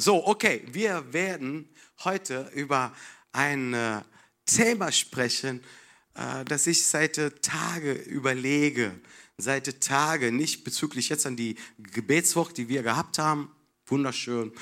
So, 0.00 0.24
okay, 0.28 0.62
wir 0.70 1.12
werden 1.12 1.68
heute 2.04 2.52
über 2.54 2.94
ein 3.32 3.74
äh, 3.74 4.00
Thema 4.46 4.92
sprechen, 4.92 5.60
äh, 6.14 6.44
das 6.44 6.68
ich 6.68 6.86
seit 6.86 7.16
Tage 7.42 7.94
überlege. 7.94 8.94
Seit 9.38 9.80
Tage, 9.80 10.30
nicht 10.30 10.62
bezüglich 10.62 11.08
jetzt 11.08 11.26
an 11.26 11.34
die 11.34 11.56
Gebetswoche, 11.80 12.54
die 12.54 12.68
wir 12.68 12.84
gehabt 12.84 13.18
haben. 13.18 13.50
Wunderschön. 13.86 14.52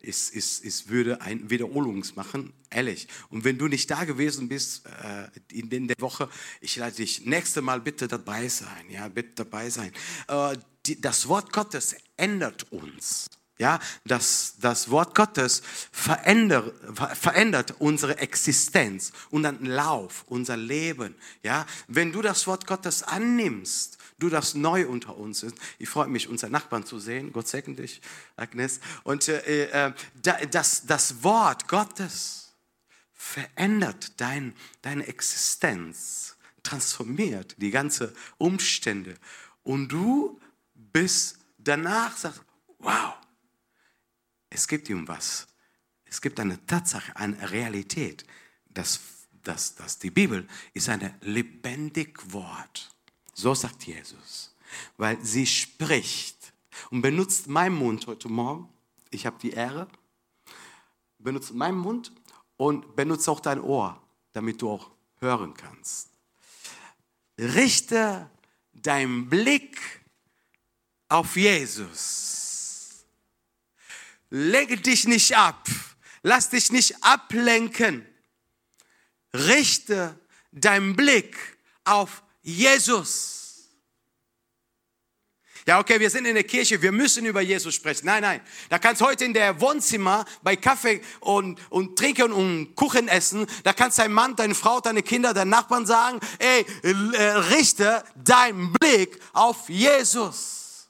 Es, 0.00 0.30
es, 0.30 0.60
es 0.60 0.86
würde 0.86 1.20
ein 1.22 1.50
Wiederholungs 1.50 2.14
machen, 2.14 2.52
ehrlich. 2.70 3.08
Und 3.30 3.42
wenn 3.42 3.58
du 3.58 3.66
nicht 3.66 3.90
da 3.90 4.04
gewesen 4.04 4.48
bist 4.48 4.86
äh, 5.02 5.26
in, 5.50 5.72
in, 5.72 5.88
der 5.88 5.96
Woche, 5.98 6.28
ich 6.60 6.76
lade 6.76 6.94
dich 6.94 7.26
nächste 7.26 7.62
Mal 7.62 7.80
bitte 7.80 8.06
dabei 8.06 8.46
sein. 8.48 8.88
Ja, 8.90 9.08
bitte 9.08 9.44
dabei 9.44 9.70
sein. 9.70 9.90
Äh, 10.28 10.56
die, 10.86 11.00
das 11.00 11.26
Wort 11.26 11.52
Gottes 11.52 11.96
ändert 12.16 12.70
uns. 12.70 13.28
Ja, 13.58 13.78
das, 14.04 14.54
das 14.58 14.90
Wort 14.90 15.14
Gottes 15.14 15.62
verändert, 15.92 16.74
verändert 17.16 17.74
unsere 17.78 18.18
Existenz, 18.18 19.12
unseren 19.30 19.64
Lauf, 19.64 20.24
unser 20.26 20.56
Leben. 20.56 21.14
Ja, 21.44 21.64
wenn 21.86 22.10
du 22.10 22.20
das 22.20 22.48
Wort 22.48 22.66
Gottes 22.66 23.04
annimmst, 23.04 23.98
du 24.18 24.28
das 24.28 24.54
neu 24.54 24.88
unter 24.88 25.16
uns 25.16 25.44
ist. 25.44 25.56
Ich 25.78 25.88
freue 25.88 26.08
mich, 26.08 26.28
unsere 26.28 26.50
Nachbarn 26.50 26.84
zu 26.84 26.98
sehen. 26.98 27.32
Gott 27.32 27.46
segne 27.46 27.76
dich, 27.76 28.00
Agnes. 28.36 28.80
Und 29.04 29.28
äh, 29.28 29.88
äh, 29.88 29.92
das, 30.50 30.86
das 30.86 31.22
Wort 31.22 31.68
Gottes 31.68 32.54
verändert 33.12 34.20
dein, 34.20 34.54
deine 34.82 35.06
Existenz, 35.06 36.36
transformiert 36.64 37.54
die 37.58 37.70
ganzen 37.70 38.10
Umstände. 38.38 39.14
Und 39.62 39.88
du 39.88 40.40
bist 40.74 41.38
danach, 41.58 42.16
sagst, 42.16 42.42
wow, 42.78 43.14
es 44.54 44.68
gibt 44.68 44.88
ihm 44.88 45.06
was. 45.08 45.48
Es 46.04 46.20
gibt 46.20 46.38
eine 46.38 46.64
Tatsache, 46.64 47.14
eine 47.16 47.50
Realität. 47.50 48.24
Das, 48.68 49.00
das, 49.42 49.74
das, 49.74 49.98
die 49.98 50.10
Bibel 50.10 50.46
ist 50.72 50.88
ein 50.88 51.14
lebendig 51.22 52.32
Wort. 52.32 52.94
So 53.34 53.52
sagt 53.54 53.84
Jesus. 53.84 54.54
Weil 54.96 55.20
sie 55.24 55.46
spricht 55.46 56.52
und 56.90 57.02
benutzt 57.02 57.48
meinen 57.48 57.74
Mund 57.74 58.06
heute 58.06 58.28
Morgen. 58.28 58.68
Ich 59.10 59.26
habe 59.26 59.36
die 59.42 59.50
Ehre. 59.50 59.88
Benutzt 61.18 61.52
meinen 61.52 61.78
Mund 61.78 62.12
und 62.56 62.94
benutzt 62.94 63.28
auch 63.28 63.40
dein 63.40 63.60
Ohr, 63.60 64.00
damit 64.32 64.62
du 64.62 64.70
auch 64.70 64.92
hören 65.18 65.52
kannst. 65.54 66.10
Richte 67.38 68.30
deinen 68.72 69.28
Blick 69.28 69.80
auf 71.08 71.36
Jesus 71.36 72.43
Lege 74.36 74.76
dich 74.76 75.06
nicht 75.06 75.36
ab. 75.36 75.68
Lass 76.24 76.48
dich 76.48 76.72
nicht 76.72 77.04
ablenken. 77.04 78.04
Richte 79.32 80.18
deinen 80.50 80.96
Blick 80.96 81.36
auf 81.84 82.24
Jesus. 82.42 83.68
Ja, 85.68 85.78
okay, 85.78 86.00
wir 86.00 86.10
sind 86.10 86.26
in 86.26 86.34
der 86.34 86.42
Kirche, 86.42 86.82
wir 86.82 86.90
müssen 86.90 87.24
über 87.26 87.42
Jesus 87.42 87.76
sprechen. 87.76 88.06
Nein, 88.06 88.22
nein. 88.22 88.40
Da 88.70 88.80
kannst 88.80 89.02
du 89.02 89.06
heute 89.06 89.24
in 89.24 89.34
der 89.34 89.60
Wohnzimmer 89.60 90.24
bei 90.42 90.56
Kaffee 90.56 91.00
und, 91.20 91.60
und 91.70 91.96
trinken 91.96 92.32
und 92.32 92.74
Kuchen 92.74 93.06
essen. 93.06 93.46
Da 93.62 93.72
kannst 93.72 94.00
dein 94.00 94.12
Mann, 94.12 94.34
deine 94.34 94.56
Frau, 94.56 94.80
deine 94.80 95.04
Kinder, 95.04 95.32
deine 95.32 95.50
Nachbarn 95.50 95.86
sagen, 95.86 96.18
ey, 96.40 96.66
äh, 96.82 97.20
richte 97.52 98.02
deinen 98.16 98.72
Blick 98.72 99.16
auf 99.32 99.68
Jesus. 99.68 100.88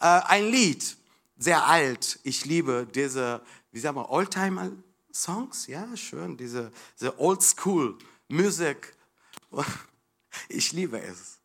Äh, 0.00 0.06
ein 0.06 0.50
Lied, 0.50 0.96
sehr 1.36 1.66
alt. 1.66 2.18
Ich 2.22 2.44
liebe 2.44 2.86
diese, 2.92 3.42
wie 3.72 3.80
sagen 3.80 3.96
wir, 3.96 4.10
Oldtimer-Songs. 4.10 5.66
Ja, 5.66 5.96
schön, 5.96 6.36
diese, 6.36 6.72
diese 6.98 7.18
Oldschool-Musik. 7.18 8.94
Ich 10.50 10.72
liebe 10.72 11.00
es. 11.00 11.38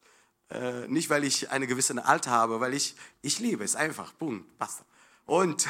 Äh, 0.49 0.85
nicht, 0.89 1.09
weil 1.09 1.23
ich 1.23 1.49
eine 1.49 1.65
gewisse 1.65 2.03
Alter 2.03 2.31
habe, 2.31 2.59
weil 2.59 2.73
ich, 2.73 2.97
ich 3.21 3.39
liebe 3.39 3.63
es 3.63 3.77
einfach. 3.77 4.11
Boom, 4.11 4.45
basta. 4.57 4.83
Und, 5.25 5.69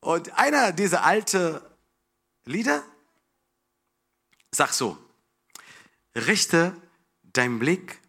und 0.00 0.36
einer 0.36 0.72
dieser 0.72 1.04
alten 1.04 1.60
Lieder 2.44 2.82
sagt 4.50 4.74
so, 4.74 4.98
richte 6.16 6.74
deinen 7.22 7.60
Blick 7.60 8.00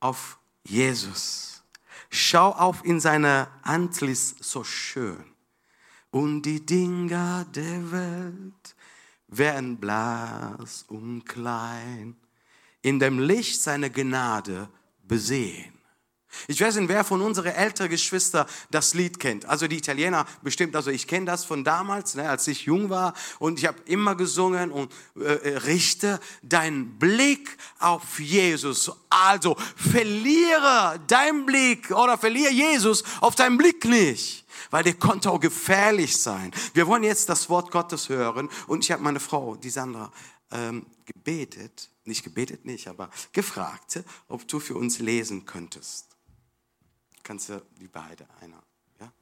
auf 0.00 0.40
Jesus 0.64 1.57
Schau 2.10 2.50
auf 2.50 2.84
in 2.84 3.00
seine 3.00 3.48
Antlitz 3.62 4.34
so 4.40 4.64
schön. 4.64 5.24
Und 6.10 6.42
die 6.42 6.64
Dinger 6.64 7.44
der 7.54 7.92
Welt 7.92 8.76
werden 9.28 9.78
blass 9.78 10.84
und 10.88 11.24
klein, 11.26 12.16
in 12.80 12.98
dem 12.98 13.18
Licht 13.18 13.60
seiner 13.60 13.90
Gnade 13.90 14.68
besehen. 15.02 15.77
Ich 16.46 16.60
weiß 16.60 16.76
nicht, 16.76 16.88
wer 16.88 17.04
von 17.04 17.20
unseren 17.22 17.52
älteren 17.52 17.90
Geschwistern 17.90 18.46
das 18.70 18.94
Lied 18.94 19.18
kennt. 19.18 19.46
Also 19.46 19.66
die 19.66 19.78
Italiener 19.78 20.26
bestimmt, 20.42 20.76
also 20.76 20.90
ich 20.90 21.06
kenne 21.06 21.26
das 21.26 21.44
von 21.44 21.64
damals, 21.64 22.14
ne, 22.14 22.28
als 22.28 22.46
ich 22.48 22.62
jung 22.62 22.90
war 22.90 23.14
und 23.38 23.58
ich 23.58 23.66
habe 23.66 23.78
immer 23.86 24.14
gesungen 24.14 24.70
und 24.70 24.92
äh, 25.16 25.24
äh, 25.24 25.56
richte 25.58 26.20
deinen 26.42 26.98
Blick 26.98 27.56
auf 27.78 28.20
Jesus. 28.20 28.92
Also 29.10 29.56
verliere 29.76 31.00
deinen 31.06 31.46
Blick 31.46 31.90
oder 31.90 32.18
verliere 32.18 32.52
Jesus 32.52 33.04
auf 33.20 33.34
deinen 33.34 33.58
Blick 33.58 33.84
nicht 33.84 34.44
weil 34.70 34.82
der 34.82 34.94
konnte 34.94 35.30
auch 35.30 35.40
gefährlich 35.40 36.18
sein. 36.18 36.50
Wir 36.74 36.86
wollen 36.86 37.02
jetzt 37.02 37.30
das 37.30 37.48
Wort 37.48 37.70
Gottes 37.70 38.10
hören 38.10 38.50
und 38.66 38.84
ich 38.84 38.92
habe 38.92 39.02
meine 39.02 39.20
Frau, 39.20 39.56
die 39.56 39.70
Sandra, 39.70 40.12
ähm, 40.50 40.84
gebetet, 41.06 41.90
nicht 42.04 42.22
gebetet 42.22 42.66
nicht, 42.66 42.86
aber 42.88 43.08
gefragt, 43.32 44.02
ob 44.28 44.46
du 44.46 44.60
für 44.60 44.74
uns 44.74 44.98
lesen 44.98 45.46
könntest 45.46 46.07
kannst 47.28 47.50
du 47.50 47.60
die 47.78 47.88
beide 47.88 48.26
einer. 48.40 48.62
Ja? 48.98 49.12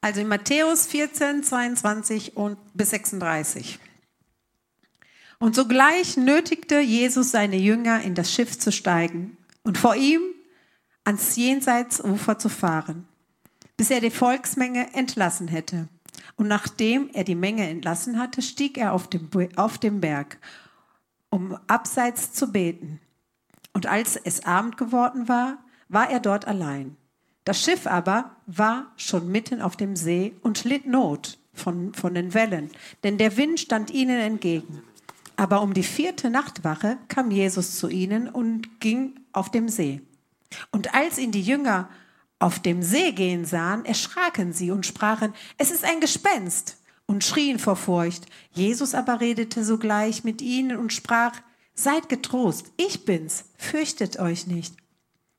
Also 0.00 0.20
in 0.20 0.26
Matthäus 0.26 0.86
14, 0.86 1.44
22 1.44 2.36
und 2.36 2.58
bis 2.74 2.90
36. 2.90 3.78
Und 5.38 5.54
sogleich 5.54 6.16
nötigte 6.16 6.80
Jesus 6.80 7.30
seine 7.30 7.54
Jünger, 7.54 8.02
in 8.02 8.16
das 8.16 8.32
Schiff 8.32 8.58
zu 8.58 8.72
steigen 8.72 9.36
und 9.62 9.78
vor 9.78 9.94
ihm 9.94 10.20
ans 11.04 11.36
Jenseitsufer 11.36 12.40
zu 12.40 12.48
fahren, 12.48 13.06
bis 13.76 13.90
er 13.90 14.00
die 14.00 14.10
Volksmenge 14.10 14.94
entlassen 14.94 15.46
hätte. 15.46 15.88
Und 16.34 16.48
nachdem 16.48 17.08
er 17.12 17.22
die 17.22 17.36
Menge 17.36 17.68
entlassen 17.68 18.18
hatte, 18.18 18.42
stieg 18.42 18.78
er 18.78 18.92
auf 18.92 19.08
den, 19.08 19.28
auf 19.56 19.78
den 19.78 20.00
Berg, 20.00 20.38
um 21.30 21.56
abseits 21.68 22.32
zu 22.32 22.50
beten. 22.50 23.00
Und 23.74 23.86
als 23.86 24.16
es 24.16 24.46
Abend 24.46 24.78
geworden 24.78 25.28
war, 25.28 25.58
war 25.88 26.08
er 26.08 26.20
dort 26.20 26.46
allein. 26.46 26.96
Das 27.44 27.62
Schiff 27.62 27.86
aber 27.86 28.36
war 28.46 28.86
schon 28.96 29.30
mitten 29.30 29.60
auf 29.60 29.76
dem 29.76 29.96
See 29.96 30.34
und 30.40 30.64
litt 30.64 30.86
Not 30.86 31.36
von, 31.52 31.92
von 31.92 32.14
den 32.14 32.32
Wellen, 32.32 32.70
denn 33.02 33.18
der 33.18 33.36
Wind 33.36 33.60
stand 33.60 33.90
ihnen 33.90 34.18
entgegen. 34.18 34.82
Aber 35.36 35.60
um 35.60 35.74
die 35.74 35.82
vierte 35.82 36.30
Nachtwache 36.30 36.96
kam 37.08 37.30
Jesus 37.30 37.78
zu 37.78 37.88
ihnen 37.88 38.28
und 38.28 38.80
ging 38.80 39.20
auf 39.32 39.50
dem 39.50 39.68
See. 39.68 40.00
Und 40.70 40.94
als 40.94 41.18
ihn 41.18 41.32
die 41.32 41.42
Jünger 41.42 41.90
auf 42.38 42.60
dem 42.60 42.82
See 42.82 43.12
gehen 43.12 43.44
sahen, 43.44 43.84
erschraken 43.84 44.52
sie 44.52 44.70
und 44.70 44.86
sprachen, 44.86 45.34
es 45.58 45.70
ist 45.70 45.84
ein 45.84 46.00
Gespenst, 46.00 46.78
und 47.06 47.24
schrien 47.24 47.58
vor 47.58 47.76
Furcht. 47.76 48.26
Jesus 48.52 48.94
aber 48.94 49.20
redete 49.20 49.64
sogleich 49.64 50.24
mit 50.24 50.40
ihnen 50.42 50.76
und 50.76 50.92
sprach, 50.92 51.32
Seid 51.74 52.08
getrost, 52.08 52.72
ich 52.76 53.04
bin's, 53.04 53.44
fürchtet 53.56 54.18
euch 54.18 54.46
nicht. 54.46 54.76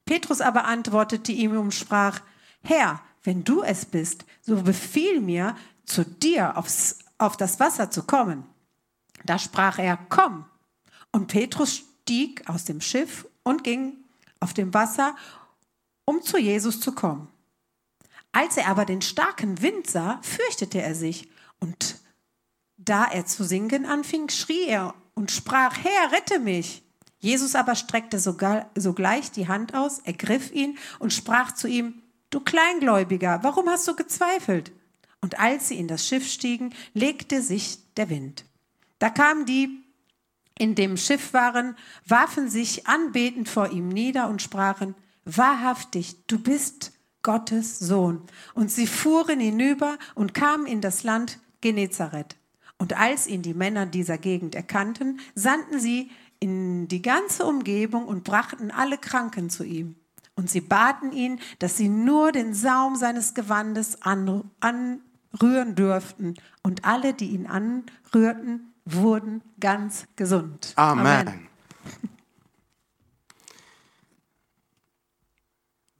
Petrus 0.06 0.42
aber 0.42 0.66
antwortete 0.66 1.32
ihm 1.32 1.58
und 1.58 1.74
sprach, 1.74 2.22
Herr, 2.62 3.02
wenn 3.24 3.44
du 3.44 3.64
es 3.64 3.86
bist, 3.86 4.26
so 4.42 4.62
befiehl 4.62 5.22
mir, 5.22 5.56
zu 5.86 6.04
dir 6.06 6.58
aufs, 6.58 7.00
auf 7.18 7.38
das 7.38 7.60
Wasser 7.60 7.90
zu 7.90 8.04
kommen. 8.04 8.46
Da 9.24 9.40
sprach 9.40 9.80
er, 9.80 9.98
komm. 10.10 10.46
Und 11.12 11.28
Petrus 11.28 11.76
stieg 11.76 12.48
aus 12.50 12.66
dem 12.66 12.82
Schiff 12.82 13.28
und 13.44 13.64
ging 13.64 13.98
auf 14.40 14.54
dem 14.54 14.74
Wasser, 14.74 15.16
um 16.06 16.22
zu 16.22 16.38
Jesus 16.38 16.80
zu 16.80 16.94
kommen. 16.94 17.30
Als 18.32 18.58
er 18.58 18.68
aber 18.68 18.86
den 18.86 19.02
starken 19.02 19.62
Wind 19.62 19.88
sah, 19.88 20.20
fürchtete 20.22 20.82
er 20.82 20.94
sich, 20.94 21.30
und 21.60 22.00
da 22.78 23.06
er 23.06 23.26
zu 23.26 23.44
singen 23.44 23.86
anfing, 23.86 24.30
schrie 24.30 24.66
er 24.66 24.94
und 25.16 25.32
sprach, 25.32 25.78
Herr, 25.84 26.12
rette 26.12 26.40
mich. 26.40 26.84
Jesus 27.20 27.56
aber 27.56 27.76
streckte 27.76 28.20
sogleich 28.20 29.32
die 29.32 29.48
Hand 29.48 29.74
aus, 29.74 30.00
ergriff 30.00 30.52
ihn 30.52 30.78
und 31.00 31.12
sprach 31.12 31.54
zu 31.54 31.68
ihm, 31.68 32.04
du 32.30 32.40
Kleingläubiger, 32.40 33.40
warum 33.42 33.68
hast 33.68 33.88
du 33.88 33.96
gezweifelt? 33.96 34.72
Und 35.22 35.40
als 35.40 35.70
sie 35.70 35.80
in 35.80 35.88
das 35.88 36.08
Schiff 36.08 36.30
stiegen, 36.30 36.76
legte 36.94 37.42
sich 37.42 37.80
der 37.96 38.10
Wind. 38.10 38.46
Da 39.00 39.10
kamen 39.10 39.46
die, 39.48 39.84
in 40.58 40.76
dem 40.76 40.98
Schiff 40.98 41.34
waren, 41.34 41.76
warfen 42.06 42.50
sich 42.50 42.86
anbetend 42.86 43.50
vor 43.50 43.72
ihm 43.72 43.90
nieder 43.90 44.30
und 44.30 44.42
sprachen, 44.42 44.96
wahrhaftig, 45.24 46.28
du 46.28 46.38
bist 46.38 46.94
Gottes 47.24 47.80
Sohn. 47.80 48.22
Und 48.54 48.72
sie 48.72 48.86
fuhren 48.88 49.40
hinüber 49.40 49.98
und 50.14 50.34
kamen 50.34 50.68
in 50.68 50.80
das 50.80 51.04
Land 51.04 51.40
Genezareth. 51.62 52.36
Und 52.78 52.98
als 52.98 53.28
ihn 53.28 53.42
die 53.42 53.54
Männer 53.54 53.86
dieser 53.86 54.18
Gegend 54.18 54.56
erkannten, 54.56 55.20
sandten 55.34 55.80
sie 55.80 56.12
in 56.40 56.88
die 56.88 57.02
ganze 57.02 57.46
Umgebung 57.46 58.06
und 58.06 58.24
brachten 58.24 58.72
alle 58.72 58.98
Kranken 58.98 59.50
zu 59.50 59.64
ihm. 59.64 59.96
Und 60.36 60.50
sie 60.50 60.62
baten 60.62 61.14
ihn, 61.14 61.40
dass 61.60 61.78
sie 61.78 61.88
nur 61.88 62.32
den 62.34 62.54
Saum 62.54 62.98
seines 62.98 63.34
Gewandes 63.34 64.00
anrühren 64.02 65.76
dürften. 65.76 66.36
Und 66.62 66.84
alle, 66.84 67.14
die 67.14 67.30
ihn 67.30 67.48
anrührten, 67.48 68.74
wurden 68.84 69.42
ganz 69.60 70.06
gesund. 70.18 70.74
Amen. 70.76 71.28
Amen. 71.28 71.48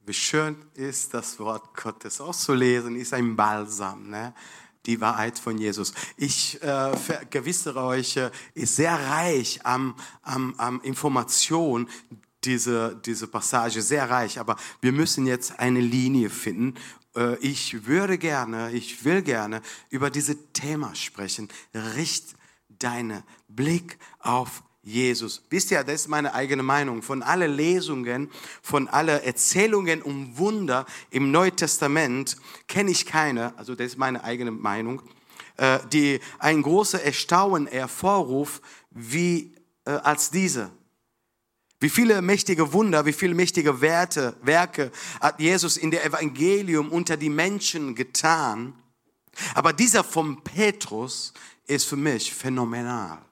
Wie 0.04 0.14
schön 0.14 0.56
ist 0.74 1.14
das 1.14 1.36
Wort 1.40 1.74
Gottes 1.74 2.20
auszulesen, 2.20 2.94
ist 2.94 3.12
ein 3.12 3.34
Balsam. 3.34 4.08
Ne? 4.08 4.34
Die 4.86 5.00
Wahrheit 5.00 5.38
von 5.38 5.58
Jesus. 5.58 5.92
Ich 6.16 6.62
äh, 6.62 6.96
vergewissere 6.96 7.82
euch, 7.82 8.16
äh, 8.16 8.30
ist 8.54 8.76
sehr 8.76 8.94
reich 8.94 9.60
am, 9.64 9.94
am, 10.22 10.54
am 10.58 10.80
Information, 10.82 11.88
diese, 12.44 13.00
diese 13.04 13.26
Passage, 13.26 13.82
sehr 13.82 14.08
reich. 14.08 14.38
Aber 14.38 14.56
wir 14.80 14.92
müssen 14.92 15.26
jetzt 15.26 15.58
eine 15.58 15.80
Linie 15.80 16.30
finden. 16.30 16.74
Äh, 17.16 17.36
ich 17.38 17.86
würde 17.86 18.18
gerne, 18.18 18.72
ich 18.72 19.04
will 19.04 19.22
gerne 19.22 19.62
über 19.90 20.10
dieses 20.10 20.36
Thema 20.52 20.94
sprechen. 20.94 21.48
Richt 21.74 22.36
deinen 22.68 23.22
Blick 23.48 23.98
auf 24.20 24.62
Jesus. 24.86 25.42
Wisst 25.50 25.72
ihr, 25.72 25.82
das 25.82 26.02
ist 26.02 26.08
meine 26.08 26.32
eigene 26.32 26.62
Meinung. 26.62 27.02
Von 27.02 27.24
alle 27.24 27.48
Lesungen, 27.48 28.30
von 28.62 28.86
alle 28.86 29.22
Erzählungen 29.22 30.00
um 30.00 30.38
Wunder 30.38 30.86
im 31.10 31.32
Neuen 31.32 31.56
Testament 31.56 32.36
kenne 32.68 32.92
ich 32.92 33.04
keine, 33.04 33.52
also 33.58 33.74
das 33.74 33.88
ist 33.88 33.98
meine 33.98 34.22
eigene 34.22 34.52
Meinung, 34.52 35.02
äh, 35.56 35.80
die 35.92 36.20
ein 36.38 36.62
großes 36.62 37.00
Erstaunen 37.00 37.66
hervorruft, 37.66 38.62
wie 38.92 39.56
äh, 39.86 39.90
als 39.90 40.30
diese. 40.30 40.70
Wie 41.80 41.90
viele 41.90 42.22
mächtige 42.22 42.72
Wunder, 42.72 43.04
wie 43.06 43.12
viele 43.12 43.34
mächtige 43.34 43.80
Werte, 43.80 44.36
Werke 44.40 44.92
hat 45.20 45.40
Jesus 45.40 45.76
in 45.76 45.90
der 45.90 46.04
Evangelium 46.04 46.90
unter 46.90 47.16
die 47.16 47.28
Menschen 47.28 47.96
getan. 47.96 48.72
Aber 49.52 49.72
dieser 49.72 50.04
von 50.04 50.44
Petrus 50.44 51.32
ist 51.66 51.86
für 51.86 51.96
mich 51.96 52.32
phänomenal. 52.32 53.25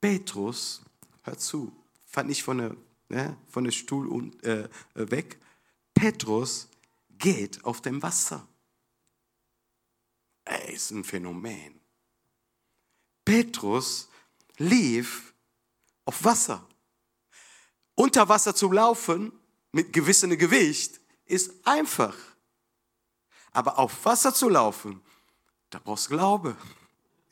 Petrus, 0.00 0.82
hör 1.22 1.36
zu, 1.38 1.72
fand 2.06 2.30
ich 2.30 2.42
von 2.42 2.58
der, 2.58 2.76
ne, 3.08 3.36
von 3.48 3.64
der 3.64 3.72
Stuhl 3.72 4.06
und, 4.08 4.42
äh, 4.44 4.68
weg. 4.94 5.38
Petrus 5.94 6.68
geht 7.18 7.64
auf 7.64 7.80
dem 7.80 8.02
Wasser. 8.02 8.46
Er 10.44 10.68
ist 10.68 10.90
ein 10.92 11.04
Phänomen. 11.04 11.80
Petrus 13.24 14.08
lief 14.56 15.34
auf 16.04 16.24
Wasser. 16.24 16.66
Unter 17.94 18.28
Wasser 18.28 18.54
zu 18.54 18.70
laufen 18.70 19.32
mit 19.72 19.92
gewissem 19.92 20.38
Gewicht 20.38 21.00
ist 21.26 21.52
einfach. 21.66 22.16
Aber 23.52 23.78
auf 23.78 24.04
Wasser 24.04 24.32
zu 24.32 24.48
laufen, 24.48 25.02
da 25.70 25.80
brauchst 25.80 26.06
du 26.06 26.14
Glaube. 26.14 26.56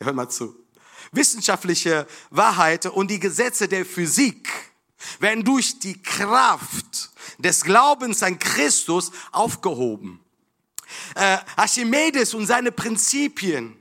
Hör 0.00 0.12
mal 0.12 0.28
zu 0.28 0.65
wissenschaftliche 1.12 2.06
Wahrheit 2.30 2.86
und 2.86 3.10
die 3.10 3.20
Gesetze 3.20 3.68
der 3.68 3.84
Physik 3.84 4.48
werden 5.20 5.44
durch 5.44 5.78
die 5.78 6.00
Kraft 6.00 7.10
des 7.38 7.62
Glaubens 7.62 8.22
an 8.22 8.38
Christus 8.38 9.12
aufgehoben. 9.32 10.20
Äh, 11.14 11.38
Archimedes 11.56 12.34
und 12.34 12.46
seine 12.46 12.72
Prinzipien, 12.72 13.76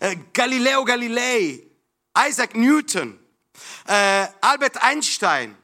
äh, 0.00 0.16
Galileo 0.32 0.84
Galilei, 0.84 1.62
Isaac 2.28 2.54
Newton, 2.54 3.18
äh, 3.86 4.26
Albert 4.40 4.82
Einstein, 4.82 5.56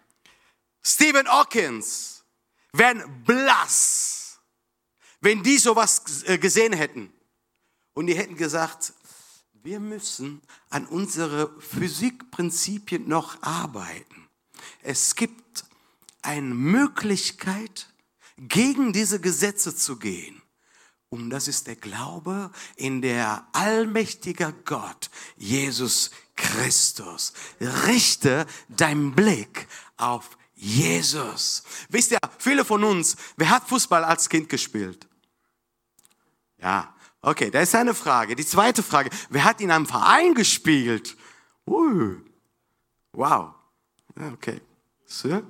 Stephen 0.82 1.28
Hawkins 1.28 2.24
wären 2.72 3.24
blass, 3.24 4.40
wenn 5.20 5.42
die 5.42 5.58
sowas 5.58 6.22
äh, 6.24 6.38
gesehen 6.38 6.72
hätten. 6.72 7.12
Und 7.94 8.06
die 8.06 8.14
hätten 8.14 8.36
gesagt, 8.36 8.94
wir 9.62 9.80
müssen 9.80 10.42
an 10.70 10.86
unsere 10.86 11.50
Physikprinzipien 11.60 13.08
noch 13.08 13.42
arbeiten. 13.42 14.28
Es 14.82 15.14
gibt 15.14 15.64
eine 16.22 16.54
Möglichkeit, 16.54 17.88
gegen 18.38 18.92
diese 18.92 19.20
Gesetze 19.20 19.74
zu 19.74 19.96
gehen. 19.96 20.40
Und 21.10 21.30
das 21.30 21.48
ist 21.48 21.66
der 21.66 21.76
Glaube 21.76 22.50
in 22.76 23.02
der 23.02 23.46
allmächtige 23.52 24.54
Gott, 24.64 25.10
Jesus 25.36 26.10
Christus. 26.36 27.32
Richte 27.60 28.46
deinen 28.68 29.14
Blick 29.14 29.66
auf 29.96 30.36
Jesus. 30.54 31.62
Wisst 31.88 32.12
ihr, 32.12 32.18
viele 32.38 32.64
von 32.64 32.84
uns, 32.84 33.16
wer 33.36 33.50
hat 33.50 33.68
Fußball 33.68 34.04
als 34.04 34.28
Kind 34.28 34.48
gespielt? 34.48 35.08
Ja, 36.58 36.94
Okay, 37.20 37.50
da 37.50 37.60
ist 37.60 37.74
eine 37.74 37.94
Frage. 37.94 38.36
Die 38.36 38.46
zweite 38.46 38.82
Frage, 38.82 39.10
wer 39.28 39.44
hat 39.44 39.60
in 39.60 39.70
einem 39.70 39.86
Verein 39.86 40.34
gespielt? 40.34 41.16
Uh, 41.66 42.16
wow. 43.12 43.54
Okay. 44.34 44.60
So. 45.06 45.42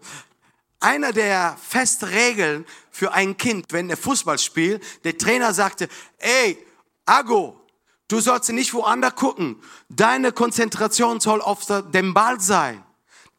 Einer 0.81 1.13
der 1.13 1.57
festen 1.61 2.07
Regeln 2.07 2.65
für 2.91 3.13
ein 3.13 3.37
Kind, 3.37 3.67
wenn 3.71 3.91
er 3.91 3.97
Fußball 3.97 4.39
spielt, 4.39 4.83
der 5.05 5.19
Trainer 5.19 5.53
sagte, 5.53 5.89
ey, 6.19 6.65
Ago, 7.05 7.61
du 8.07 8.21
sollst 8.21 8.51
nicht 8.51 8.73
woanders 8.73 9.17
gucken. 9.17 9.61
Deine 9.89 10.33
Konzentration 10.33 11.21
soll 11.21 11.43
auf 11.43 11.67
dem 11.93 12.15
Ball 12.15 12.41
sein. 12.41 12.85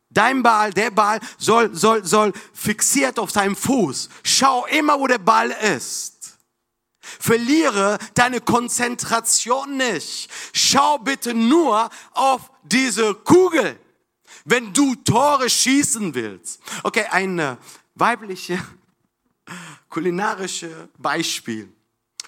Dein 0.10 0.42
Ball, 0.44 0.74
der 0.74 0.92
Ball 0.92 1.20
soll, 1.38 1.74
soll, 1.76 2.04
soll 2.04 2.34
fixiert 2.54 3.20
auf 3.20 3.32
deinem 3.32 3.56
Fuß. 3.56 4.10
Schau 4.24 4.66
immer, 4.66 5.00
wo 5.00 5.08
der 5.08 5.20
Ball 5.20 5.52
ist. 5.76 6.19
Verliere 7.20 7.98
deine 8.14 8.42
Konzentration 8.42 9.78
nicht. 9.78 10.30
Schau 10.54 10.98
bitte 11.00 11.34
nur 11.34 11.90
auf 12.14 12.52
diese 12.64 13.14
Kugel, 13.16 13.80
wenn 14.46 14.74
du 14.74 14.96
Tore 14.96 15.50
schießen 15.50 16.14
willst. 16.14 16.62
Okay, 16.84 17.06
ein 17.10 17.40
äh, 17.40 17.56
weibliche 17.96 18.60
kulinarische 19.90 20.90
Beispiel. 20.98 21.72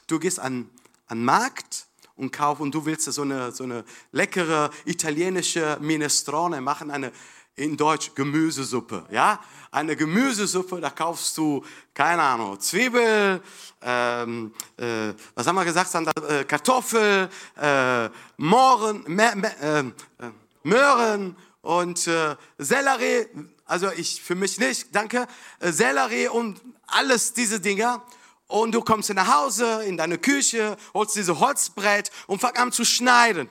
Du 0.08 0.20
gehst 0.20 0.40
an 0.40 0.70
an 1.12 1.26
Markt 1.26 1.88
und 2.16 2.32
kauf 2.32 2.62
und 2.62 2.74
du 2.74 2.86
willst 2.86 3.12
so 3.12 3.22
eine 3.22 3.52
so 3.52 3.66
eine 3.66 3.84
leckere 4.14 4.72
italienische 4.86 5.78
Minestrone 5.82 6.62
machen, 6.62 6.90
eine 6.90 7.12
in 7.56 7.78
Deutsch 7.78 8.12
Gemüsesuppe, 8.16 9.06
ja? 9.12 9.40
Eine 9.72 9.96
Gemüsesuppe, 9.96 10.82
da 10.82 10.90
kaufst 10.90 11.38
du, 11.38 11.64
keine 11.94 12.22
Ahnung, 12.22 12.60
Zwiebel, 12.60 13.42
ähm, 13.82 14.54
äh, 14.78 15.14
was 15.36 15.48
haben 15.48 15.56
wir 15.56 15.66
gesagt, 15.66 15.94
äh, 15.96 16.44
Kartoffel, 16.44 17.30
äh, 17.58 18.10
Mohren, 18.38 19.06
ähm, 19.08 19.94
äh, 20.20 20.30
Möhren 20.64 21.36
und 21.62 22.08
äh, 22.08 22.36
Sellerie, 22.58 23.28
also 23.66 23.92
ich 23.92 24.22
für 24.22 24.36
mich 24.36 24.58
nicht, 24.58 24.94
danke, 24.94 25.28
äh, 25.60 25.72
Sellerie 25.72 26.28
und 26.28 26.62
alles 26.88 27.34
diese 27.34 27.60
Dinger. 27.60 28.04
Und 28.48 28.74
du 28.74 28.82
kommst 28.82 29.14
nach 29.14 29.34
Hause, 29.34 29.84
in 29.86 29.96
deine 29.96 30.18
Küche, 30.18 30.76
holst 30.94 31.16
diese 31.16 31.40
Holzbrett 31.40 32.12
und 32.28 32.42
fang 32.42 32.58
an 32.58 32.74
zu 32.74 32.84
schneiden. 32.84 33.50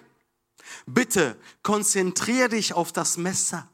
Bitte 0.84 1.38
konzentriere 1.62 2.50
dich 2.50 2.74
auf 2.74 2.92
das 2.92 3.16
Messer 3.16 3.66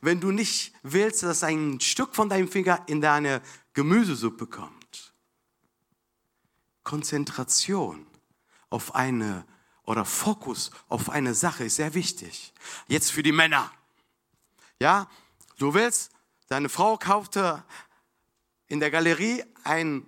wenn 0.00 0.20
du 0.20 0.30
nicht 0.30 0.72
willst, 0.82 1.22
dass 1.22 1.42
ein 1.42 1.80
Stück 1.80 2.14
von 2.14 2.28
deinem 2.28 2.48
Finger 2.48 2.82
in 2.86 3.00
deine 3.00 3.42
Gemüsesuppe 3.72 4.46
kommt. 4.46 5.12
Konzentration 6.82 8.06
auf 8.68 8.94
eine 8.94 9.44
oder 9.84 10.04
Fokus 10.04 10.70
auf 10.88 11.10
eine 11.10 11.34
Sache 11.34 11.64
ist 11.64 11.76
sehr 11.76 11.94
wichtig. 11.94 12.52
Jetzt 12.88 13.10
für 13.10 13.22
die 13.22 13.32
Männer. 13.32 13.70
Ja, 14.80 15.08
du 15.58 15.74
willst, 15.74 16.12
deine 16.48 16.68
Frau 16.68 16.96
kaufte 16.96 17.64
in 18.68 18.80
der 18.80 18.90
Galerie 18.90 19.44
ein 19.64 20.06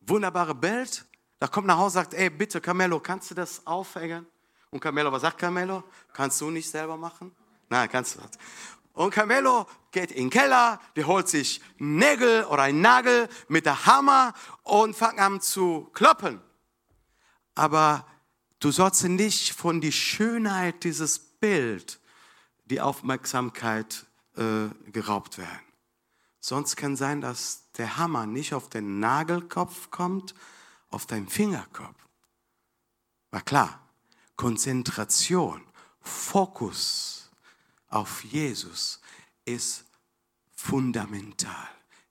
wunderbares 0.00 0.60
Bild. 0.60 1.04
Da 1.38 1.48
kommt 1.48 1.66
nach 1.66 1.76
Hause 1.76 1.94
sagt, 1.94 2.14
ey, 2.14 2.30
bitte, 2.30 2.60
Camelo, 2.60 3.00
kannst 3.00 3.30
du 3.30 3.34
das 3.34 3.66
aufhängen? 3.66 4.26
Und 4.70 4.80
Camelo, 4.80 5.12
was 5.12 5.22
sagt 5.22 5.38
Camelo? 5.38 5.84
Kannst 6.12 6.40
du 6.40 6.50
nicht 6.50 6.70
selber 6.70 6.96
machen? 6.96 7.34
Nein, 7.68 7.88
kannst 7.90 8.16
du. 8.16 8.20
Und 8.96 9.10
Camelo 9.10 9.66
geht 9.92 10.10
in 10.10 10.24
den 10.24 10.30
Keller, 10.30 10.80
der 10.96 11.06
holt 11.06 11.28
sich 11.28 11.60
Nägel 11.76 12.44
oder 12.44 12.62
einen 12.62 12.80
Nagel 12.80 13.28
mit 13.46 13.66
der 13.66 13.84
Hammer 13.84 14.32
und 14.62 14.96
fängt 14.96 15.18
an 15.18 15.42
zu 15.42 15.90
kloppen. 15.92 16.40
Aber 17.54 18.06
du 18.58 18.70
sollst 18.70 19.04
nicht 19.04 19.52
von 19.52 19.82
der 19.82 19.90
Schönheit 19.90 20.82
dieses 20.82 21.18
Bild 21.18 22.00
die 22.64 22.80
Aufmerksamkeit 22.80 24.06
äh, 24.34 24.68
geraubt 24.90 25.36
werden. 25.36 25.60
Sonst 26.40 26.76
kann 26.76 26.96
sein, 26.96 27.20
dass 27.20 27.70
der 27.72 27.98
Hammer 27.98 28.24
nicht 28.24 28.54
auf 28.54 28.70
den 28.70 28.98
Nagelkopf 28.98 29.90
kommt, 29.90 30.34
auf 30.88 31.04
deinen 31.04 31.28
Fingerkopf. 31.28 31.96
War 33.30 33.42
klar. 33.42 33.78
Konzentration, 34.36 35.60
Fokus 36.00 37.15
auf 37.96 38.24
Jesus 38.24 39.00
ist 39.44 39.84
fundamental, 40.54 41.68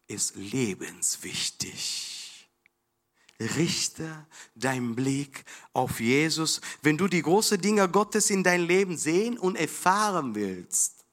ist 0.07 0.35
lebenswichtig. 0.35 2.47
Richte 3.39 4.25
deinen 4.55 4.95
Blick 4.95 5.43
auf 5.73 5.99
Jesus, 5.99 6.61
wenn 6.81 6.97
du 6.97 7.07
die 7.07 7.21
großen 7.21 7.61
Dinge 7.61 7.87
Gottes 7.89 8.29
in 8.29 8.43
dein 8.43 8.61
Leben 8.61 8.97
sehen 8.97 9.37
und 9.37 9.57
erfahren 9.57 10.33
willst. 10.33 11.03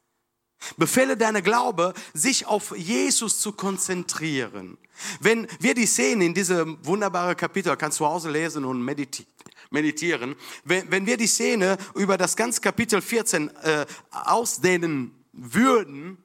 Befehle 0.77 1.17
deine 1.17 1.43
Glaube, 1.43 1.93
sich 2.15 2.47
auf 2.47 2.77
Jesus 2.77 3.41
zu 3.41 3.53
konzentrieren. 3.53 4.79
Wenn 5.19 5.49
wir 5.59 5.75
die 5.75 5.87
sehen 5.87 6.21
in 6.21 6.33
diesem 6.33 6.79
wunderbaren 6.87 7.37
Kapitel, 7.37 7.77
kannst 7.77 7.99
du 7.99 8.05
zu 8.05 8.09
Hause 8.09 8.31
lesen 8.31 8.65
und 8.65 8.81
meditieren, 8.81 9.29
wenn, 9.73 10.91
wenn 10.91 11.07
wir 11.07 11.17
die 11.17 11.27
Szene 11.27 11.79
über 11.95 12.19
das 12.19 12.37
ganze 12.37 12.61
Kapitel 12.61 13.01
14 13.01 13.49
äh, 13.49 13.87
ausdehnen 14.11 15.15
würden, 15.33 16.23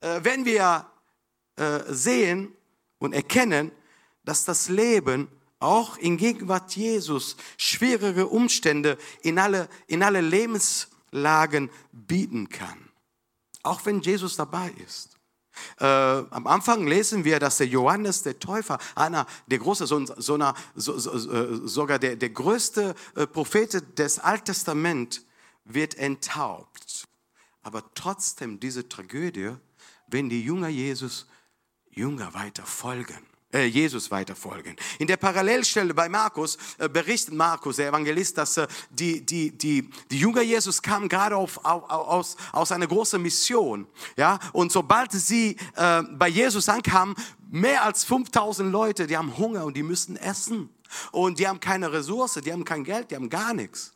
äh, 0.00 0.22
werden 0.22 0.44
wir 0.44 0.90
äh, 1.56 1.80
sehen 1.88 2.54
und 2.98 3.12
erkennen, 3.12 3.72
dass 4.24 4.44
das 4.44 4.68
Leben 4.68 5.28
auch 5.58 5.98
in 5.98 6.16
Gegenwart 6.16 6.74
Jesus 6.74 7.36
schwierige 7.56 8.26
Umstände 8.26 8.98
in 9.22 9.38
alle, 9.38 9.68
in 9.86 10.02
alle 10.02 10.20
Lebenslagen 10.20 11.70
bieten 11.92 12.48
kann. 12.48 12.88
Auch 13.62 13.84
wenn 13.84 14.00
Jesus 14.00 14.36
dabei 14.36 14.72
ist. 14.86 15.09
Äh, 15.78 15.84
am 15.84 16.46
Anfang 16.46 16.86
lesen 16.86 17.24
wir, 17.24 17.38
dass 17.38 17.58
der 17.58 17.66
Johannes 17.66 18.22
der 18.22 18.38
Täufer, 18.38 18.78
einer 18.94 19.26
der 19.46 19.58
große, 19.58 19.86
so, 19.86 20.04
so, 20.04 20.34
einer, 20.34 20.54
so, 20.74 20.94
äh, 20.94 21.66
sogar 21.66 21.98
der, 21.98 22.16
der 22.16 22.30
größte 22.30 22.94
äh, 23.16 23.26
Prophet 23.26 23.98
des 23.98 24.18
Alten 24.18 24.46
Testaments, 24.46 25.22
wird 25.64 25.94
enttaubt. 25.96 27.04
Aber 27.62 27.84
trotzdem 27.94 28.58
diese 28.58 28.88
Tragödie, 28.88 29.52
wenn 30.06 30.28
die 30.28 30.42
Jünger 30.42 30.68
Jesus 30.68 31.26
Jünger 31.90 32.34
weiter 32.34 32.64
folgen 32.64 33.30
äh, 33.52 33.64
Jesus 33.64 34.10
weiterfolgen. 34.10 34.76
In 34.98 35.06
der 35.06 35.16
Parallelstelle 35.16 35.92
bei 35.94 36.08
Markus 36.08 36.56
äh, 36.78 36.88
berichtet 36.88 37.34
Markus, 37.34 37.76
der 37.76 37.88
Evangelist, 37.88 38.38
dass 38.38 38.56
äh, 38.56 38.68
die, 38.90 39.24
die, 39.24 39.56
die, 39.56 39.90
die 40.10 40.18
Jünger 40.18 40.42
Jesus 40.42 40.80
kamen 40.80 41.08
gerade 41.08 41.36
auf, 41.36 41.64
auf, 41.64 41.90
aus, 41.90 42.36
aus 42.52 42.72
einer 42.72 42.86
großen 42.86 43.20
Mission. 43.20 43.86
Ja? 44.16 44.38
Und 44.52 44.72
sobald 44.72 45.12
sie 45.12 45.56
äh, 45.74 46.02
bei 46.02 46.28
Jesus 46.28 46.68
ankamen, 46.68 47.14
mehr 47.50 47.84
als 47.84 48.04
5000 48.04 48.70
Leute, 48.70 49.06
die 49.06 49.16
haben 49.16 49.36
Hunger 49.36 49.64
und 49.64 49.76
die 49.76 49.82
müssen 49.82 50.16
essen. 50.16 50.70
Und 51.12 51.38
die 51.38 51.46
haben 51.46 51.60
keine 51.60 51.92
Ressource, 51.92 52.40
die 52.44 52.52
haben 52.52 52.64
kein 52.64 52.84
Geld, 52.84 53.10
die 53.10 53.16
haben 53.16 53.28
gar 53.28 53.54
nichts. 53.54 53.94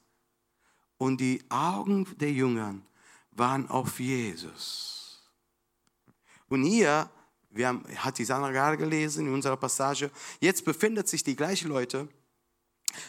Und 0.97 1.21
die 1.21 1.43
Augen 1.49 2.07
der 2.19 2.31
Jüngern 2.31 2.87
waren 3.33 3.69
auf 3.69 3.99
Jesus. 3.99 5.23
Und 6.49 6.65
hier 6.65 7.11
wir 7.55 7.69
haben, 7.69 7.85
hat 7.97 8.19
die 8.19 8.25
Sandra 8.25 8.51
gerade 8.51 8.77
gelesen 8.77 9.27
in 9.27 9.35
unserer 9.35 9.57
Passage. 9.57 10.11
Jetzt 10.41 10.65
befindet 10.65 11.09
sich 11.09 11.23
die 11.23 11.37
gleichen 11.37 11.69
Leute 11.69 12.09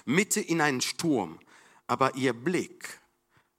Mitte 0.05 0.39
in 0.39 0.61
einem 0.61 0.81
Sturm, 0.81 1.39
aber 1.87 2.15
ihr 2.15 2.33
Blick 2.33 3.01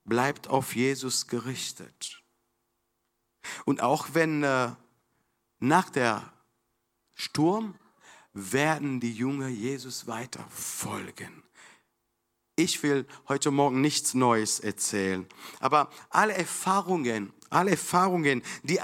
bleibt 0.04 0.48
auf 0.48 0.74
Jesus 0.74 1.26
gerichtet. 1.26 2.22
Und 3.64 3.80
auch 3.80 4.08
wenn 4.12 4.42
äh, 4.42 4.70
nach 5.58 5.90
der 5.90 6.32
Sturm 7.14 7.78
werden 8.32 9.00
die 9.00 9.12
Jünger 9.12 9.48
Jesus 9.48 10.06
weiter 10.06 10.46
folgen. 10.50 11.42
Ich 12.56 12.82
will 12.82 13.06
heute 13.28 13.50
Morgen 13.50 13.80
nichts 13.80 14.14
Neues 14.14 14.60
erzählen, 14.60 15.26
aber 15.60 15.90
alle 16.10 16.34
Erfahrungen 16.34 17.32
alle 17.50 17.72
Erfahrungen, 17.72 18.42
die, 18.62 18.80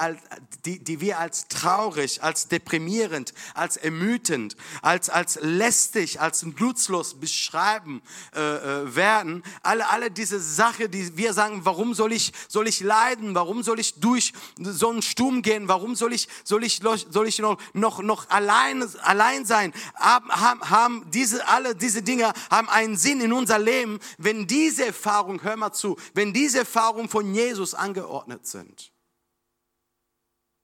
die, 0.64 0.78
die 0.78 1.00
wir 1.00 1.18
als 1.18 1.48
traurig, 1.48 2.22
als 2.22 2.48
deprimierend, 2.48 3.34
als 3.54 3.76
ermüdend, 3.76 4.56
als, 4.82 5.10
als 5.10 5.38
lästig, 5.42 6.20
als 6.20 6.44
blutslos 6.44 7.14
beschreiben 7.14 8.02
äh, 8.34 8.40
äh, 8.40 8.94
werden, 8.94 9.42
alle, 9.62 9.88
alle 9.88 10.10
diese 10.10 10.40
Sachen, 10.40 10.90
die 10.90 11.16
wir 11.16 11.32
sagen, 11.32 11.64
warum 11.64 11.94
soll 11.94 12.12
ich, 12.12 12.32
soll 12.48 12.68
ich 12.68 12.80
leiden, 12.80 13.34
warum 13.34 13.62
soll 13.62 13.80
ich 13.80 13.94
durch 13.94 14.32
so 14.58 14.90
einen 14.90 15.02
Sturm 15.02 15.42
gehen, 15.42 15.68
warum 15.68 15.94
soll 15.94 16.12
ich, 16.12 16.28
soll 16.44 16.64
ich, 16.64 16.80
soll 17.10 17.26
ich 17.26 17.38
noch, 17.38 17.58
noch, 17.72 18.02
noch 18.02 18.30
allein, 18.30 18.84
allein 19.02 19.44
sein, 19.44 19.72
haben, 19.94 20.30
haben 20.30 21.10
diese, 21.10 21.46
alle 21.48 21.74
diese 21.74 22.02
Dinge 22.02 22.32
haben 22.50 22.68
einen 22.68 22.96
Sinn 22.96 23.20
in 23.20 23.32
unser 23.32 23.58
Leben, 23.58 23.98
wenn 24.18 24.46
diese 24.46 24.86
Erfahrung, 24.86 25.42
hör 25.42 25.56
mal 25.56 25.72
zu, 25.72 25.96
wenn 26.14 26.32
diese 26.32 26.60
Erfahrung 26.60 27.08
von 27.08 27.34
Jesus 27.34 27.74
angeordnet 27.74 28.46
sind. 28.52 28.92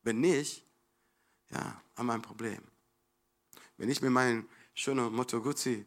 Wenn 0.02 0.20
nicht, 0.20 0.64
ja, 1.50 1.82
haben 1.96 2.06
wir 2.06 2.14
ein 2.14 2.22
Problem. 2.22 2.62
Wenn 3.76 3.90
ich 3.90 4.00
mit 4.00 4.10
meinem 4.10 4.48
schönen 4.74 5.12
Moto 5.12 5.40
Guzzi 5.40 5.84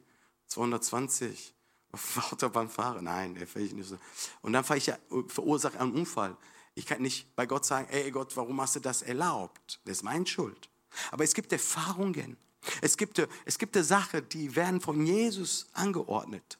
220 0.47 1.53
auf 1.91 2.13
der 2.15 2.25
Autobahn 2.31 2.69
fahre, 2.69 3.01
nein, 3.01 3.35
der 3.35 3.47
fahre 3.47 3.65
ich 3.65 3.73
nicht 3.73 3.87
so. 3.87 3.97
Und 4.41 4.53
dann 4.53 4.63
fahre 4.63 4.77
ich 4.77 4.87
ja, 4.87 4.97
verursache 5.27 5.79
einen 5.79 5.93
Unfall. 5.93 6.35
Ich 6.73 6.85
kann 6.85 7.01
nicht 7.01 7.35
bei 7.35 7.45
Gott 7.45 7.65
sagen, 7.65 7.87
ey 7.89 8.11
Gott, 8.11 8.35
warum 8.37 8.59
hast 8.61 8.75
du 8.75 8.79
das 8.79 9.01
erlaubt? 9.01 9.79
Das 9.85 9.97
ist 9.97 10.03
meine 10.03 10.25
Schuld. 10.25 10.69
Aber 11.11 11.23
es 11.23 11.33
gibt 11.33 11.51
Erfahrungen. 11.51 12.37
Es 12.81 12.95
gibt, 12.95 13.21
es 13.45 13.57
gibt 13.57 13.75
Sachen, 13.75 14.27
die 14.29 14.55
werden 14.55 14.79
von 14.81 15.05
Jesus 15.05 15.67
angeordnet. 15.73 16.59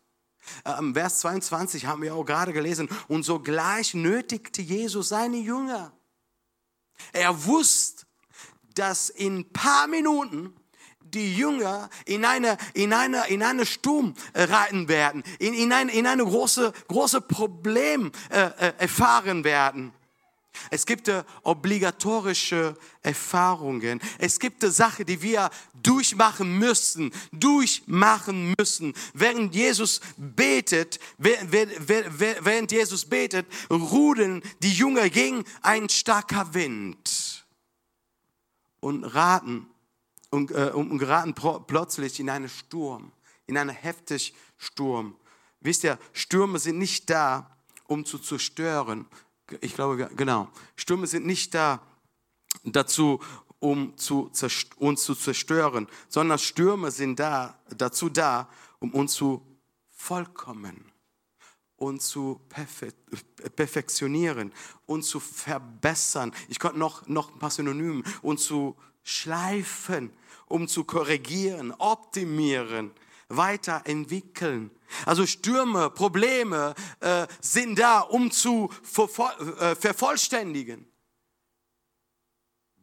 Im 0.80 0.94
Vers 0.94 1.20
22 1.20 1.86
haben 1.86 2.02
wir 2.02 2.16
auch 2.16 2.26
gerade 2.26 2.54
gelesen, 2.54 2.90
und 3.08 3.24
sogleich 3.24 3.94
nötigte 3.94 4.62
Jesus 4.62 5.10
seine 5.10 5.38
Jünger. 5.38 5.92
Er 7.14 7.46
wusste, 7.46 8.06
dass 8.76 9.10
in 9.10 9.40
ein 9.40 9.50
paar 9.52 9.88
Minuten 9.88 10.54
die 11.14 11.36
Jünger 11.36 11.90
in 12.06 12.26
eine, 12.26 12.58
in 12.74 12.94
eine, 12.94 13.28
in 13.28 13.44
eine 13.44 13.66
Sturm 13.66 14.16
reiten 14.34 14.88
werden, 14.88 15.24
in, 15.40 15.54
in, 15.54 15.74
ein, 15.74 15.90
in 15.90 16.08
eine 16.08 16.24
große, 16.24 16.72
große 16.88 17.22
Problem 17.22 18.12
äh, 18.30 18.46
äh 18.46 18.74
erfahren 18.78 19.44
werden. 19.44 19.94
Es 20.70 20.86
gibt 20.86 21.08
äh, 21.08 21.24
obligatorische 21.44 22.78
Erfahrungen. 23.02 24.02
Es 24.20 24.40
gibt 24.40 24.64
äh, 24.64 24.72
Sachen, 24.72 25.06
die 25.06 25.22
wir 25.22 25.50
durchmachen 25.82 26.58
müssen, 26.58 27.12
durchmachen 27.32 28.54
müssen. 28.58 28.94
Während 29.14 29.56
Jesus 29.56 30.02
betet, 30.18 31.00
während 31.18 32.72
Jesus 32.72 33.06
betet, 33.06 33.48
rudeln 33.70 34.42
die 34.62 34.74
Jünger 34.74 35.10
gegen 35.10 35.44
ein 35.62 35.90
starker 35.90 36.54
Wind 36.54 37.46
und 38.80 39.04
raten 39.04 39.68
und, 40.30 40.52
äh, 40.52 40.72
und 40.74 40.98
geraten 40.98 41.34
plötzlich 41.34 42.20
in 42.20 42.30
einen 42.30 42.50
Sturm, 42.50 43.12
in 43.48 43.58
einen 43.58 43.70
heftigen 43.70 44.36
Sturm. 44.58 45.16
Wisst 45.60 45.84
ihr, 45.84 45.98
Stürme 46.14 46.60
sind 46.60 46.78
nicht 46.78 47.10
da, 47.10 47.58
um 47.88 48.06
zu 48.06 48.18
zerstören, 48.18 49.06
ich 49.62 49.76
glaube, 49.76 50.10
genau. 50.16 50.48
Stürme 50.76 51.08
sind 51.08 51.26
nicht 51.26 51.54
da 51.54 51.82
dazu, 52.64 53.20
um 53.60 53.96
zu, 53.98 54.32
uns 54.78 55.04
zu 55.04 55.16
zerstören, 55.16 55.88
sondern 56.10 56.40
Stürme 56.40 56.92
sind 56.92 57.20
da, 57.20 57.60
dazu 57.76 58.10
da, 58.10 58.50
um 58.80 58.92
uns 58.94 59.14
zu 59.14 59.46
vollkommen 59.90 60.92
und 61.76 62.02
zu 62.02 62.42
perfektionieren 63.56 64.52
und 64.86 65.04
zu 65.04 65.20
verbessern. 65.20 66.34
Ich 66.48 66.60
konnte 66.60 66.80
noch, 66.80 67.08
noch 67.08 67.34
ein 67.34 67.40
paar 67.40 67.52
Synonyme 67.52 68.04
und 68.22 68.40
zu 68.40 68.76
schleifen, 69.04 70.12
um 70.48 70.68
zu 70.68 70.84
korrigieren, 70.84 71.72
optimieren, 71.72 72.92
weiterentwickeln. 73.36 74.72
Also 75.06 75.26
Stürme, 75.26 75.90
Probleme 75.90 76.76
äh, 77.00 77.28
sind 77.40 77.80
da, 77.80 78.02
um 78.02 78.32
zu 78.32 78.70
äh, 78.98 79.76
vervollständigen. 79.76 80.86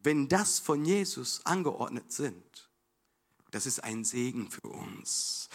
Wenn 0.01 0.27
das 0.27 0.59
von 0.59 0.85
Jesus 0.85 1.45
angeordnet 1.45 2.11
sind, 2.11 2.69
das 3.51 3.65
ist 3.65 3.83
ein 3.83 4.03
Segen 4.03 4.49
für 4.49 4.67
uns. 4.67 5.49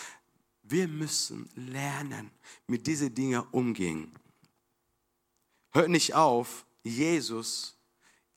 Wir 0.63 0.89
müssen 0.89 1.49
lernen, 1.55 2.31
mit 2.67 2.87
diesen 2.87 3.15
Dingen 3.15 3.43
umgehen. 3.53 4.13
Hört 5.73 5.91
nicht 5.91 6.15
auf, 6.15 6.65
Jesus 6.83 7.77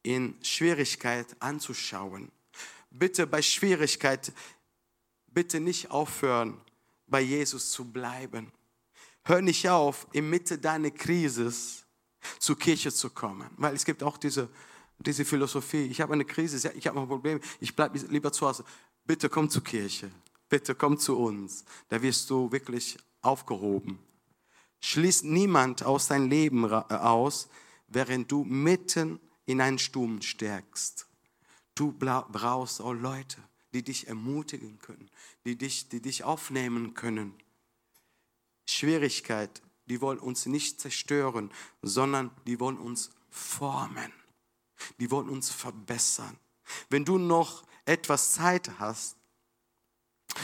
in 0.03 0.35
Schwierigkeit 0.43 1.35
anzuschauen. 1.39 2.31
Bitte 2.89 3.27
bei 3.27 3.41
Schwierigkeit, 3.41 4.31
bitte 5.37 5.59
nicht 5.59 5.91
aufhören, 5.91 6.59
bei 7.05 7.21
Jesus 7.21 7.71
zu 7.71 7.85
bleiben. 7.85 8.51
Hör 9.23 9.39
nicht 9.39 9.69
auf, 9.69 10.07
in 10.11 10.27
Mitte 10.31 10.57
deiner 10.57 10.89
Krise 10.89 11.53
zur 12.39 12.57
Kirche 12.57 12.91
zu 12.91 13.11
kommen, 13.11 13.47
weil 13.57 13.75
es 13.75 13.85
gibt 13.85 14.01
auch 14.01 14.17
diese 14.17 14.49
Diese 14.99 15.25
Philosophie, 15.25 15.85
ich 15.91 16.01
habe 16.01 16.13
eine 16.13 16.25
Krise, 16.25 16.71
ich 16.73 16.87
habe 16.87 16.99
ein 16.99 17.07
Problem, 17.07 17.39
ich 17.59 17.75
bleibe 17.75 17.99
lieber 18.09 18.31
zu 18.31 18.47
Hause. 18.47 18.63
Bitte 19.05 19.29
komm 19.29 19.47
zur 19.47 19.63
Kirche, 19.63 20.09
bitte 20.49 20.73
komm 20.73 20.97
zu 20.97 21.15
uns, 21.15 21.63
da 21.89 22.01
wirst 22.01 22.27
du 22.31 22.51
wirklich 22.51 22.97
aufgehoben. 23.21 23.99
Schließt 24.79 25.23
niemand 25.23 25.83
aus 25.83 26.07
deinem 26.07 26.31
Leben 26.31 26.65
aus, 26.65 27.47
während 27.87 28.31
du 28.31 28.43
mitten 28.43 29.19
in 29.45 29.61
einen 29.61 29.77
Sturm 29.77 30.19
stärkst. 30.19 31.05
Du 31.75 31.91
brauchst 31.91 32.81
auch 32.81 32.93
Leute, 32.93 33.37
die 33.73 33.83
dich 33.83 34.07
ermutigen 34.07 34.79
können, 34.79 35.09
die 35.45 35.57
dich, 35.57 35.89
die 35.89 36.01
dich 36.01 36.23
aufnehmen 36.23 36.93
können. 36.93 37.33
Schwierigkeit, 38.65 39.61
die 39.87 40.01
wollen 40.01 40.19
uns 40.19 40.45
nicht 40.45 40.79
zerstören, 40.79 41.51
sondern 41.81 42.31
die 42.45 42.59
wollen 42.59 42.77
uns 42.77 43.11
formen. 43.29 44.11
Die 44.99 45.09
wollen 45.09 45.29
uns 45.29 45.49
verbessern. 45.49 46.37
Wenn 46.89 47.05
du 47.05 47.17
noch 47.17 47.63
etwas 47.85 48.33
Zeit 48.33 48.79
hast, 48.79 49.15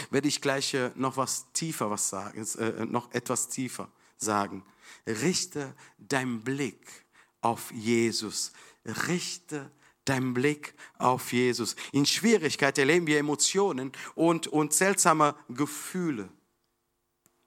werde 0.10 0.28
ich 0.28 0.42
gleich 0.42 0.74
äh, 0.74 0.92
noch 0.96 1.18
was 1.18 1.52
tiefer 1.54 1.92
was 1.92 2.10
sagen, 2.10 2.48
äh, 2.58 2.86
noch 2.86 3.12
etwas 3.14 3.50
tiefer 3.50 3.92
sagen. 4.18 4.66
Richte 5.06 5.76
deinen 5.98 6.44
Blick 6.44 7.06
auf 7.42 7.72
Jesus. 7.72 8.54
Richte 8.86 9.70
deinen 10.06 10.34
Blick 10.34 10.74
auf 10.98 11.32
Jesus. 11.34 11.76
In 11.92 12.06
Schwierigkeit 12.06 12.78
erleben 12.78 13.08
wir 13.08 13.20
Emotionen 13.20 13.92
und, 14.16 14.48
und 14.48 14.74
seltsame 14.74 15.36
Gefühle. 15.50 16.30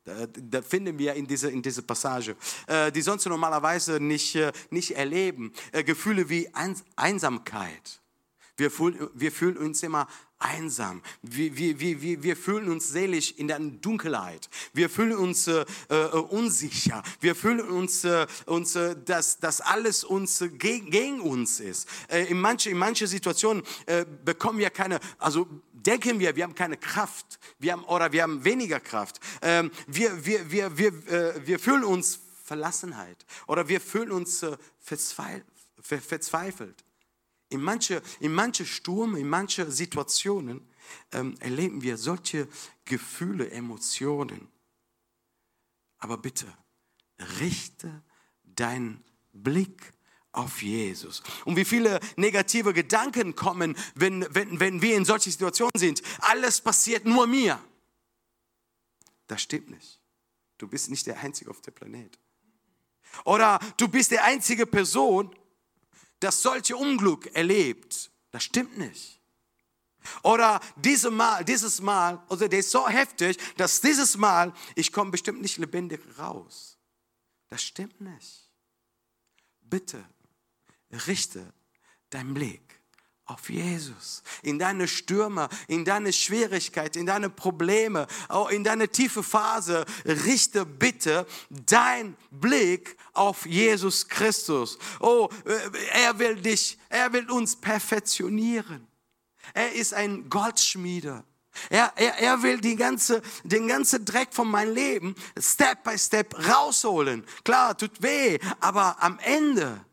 Da, 0.05 0.63
finden 0.63 0.99
wir 0.99 1.15
in 1.15 1.27
dieser 1.27 1.51
in 1.51 1.63
diese 1.63 1.83
Passage, 1.83 2.37
äh, 2.69 2.93
die 2.93 3.03
sonst 3.03 3.27
normalerweise 3.27 3.99
nicht, 3.99 4.37
äh, 4.37 4.53
nicht 4.71 4.93
erleben. 4.93 5.53
Äh, 5.73 5.83
Gefühle 5.83 6.29
wie 6.29 6.49
Einsamkeit. 6.95 8.01
Wir 8.57 8.71
fühlen, 8.71 9.11
wir 9.15 9.33
fühlen 9.33 9.57
uns 9.57 9.83
immer 9.83 10.07
einsam. 10.39 11.03
Wir, 11.23 11.57
wir, 11.57 11.81
wir, 11.81 12.23
wir 12.23 12.37
fühlen 12.37 12.71
uns 12.71 12.89
seelisch 12.89 13.33
in 13.33 13.49
der 13.49 13.59
Dunkelheit. 13.59 14.49
Wir 14.73 14.91
fühlen 14.91 15.17
uns 15.17 15.47
äh, 15.47 15.65
äh, 15.89 16.17
unsicher. 16.17 17.03
Wir 17.21 17.35
fühlen 17.35 17.69
uns, 17.69 18.05
äh, 18.05 18.27
uns 18.47 18.77
äh, 18.77 18.97
dass, 19.05 19.39
dass 19.39 19.61
alles 19.61 20.05
uns 20.05 20.45
gegen, 20.59 20.91
gegen 20.91 21.21
uns 21.21 21.61
ist. 21.61 21.89
Äh, 22.09 22.25
in 22.25 22.41
manchen 22.41 22.73
in 22.73 22.79
manche 22.79 23.07
Situationen 23.07 23.63
äh, 23.87 24.05
bekommen 24.25 24.59
wir 24.59 24.71
keine, 24.71 25.01
also 25.19 25.47
denken 25.73 26.19
wir, 26.19 26.37
wir 26.37 26.45
haben 26.45 26.55
keine 26.55 26.77
Kraft. 26.77 27.39
Wir 27.59 27.73
haben, 27.73 27.85
oder 27.85 28.13
wir 28.13 28.23
haben 28.23 28.45
weniger 28.45 28.81
Kraft. 28.81 29.21
Ähm, 29.43 29.71
wir, 29.87 30.25
wir, 30.25 30.51
wir, 30.51 30.79
wir, 30.79 30.89
äh, 31.09 31.47
wir 31.47 31.59
fühlen 31.59 31.85
uns 31.85 32.21
Verlassenheit. 32.45 33.25
Oder 33.47 33.69
wir 33.69 33.81
fühlen 33.81 34.13
uns 34.13 34.43
äh, 34.43 34.57
verzweifelt. 34.81 36.86
In 37.49 37.63
manche, 37.63 38.03
in 38.21 38.33
manche 38.33 38.67
Sturm, 38.67 39.17
in 39.17 39.29
manche 39.29 39.71
Situationen 39.71 40.69
ähm, 41.13 41.37
erleben 41.41 41.83
wir 41.83 41.97
solche 41.97 42.49
Gefühle, 42.85 43.51
Emotionen. 43.51 44.49
Aber 45.99 46.19
bitte, 46.19 46.47
richte 47.41 48.03
deinen 48.43 49.05
Blick 49.33 49.93
auf 50.33 50.63
Jesus. 50.63 51.23
Und 51.45 51.57
wie 51.57 51.65
viele 51.65 51.99
negative 52.17 52.73
Gedanken 52.73 53.35
kommen, 53.35 53.77
wenn, 53.95 54.27
wenn, 54.35 54.61
wenn 54.61 54.83
wir 54.83 54.97
in 54.97 55.05
solchen 55.05 55.31
Situationen 55.31 55.73
sind. 55.77 56.03
Alles 56.21 56.61
passiert 56.61 57.05
nur 57.05 57.27
mir. 57.27 57.59
Das 59.27 59.43
stimmt 59.43 59.71
nicht. 59.71 60.01
Du 60.59 60.69
bist 60.69 60.91
nicht 60.91 61.07
der 61.07 61.19
Einzige 61.21 61.51
auf 61.51 61.61
dem 61.63 61.75
Planet. 61.75 62.19
Oder 63.25 63.59
du 63.77 63.89
bist 63.89 64.11
die 64.11 64.19
einzige 64.19 64.67
Person, 64.67 65.35
das 66.21 66.43
solche 66.43 66.77
Unglück 66.77 67.35
erlebt. 67.35 68.11
Das 68.31 68.45
stimmt 68.45 68.79
nicht. 68.79 69.21
Oder 70.23 70.61
diese 70.77 71.11
Mal, 71.11 71.45
dieses 71.45 71.81
Mal, 71.81 72.23
also 72.29 72.47
der 72.47 72.61
ist 72.61 72.71
so 72.71 72.89
heftig, 72.89 73.39
dass 73.57 73.81
dieses 73.81 74.17
Mal, 74.17 74.53
ich 74.75 74.93
komme 74.93 75.11
bestimmt 75.11 75.41
nicht 75.43 75.59
lebendig 75.59 76.01
raus. 76.19 76.79
Das 77.49 77.63
stimmt 77.63 78.01
nicht. 78.01 78.51
Bitte 79.61 80.05
richte 81.07 81.53
deinen 82.11 82.35
Blick 82.35 82.66
auf 83.27 83.51
Jesus, 83.51 84.23
in 84.43 84.59
deine 84.59 84.87
Stürme, 84.87 85.49
in 85.67 85.85
deine 85.85 86.13
Schwierigkeiten, 86.13 87.01
in 87.01 87.07
deine 87.07 87.29
Probleme, 87.29 88.07
auch 88.29 88.51
in 88.51 88.63
deine 88.63 88.89
tiefe 88.89 89.23
Phase, 89.25 89.85
richte 90.05 90.65
bitte 90.65 91.27
dein 91.51 92.17
Blick 92.31 92.97
auf 93.13 93.45
Jesus 93.45 94.07
Christus. 94.09 94.79
Oh, 95.01 95.29
äh, 95.45 96.05
er 96.05 96.19
will 96.21 96.37
dich, 96.37 96.79
er 96.89 97.13
will 97.13 97.29
uns 97.31 97.57
perfektionieren. 97.57 98.87
Er 99.55 99.73
ist 99.73 99.93
ein 99.93 100.29
Goldschmieder. 100.31 101.25
Er, 101.69 101.93
er, 101.97 102.19
er 102.19 102.43
will 102.43 102.61
die 102.61 102.77
ganze, 102.77 103.23
den 103.43 103.67
ganzen 103.67 104.05
Dreck 104.05 104.33
von 104.33 104.49
meinem 104.49 104.75
Leben 104.75 105.15
Step 105.39 105.83
by 105.83 105.99
Step 105.99 106.35
rausholen. 106.49 107.25
Klar, 107.45 107.77
tut 107.77 108.03
weh, 108.03 108.39
aber 108.61 109.03
am 109.03 109.19
Ende, 109.21 109.85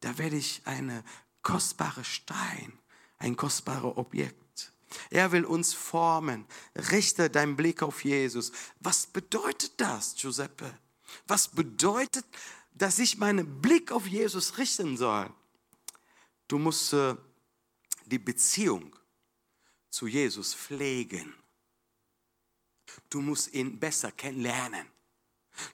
da 0.00 0.18
werde 0.18 0.36
ich 0.36 0.60
eine 0.64 1.02
kostbarer 1.42 2.04
Stein, 2.04 2.78
ein 3.18 3.36
kostbares 3.36 3.96
Objekt. 3.96 4.72
Er 5.10 5.32
will 5.32 5.44
uns 5.44 5.74
formen. 5.74 6.46
Richte 6.74 7.28
deinen 7.28 7.56
Blick 7.56 7.82
auf 7.82 8.04
Jesus. 8.04 8.52
Was 8.80 9.06
bedeutet 9.06 9.72
das, 9.78 10.14
Giuseppe? 10.14 10.78
Was 11.26 11.48
bedeutet, 11.48 12.24
dass 12.72 12.98
ich 12.98 13.18
meinen 13.18 13.60
Blick 13.60 13.92
auf 13.92 14.06
Jesus 14.06 14.58
richten 14.58 14.96
soll? 14.96 15.30
Du 16.46 16.58
musst 16.58 16.92
äh, 16.92 17.14
die 18.06 18.18
Beziehung 18.18 18.96
zu 19.90 20.06
Jesus 20.06 20.54
pflegen. 20.54 21.34
Du 23.10 23.20
musst 23.20 23.52
ihn 23.52 23.78
besser 23.78 24.12
kennenlernen. 24.12 24.86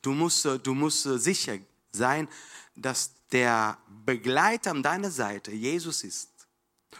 Du 0.02 0.12
musst, 0.12 0.44
äh, 0.46 0.58
du 0.58 0.74
musst 0.74 1.06
äh, 1.06 1.18
sicher 1.18 1.58
sein, 1.92 2.28
dass 2.74 3.12
der 3.34 3.76
Begleiter 4.06 4.70
an 4.70 4.82
deiner 4.84 5.10
Seite 5.10 5.50
Jesus 5.50 6.04
ist 6.04 6.46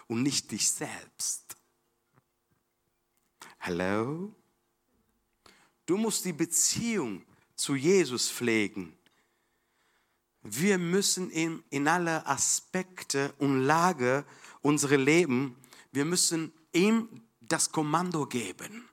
und 0.09 0.25
nicht 0.25 0.51
dich 0.51 0.69
selbst. 0.69 1.57
Hallo? 3.61 4.35
Du 5.87 5.97
musst 5.97 6.25
die 6.25 6.33
Beziehung 6.33 7.25
zu 7.55 7.77
Jesus 7.77 8.31
pflegen. 8.31 8.99
Wir 10.43 10.77
müssen 10.77 11.31
ihm 11.31 11.63
in 11.71 11.87
alle 11.87 12.27
Aspekte 12.27 13.33
und 13.39 13.63
Lage 13.63 14.27
unseres 14.61 14.99
Lebens, 14.99 15.53
wir 15.93 16.05
müssen 16.05 16.53
ihm 16.73 17.09
das 17.41 17.71
Kommando 17.71 18.27
geben. 18.27 18.89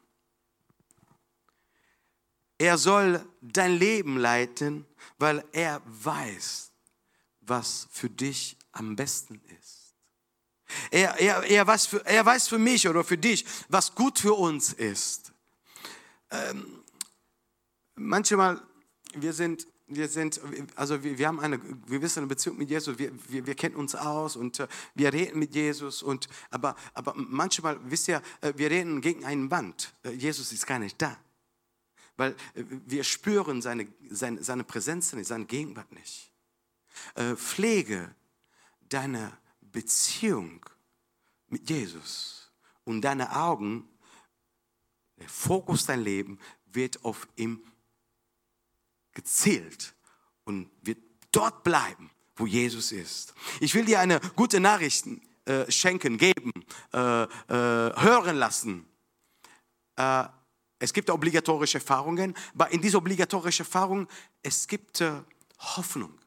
Er 2.60 2.78
soll 2.78 3.26
dein 3.42 3.80
Leben 3.80 4.18
leiten, 4.18 4.86
weil 5.18 5.44
er 5.52 5.82
weiß, 5.86 6.71
was 7.42 7.88
für 7.92 8.10
dich 8.10 8.58
am 8.72 8.96
besten 8.96 9.42
ist. 9.60 9.82
Er, 10.90 11.20
er, 11.20 11.44
er, 11.44 11.68
weiß 11.68 11.86
für, 11.86 12.06
er 12.06 12.26
weiß 12.26 12.48
für 12.48 12.60
mich 12.60 12.88
oder 12.88 13.04
für 13.04 13.18
dich, 13.18 13.46
was 13.70 13.94
gut 13.94 14.20
für 14.20 14.34
uns 14.34 14.74
ist. 14.74 15.34
Ähm, 16.30 16.84
manchmal, 17.96 18.62
wir 19.16 19.34
sind, 19.34 19.68
wir 19.88 20.08
sind, 20.08 20.40
also 20.76 21.04
wir, 21.04 21.18
wir 21.18 21.28
haben 21.28 21.40
eine 21.40 21.60
gewisse 21.60 22.26
Beziehung 22.26 22.58
mit 22.58 22.70
Jesus, 22.70 22.98
wir, 22.98 23.12
wir, 23.28 23.46
wir 23.46 23.56
kennen 23.56 23.76
uns 23.76 23.96
aus 23.96 24.36
und 24.36 24.60
äh, 24.60 24.68
wir 24.96 25.12
reden 25.12 25.40
mit 25.40 25.54
Jesus, 25.54 26.02
und, 26.02 26.30
aber, 26.50 26.76
aber 26.94 27.14
manchmal, 27.16 27.78
wisst 27.84 28.08
ihr, 28.08 28.22
äh, 28.40 28.54
wir 28.56 28.72
reden 28.72 29.02
gegen 29.02 29.26
einen 29.26 29.52
Wand. 29.52 29.94
Äh, 30.04 30.12
Jesus 30.12 30.54
ist 30.54 30.66
gar 30.66 30.80
nicht 30.80 31.02
da. 31.02 31.18
Weil 32.18 32.36
wir 32.60 33.04
spüren 33.04 33.62
seine, 33.62 33.88
seine, 34.10 34.44
seine 34.44 34.64
Präsenz 34.64 35.14
nicht, 35.14 35.28
seine 35.28 35.46
Gegenwart 35.46 35.92
nicht. 35.92 36.31
Äh, 37.16 37.36
pflege 37.36 38.14
deine 38.90 39.38
Beziehung 39.62 40.66
mit 41.48 41.70
Jesus 41.70 42.52
und 42.84 43.02
deine 43.02 43.36
Augen, 43.36 43.88
der 45.18 45.30
Fokus 45.30 45.86
dein 45.86 46.02
Leben 46.02 46.40
wird 46.66 47.04
auf 47.04 47.28
ihm 47.36 47.64
gezielt 49.14 49.94
und 50.46 50.70
wird 50.82 51.00
dort 51.32 51.64
bleiben, 51.64 52.10
wo 52.36 52.46
Jesus 52.46 52.92
ist. 52.92 53.34
Ich 53.60 53.74
will 53.76 53.86
dir 53.86 54.00
eine 54.00 54.20
gute 54.36 54.60
Nachricht 54.60 55.06
äh, 55.46 55.70
schenken, 55.72 56.18
geben, 56.18 56.52
äh, 56.94 57.24
äh, 57.24 57.28
hören 57.48 58.38
lassen. 58.38 58.86
Äh, 59.96 60.26
es 60.80 60.94
gibt 60.94 61.10
obligatorische 61.10 61.78
Erfahrungen, 61.78 62.36
aber 62.54 62.72
in 62.72 62.82
dieser 62.82 62.98
obligatorischen 62.98 63.66
Erfahrung, 63.66 64.08
es 64.42 64.68
gibt 64.68 65.02
äh, 65.02 65.22
Hoffnung. 65.60 66.21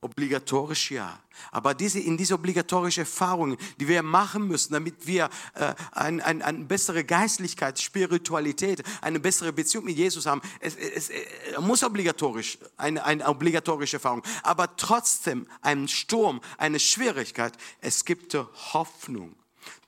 Obligatorisch 0.00 0.92
ja. 0.92 1.18
Aber 1.50 1.74
diese, 1.74 1.98
in 1.98 2.16
diese 2.16 2.34
obligatorische 2.34 3.00
Erfahrungen, 3.00 3.56
die 3.80 3.88
wir 3.88 4.04
machen 4.04 4.46
müssen, 4.46 4.72
damit 4.72 5.06
wir 5.08 5.28
äh, 5.54 5.74
ein, 5.90 6.20
ein, 6.20 6.40
eine 6.40 6.64
bessere 6.64 7.02
Geistlichkeit, 7.02 7.80
Spiritualität, 7.80 8.84
eine 9.00 9.18
bessere 9.18 9.52
Beziehung 9.52 9.86
mit 9.86 9.96
Jesus 9.96 10.26
haben, 10.26 10.40
es, 10.60 10.76
es, 10.76 11.10
es 11.10 11.60
muss 11.60 11.82
obligatorisch, 11.82 12.58
eine, 12.76 13.04
eine 13.04 13.26
obligatorische 13.26 13.96
Erfahrung. 13.96 14.22
Aber 14.44 14.76
trotzdem 14.76 15.48
ein 15.62 15.88
Sturm, 15.88 16.40
eine 16.58 16.78
Schwierigkeit, 16.78 17.54
es 17.80 18.04
gibt 18.04 18.34
Hoffnung. 18.72 19.34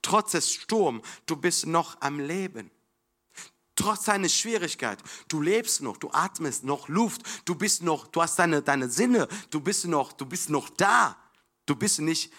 Trotz 0.02 0.32
des 0.32 0.52
Sturms, 0.52 1.02
du 1.26 1.36
bist 1.36 1.66
noch 1.66 2.00
am 2.00 2.18
Leben 2.18 2.70
trotz 3.80 4.04
deiner 4.04 4.28
Schwierigkeit, 4.28 4.98
du 5.28 5.40
lebst 5.40 5.80
noch, 5.80 5.96
du 5.96 6.10
atmest 6.10 6.64
noch 6.64 6.88
Luft, 6.88 7.22
du 7.46 7.54
bist 7.54 7.82
noch, 7.82 8.06
du 8.08 8.20
hast 8.20 8.38
deine, 8.38 8.60
deine 8.60 8.90
Sinne, 8.90 9.26
du 9.50 9.60
bist 9.60 9.86
noch, 9.86 10.12
du 10.12 10.26
bist 10.26 10.50
noch 10.50 10.68
da. 10.68 11.16
Du 11.64 11.74
bist 11.74 12.00
nicht 12.00 12.30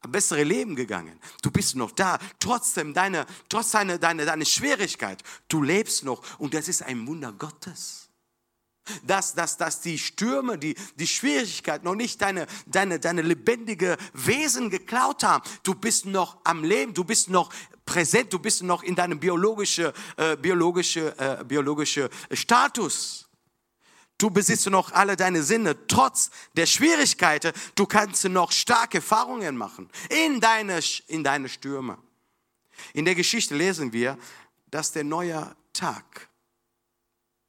ein 0.00 0.12
besseres 0.12 0.44
Leben 0.44 0.76
gegangen. 0.76 1.18
Du 1.42 1.50
bist 1.50 1.74
noch 1.74 1.92
da. 1.92 2.18
Trotzdem 2.38 2.92
deine, 2.92 3.24
trotz 3.48 3.70
deiner, 3.70 3.96
deine, 3.96 4.26
deine 4.26 4.44
Schwierigkeit, 4.44 5.22
du 5.48 5.62
lebst 5.62 6.04
noch 6.04 6.22
und 6.38 6.52
das 6.52 6.68
ist 6.68 6.82
ein 6.82 7.06
Wunder 7.06 7.32
Gottes. 7.32 8.09
Dass, 9.04 9.34
dass, 9.34 9.56
dass 9.56 9.80
die 9.80 9.98
Stürme, 9.98 10.58
die, 10.58 10.74
die 10.96 11.06
Schwierigkeit 11.06 11.84
noch 11.84 11.94
nicht 11.94 12.20
deine, 12.20 12.46
deine, 12.66 12.98
deine 12.98 13.22
lebendige 13.22 13.96
Wesen 14.12 14.70
geklaut 14.70 15.22
haben. 15.22 15.42
Du 15.62 15.74
bist 15.74 16.06
noch 16.06 16.38
am 16.44 16.64
Leben, 16.64 16.94
du 16.94 17.04
bist 17.04 17.28
noch 17.28 17.50
präsent, 17.84 18.32
du 18.32 18.38
bist 18.38 18.62
noch 18.62 18.82
in 18.82 18.94
deinem 18.94 19.18
biologischen 19.18 19.92
äh, 20.16 20.36
biologische, 20.36 21.18
äh, 21.18 21.44
biologische 21.44 22.08
Status. 22.32 23.28
Du 24.20 24.30
besitzt 24.30 24.68
noch 24.68 24.92
alle 24.92 25.16
deine 25.16 25.42
Sinne, 25.42 25.86
trotz 25.86 26.30
der 26.54 26.66
Schwierigkeiten. 26.66 27.52
Du 27.74 27.86
kannst 27.86 28.22
noch 28.26 28.52
starke 28.52 28.98
Erfahrungen 28.98 29.56
machen 29.56 29.88
in 30.10 30.40
deine, 30.40 30.80
in 31.06 31.24
deine 31.24 31.48
Stürme. 31.48 31.96
In 32.92 33.06
der 33.06 33.14
Geschichte 33.14 33.56
lesen 33.56 33.92
wir, 33.92 34.18
dass 34.70 34.92
der 34.92 35.04
neue 35.04 35.56
Tag, 35.72 36.28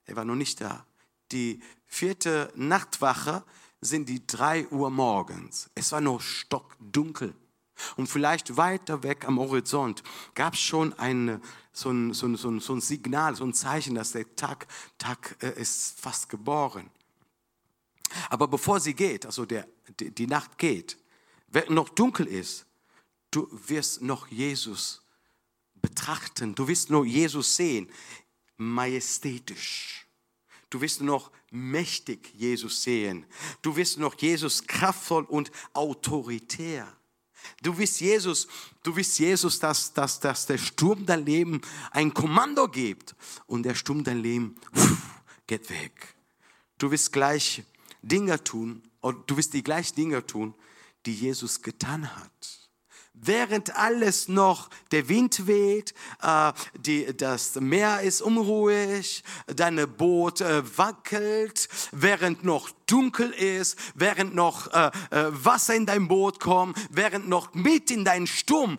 er 0.05 0.15
war 0.15 0.25
noch 0.25 0.35
nicht 0.35 0.61
da, 0.61 0.85
die 1.31 1.61
vierte 1.85 2.51
Nachtwache 2.55 3.43
sind 3.81 4.09
die 4.09 4.25
drei 4.25 4.67
Uhr 4.67 4.89
morgens. 4.91 5.69
Es 5.75 5.91
war 5.91 6.01
noch 6.01 6.21
stockdunkel. 6.21 7.33
Und 7.95 8.07
vielleicht 8.07 8.57
weiter 8.57 9.01
weg 9.03 9.27
am 9.27 9.39
Horizont 9.39 10.03
gab 10.35 10.53
es 10.53 10.59
schon 10.59 10.93
eine, 10.99 11.41
so, 11.73 11.89
ein, 11.89 12.13
so, 12.13 12.27
ein, 12.27 12.37
so, 12.37 12.49
ein, 12.49 12.59
so 12.59 12.73
ein 12.73 12.81
Signal, 12.81 13.35
so 13.35 13.43
ein 13.43 13.53
Zeichen, 13.53 13.95
dass 13.95 14.11
der 14.11 14.35
Tag, 14.35 14.67
Tag 14.97 15.35
äh, 15.41 15.59
ist 15.59 15.99
fast 15.99 16.29
geboren. 16.29 16.89
Aber 18.29 18.47
bevor 18.47 18.79
sie 18.79 18.93
geht, 18.93 19.25
also 19.25 19.45
der, 19.45 19.67
die, 19.99 20.11
die 20.13 20.27
Nacht 20.27 20.57
geht, 20.57 20.97
wenn 21.47 21.73
noch 21.73 21.89
dunkel 21.89 22.27
ist, 22.27 22.65
du 23.31 23.47
wirst 23.67 24.01
noch 24.01 24.27
Jesus 24.27 25.01
betrachten, 25.75 26.53
du 26.53 26.67
wirst 26.67 26.89
noch 26.89 27.03
Jesus 27.03 27.55
sehen, 27.55 27.89
majestätisch. 28.57 30.00
Du 30.71 30.79
wirst 30.81 31.01
noch 31.01 31.31
mächtig 31.51 32.33
Jesus 32.33 32.81
sehen. 32.81 33.25
Du 33.61 33.75
wirst 33.75 33.99
noch 33.99 34.17
Jesus 34.17 34.65
kraftvoll 34.65 35.25
und 35.25 35.51
autoritär. 35.73 36.87
Du 37.61 37.77
wirst 37.77 37.99
Jesus, 37.99 38.47
du 38.81 38.95
wirst 38.95 39.19
Jesus, 39.19 39.59
dass, 39.59 39.93
dass, 39.93 40.19
dass 40.19 40.45
der 40.45 40.57
Sturm 40.57 41.05
dein 41.05 41.25
Leben 41.25 41.61
ein 41.91 42.13
Kommando 42.13 42.67
gibt 42.67 43.15
und 43.47 43.63
der 43.63 43.75
Sturm 43.75 44.03
dein 44.03 44.21
Leben 44.21 44.55
geht 45.47 45.69
weg. 45.69 46.15
Du 46.77 46.89
wirst 46.89 47.11
gleich 47.11 47.63
Dinge 48.01 48.41
tun, 48.43 48.81
du 49.01 49.37
wirst 49.37 49.53
die 49.53 49.63
gleichen 49.63 49.95
Dinge 49.95 50.25
tun, 50.25 50.55
die 51.05 51.13
Jesus 51.13 51.61
getan 51.61 52.15
hat 52.15 52.60
während 53.21 53.75
alles 53.77 54.27
noch 54.27 54.69
der 54.91 55.07
Wind 55.07 55.47
weht, 55.47 55.93
äh, 56.21 56.51
die, 56.77 57.15
das 57.15 57.55
Meer 57.55 58.01
ist 58.01 58.21
unruhig, 58.21 59.23
deine 59.47 59.87
Boot 59.87 60.41
äh, 60.41 60.77
wackelt, 60.77 61.69
während 61.91 62.43
noch 62.43 62.69
dunkel 62.87 63.29
ist, 63.31 63.77
während 63.95 64.35
noch 64.35 64.67
äh, 64.73 64.91
Wasser 65.11 65.75
in 65.75 65.85
dein 65.85 66.07
Boot 66.07 66.39
kommt, 66.39 66.77
während 66.89 67.29
noch 67.29 67.53
mit 67.53 67.89
in 67.89 68.03
deinen 68.03 68.27
Sturm 68.27 68.77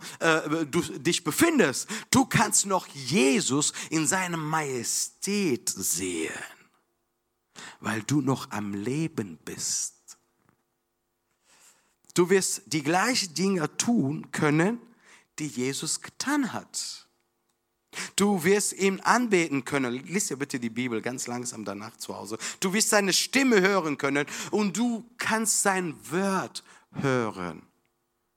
du 0.70 0.82
dich 0.82 1.24
befindest, 1.24 1.88
du 2.10 2.26
kannst 2.26 2.66
noch 2.66 2.86
Jesus 2.88 3.72
in 3.90 4.06
seiner 4.06 4.36
Majestät 4.36 5.68
sehen, 5.68 6.32
weil 7.80 8.02
du 8.02 8.20
noch 8.20 8.50
am 8.50 8.74
Leben 8.74 9.38
bist. 9.44 9.91
Du 12.14 12.28
wirst 12.30 12.62
die 12.66 12.82
gleichen 12.82 13.34
Dinge 13.34 13.76
tun 13.76 14.30
können, 14.32 14.80
die 15.38 15.46
Jesus 15.46 16.00
getan 16.00 16.52
hat. 16.52 17.08
Du 18.16 18.44
wirst 18.44 18.72
ihn 18.72 19.00
anbeten 19.00 19.64
können. 19.64 19.92
Lies 19.92 20.28
dir 20.28 20.36
bitte 20.36 20.58
die 20.58 20.70
Bibel 20.70 21.02
ganz 21.02 21.26
langsam 21.26 21.64
danach 21.64 21.96
zu 21.96 22.16
Hause. 22.16 22.38
Du 22.60 22.72
wirst 22.72 22.90
seine 22.90 23.12
Stimme 23.12 23.60
hören 23.60 23.98
können 23.98 24.26
und 24.50 24.76
du 24.76 25.04
kannst 25.18 25.62
sein 25.62 25.94
Wort 26.10 26.64
hören. 26.92 27.62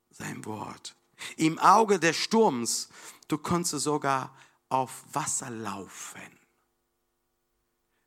Sein 0.10 0.44
Wort. 0.46 0.96
Im 1.38 1.58
Auge 1.60 2.00
des 2.00 2.18
Sturms, 2.18 2.90
du 3.28 3.38
konntest 3.38 3.84
sogar 3.84 4.36
auf 4.70 5.04
Wasser 5.14 5.50
laufen. 5.50 6.40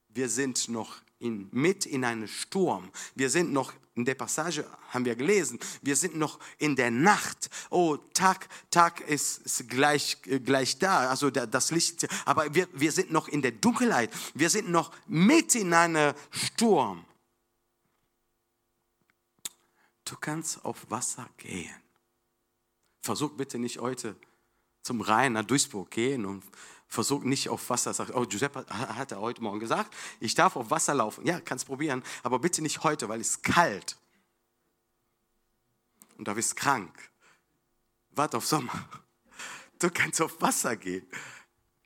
Wir 0.09 0.29
sind 0.29 0.69
noch 0.69 0.97
in, 1.19 1.49
mit 1.53 1.87
in 1.87 2.05
einem 2.05 2.29
Sturm. 2.29 2.91
Wir 3.15 3.31
sind 3.31 3.53
noch 3.53 3.73
in 3.99 4.05
der 4.05 4.15
Passage 4.15 4.65
haben 4.91 5.05
wir 5.05 5.17
gelesen, 5.17 5.59
wir 5.83 5.97
sind 5.97 6.17
noch 6.17 6.39
in 6.59 6.77
der 6.77 6.93
Nacht. 6.93 7.51
Oh, 7.69 7.97
Tag, 8.15 8.49
Tag 8.71 9.01
ist, 9.01 9.39
ist 9.39 9.69
gleich, 9.69 10.19
gleich 10.23 10.79
da, 10.79 11.11
also 11.11 11.31
das 11.31 11.73
Licht, 11.73 12.07
aber 12.25 12.55
wir, 12.55 12.69
wir 12.73 12.93
sind 12.93 13.11
noch 13.11 13.27
in 13.27 13.43
der 13.43 13.51
Dunkelheit. 13.51 14.11
Wir 14.35 14.51
sind 14.51 14.71
noch 14.71 14.93
mit 15.09 15.57
in 15.57 15.75
einem 15.75 16.15
Sturm. 16.31 17.05
Du 20.05 20.17
kannst 20.17 20.65
auf 20.65 20.89
Wasser 20.91 21.29
gehen. 21.37 21.75
Versuch 23.03 23.33
bitte 23.33 23.59
nicht 23.59 23.81
heute 23.81 24.15
zum 24.83 25.01
Rhein 25.01 25.33
nach 25.33 25.45
Duisburg 25.45 25.91
gehen 25.91 26.25
und 26.25 26.45
versuch 26.89 27.23
nicht 27.23 27.49
auf 27.49 27.69
Wasser. 27.71 27.95
Sag, 27.95 28.11
oh, 28.15 28.27
Giuseppe 28.27 28.67
hat 28.69 29.13
er 29.13 29.21
heute 29.21 29.43
Morgen 29.43 29.61
gesagt, 29.61 29.95
ich 30.21 30.35
darf 30.35 30.57
auf 30.57 30.71
Wasser 30.71 30.95
laufen. 30.95 31.27
Ja, 31.27 31.41
kannst 31.41 31.67
probieren, 31.67 32.03
aber 32.23 32.39
bitte 32.39 32.63
nicht 32.63 32.83
heute, 32.83 33.09
weil 33.09 33.21
es 33.21 33.31
ist 33.31 33.45
kalt. 33.45 33.97
Und 36.17 36.27
da 36.27 36.35
bist 36.35 36.57
krank. 36.57 36.93
Warte 38.11 38.39
auf 38.39 38.47
Sommer. 38.47 38.89
Du 39.79 39.91
kannst 39.91 40.21
auf 40.21 40.41
Wasser 40.41 40.77
gehen. 40.77 41.07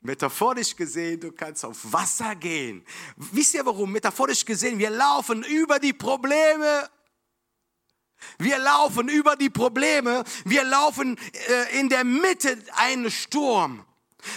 Metaphorisch 0.01 0.75
gesehen, 0.75 1.19
du 1.19 1.31
kannst 1.31 1.63
auf 1.63 1.77
Wasser 1.93 2.35
gehen. 2.35 2.83
Wisst 3.15 3.53
ihr 3.53 3.63
warum? 3.65 3.91
Metaphorisch 3.91 4.43
gesehen, 4.43 4.79
wir 4.79 4.89
laufen 4.89 5.43
über 5.43 5.79
die 5.79 5.93
Probleme 5.93 6.89
wir 8.37 8.57
laufen 8.57 9.09
über 9.09 9.35
die 9.35 9.49
Probleme. 9.49 10.23
Wir 10.45 10.63
laufen 10.63 11.17
äh, 11.49 11.79
in 11.79 11.89
der 11.89 12.03
Mitte 12.03 12.57
eines 12.75 13.13
Sturm. 13.13 13.85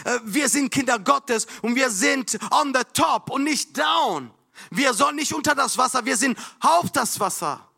Äh, 0.05 0.19
wir 0.25 0.49
sind 0.49 0.71
Kinder 0.71 0.99
Gottes 0.99 1.47
und 1.63 1.75
wir 1.75 1.91
sind 1.91 2.39
on 2.51 2.75
the 2.75 2.83
top 2.93 3.31
und 3.31 3.45
nicht 3.45 3.77
down. 3.77 4.31
Wir 4.71 4.95
sollen 4.95 5.17
nicht 5.17 5.35
unter 5.35 5.55
das 5.55 5.77
Wasser, 5.77 6.05
wir 6.05 6.17
sind 6.17 6.39
auf 6.61 6.91
das 6.91 7.21
Wasser. 7.21 7.69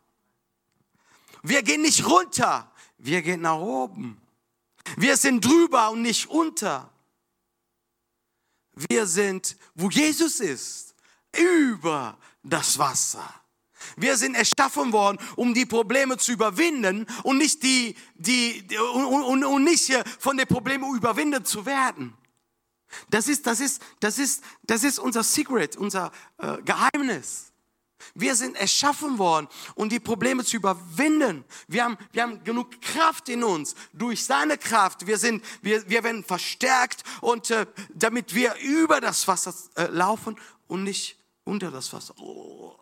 Wir 1.43 1.63
gehen 1.63 1.81
nicht 1.81 2.05
runter, 2.05 2.71
wir 2.97 3.21
gehen 3.21 3.41
nach 3.41 3.57
oben. 3.57 4.21
Wir 4.97 5.17
sind 5.17 5.43
drüber 5.43 5.91
und 5.91 6.01
nicht 6.01 6.29
unter. 6.29 6.91
Wir 8.73 9.05
sind, 9.05 9.57
wo 9.75 9.89
Jesus 9.89 10.39
ist, 10.39 10.95
über 11.37 12.17
das 12.43 12.77
Wasser. 12.77 13.33
Wir 13.95 14.17
sind 14.17 14.35
erschaffen 14.35 14.91
worden, 14.91 15.17
um 15.35 15.53
die 15.53 15.65
Probleme 15.65 16.17
zu 16.17 16.31
überwinden 16.31 17.05
und 17.23 17.37
nicht 17.37 17.63
die, 17.63 17.95
die, 18.15 18.65
und, 18.93 19.23
und, 19.23 19.43
und 19.43 19.63
nicht 19.63 19.91
von 20.19 20.37
den 20.37 20.47
Problemen 20.47 20.95
überwinden 20.95 21.45
zu 21.45 21.65
werden. 21.65 22.13
Das 23.09 23.27
ist, 23.27 23.45
das 23.45 23.59
ist, 23.59 23.81
das 23.99 24.17
ist, 24.17 24.43
das 24.63 24.83
ist 24.83 24.99
unser 24.99 25.23
Secret, 25.23 25.77
unser 25.77 26.11
äh, 26.37 26.57
Geheimnis. 26.63 27.49
Wir 28.15 28.35
sind 28.35 28.55
erschaffen 28.55 29.17
worden, 29.17 29.47
um 29.75 29.89
die 29.89 29.99
Probleme 29.99 30.43
zu 30.43 30.57
überwinden. 30.57 31.43
Wir 31.67 31.83
haben, 31.83 31.97
wir 32.11 32.23
haben 32.23 32.43
genug 32.43 32.81
Kraft 32.81 33.29
in 33.29 33.43
uns. 33.43 33.75
Durch 33.93 34.23
seine 34.23 34.57
Kraft. 34.57 35.05
Wir 35.05 35.17
sind, 35.17 35.43
wir, 35.61 35.87
wir 35.89 36.03
werden 36.03 36.23
verstärkt 36.23 37.03
und 37.21 37.51
äh, 37.51 37.65
damit 37.93 38.33
wir 38.33 38.55
über 38.55 39.01
das 39.01 39.27
Wasser 39.27 39.53
äh, 39.75 39.87
laufen 39.87 40.39
und 40.67 40.83
nicht 40.83 41.17
unter 41.43 41.71
das 41.71 41.91
Wasser. 41.93 42.13
Oh. 42.17 42.75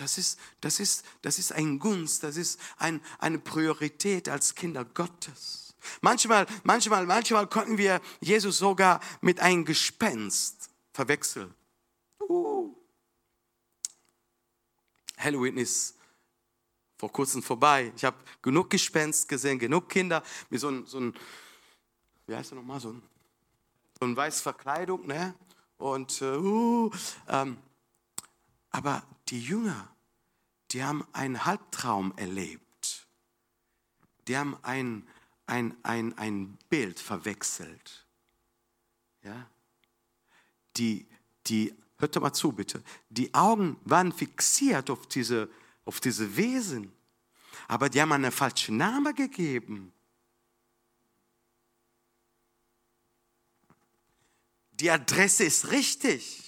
Das 0.00 0.16
ist, 0.16 0.38
das 0.60 0.78
ist, 0.78 1.04
das 1.22 1.38
ist 1.38 1.52
ein 1.52 1.80
Gunst, 1.80 2.22
das 2.22 2.36
ist 2.36 2.60
ein, 2.76 3.00
eine 3.18 3.38
Priorität 3.38 4.28
als 4.28 4.54
Kinder 4.54 4.84
Gottes. 4.84 5.74
Manchmal, 6.00 6.46
manchmal, 6.62 7.04
manchmal 7.04 7.48
konnten 7.48 7.78
wir 7.78 8.00
Jesus 8.20 8.58
sogar 8.58 9.00
mit 9.20 9.40
einem 9.40 9.64
Gespenst 9.64 10.70
verwechseln. 10.92 11.52
Uh. 12.20 12.74
Halloween 15.16 15.56
ist 15.56 15.96
vor 16.96 17.10
kurzem 17.10 17.42
vorbei. 17.42 17.92
Ich 17.96 18.04
habe 18.04 18.16
genug 18.40 18.70
Gespenst 18.70 19.28
gesehen, 19.28 19.58
genug 19.58 19.88
Kinder 19.88 20.22
mit 20.48 20.60
so 20.60 20.68
einem, 20.68 20.86
so 20.86 21.00
ein, 21.00 21.14
wie 22.26 22.36
heißt 22.36 22.52
er 22.52 22.56
nochmal, 22.56 22.78
so 22.78 22.90
ein, 22.90 23.02
so 23.98 24.06
ein 24.06 24.16
weiß 24.16 24.42
Verkleidung, 24.42 25.06
ne? 25.06 25.34
Und, 25.76 26.22
äh, 26.22 26.36
uh, 26.36 26.90
ähm, 27.28 27.56
aber 28.70 29.02
die 29.28 29.40
Jünger, 29.40 29.88
die 30.70 30.82
haben 30.82 31.06
einen 31.12 31.44
Halbtraum 31.44 32.16
erlebt. 32.16 33.06
Die 34.26 34.36
haben 34.36 34.56
ein, 34.62 35.06
ein, 35.46 35.76
ein, 35.82 36.16
ein 36.18 36.58
Bild 36.68 36.98
verwechselt. 37.00 38.06
Ja? 39.22 39.48
Die, 40.76 41.06
die, 41.46 41.74
hört 41.98 42.14
doch 42.14 42.22
mal 42.22 42.32
zu, 42.32 42.52
bitte. 42.52 42.82
Die 43.08 43.32
Augen 43.34 43.78
waren 43.84 44.12
fixiert 44.12 44.90
auf 44.90 45.06
diese, 45.06 45.48
auf 45.84 46.00
diese 46.00 46.36
Wesen, 46.36 46.92
aber 47.66 47.88
die 47.88 48.00
haben 48.00 48.12
einen 48.12 48.32
falschen 48.32 48.76
Namen 48.76 49.14
gegeben. 49.14 49.92
Die 54.72 54.90
Adresse 54.90 55.44
ist 55.44 55.70
richtig. 55.72 56.47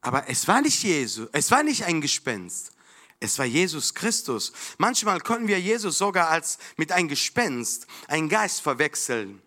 Aber 0.00 0.28
es 0.28 0.48
war 0.48 0.62
nicht 0.62 0.82
Jesus, 0.82 1.28
es 1.32 1.50
war 1.50 1.62
nicht 1.62 1.84
ein 1.84 2.00
Gespenst. 2.00 2.72
Es 3.22 3.38
war 3.38 3.44
Jesus 3.44 3.92
Christus. 3.92 4.50
Manchmal 4.78 5.20
können 5.20 5.46
wir 5.46 5.60
Jesus 5.60 5.98
sogar 5.98 6.30
als 6.30 6.58
mit 6.78 6.90
einem 6.90 7.08
Gespenst, 7.08 7.86
einen 8.08 8.30
Geist 8.30 8.62
verwechseln. 8.62 9.42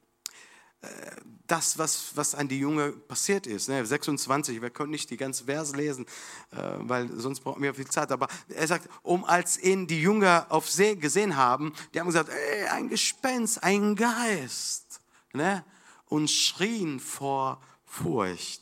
Äh, 0.81 0.87
das, 1.47 1.77
was, 1.77 2.15
was 2.15 2.35
an 2.35 2.47
die 2.47 2.59
Junge 2.59 2.91
passiert 2.91 3.47
ist. 3.47 3.65
26, 3.65 4.55
ne, 4.55 4.61
wir 4.61 4.69
können 4.69 4.91
nicht 4.91 5.09
die 5.09 5.17
ganze 5.17 5.43
Vers 5.45 5.75
lesen, 5.75 6.05
äh, 6.51 6.57
weil 6.79 7.09
sonst 7.19 7.41
brauchen 7.41 7.61
wir 7.61 7.73
viel 7.73 7.87
Zeit. 7.87 8.11
Aber 8.11 8.27
er 8.47 8.67
sagt, 8.67 8.87
um 9.01 9.25
als 9.25 9.57
ihn 9.57 9.85
die 9.87 10.01
Jünger 10.01 10.45
auf 10.49 10.69
See 10.69 10.95
gesehen 10.95 11.35
haben, 11.35 11.73
die 11.93 11.99
haben 11.99 12.07
gesagt, 12.07 12.29
ey, 12.29 12.67
ein 12.67 12.89
Gespenst, 12.89 13.63
ein 13.63 13.95
Geist. 13.95 15.01
Ne? 15.33 15.65
Und 16.05 16.29
schrien 16.29 16.99
vor 16.99 17.61
Furcht. 17.85 18.61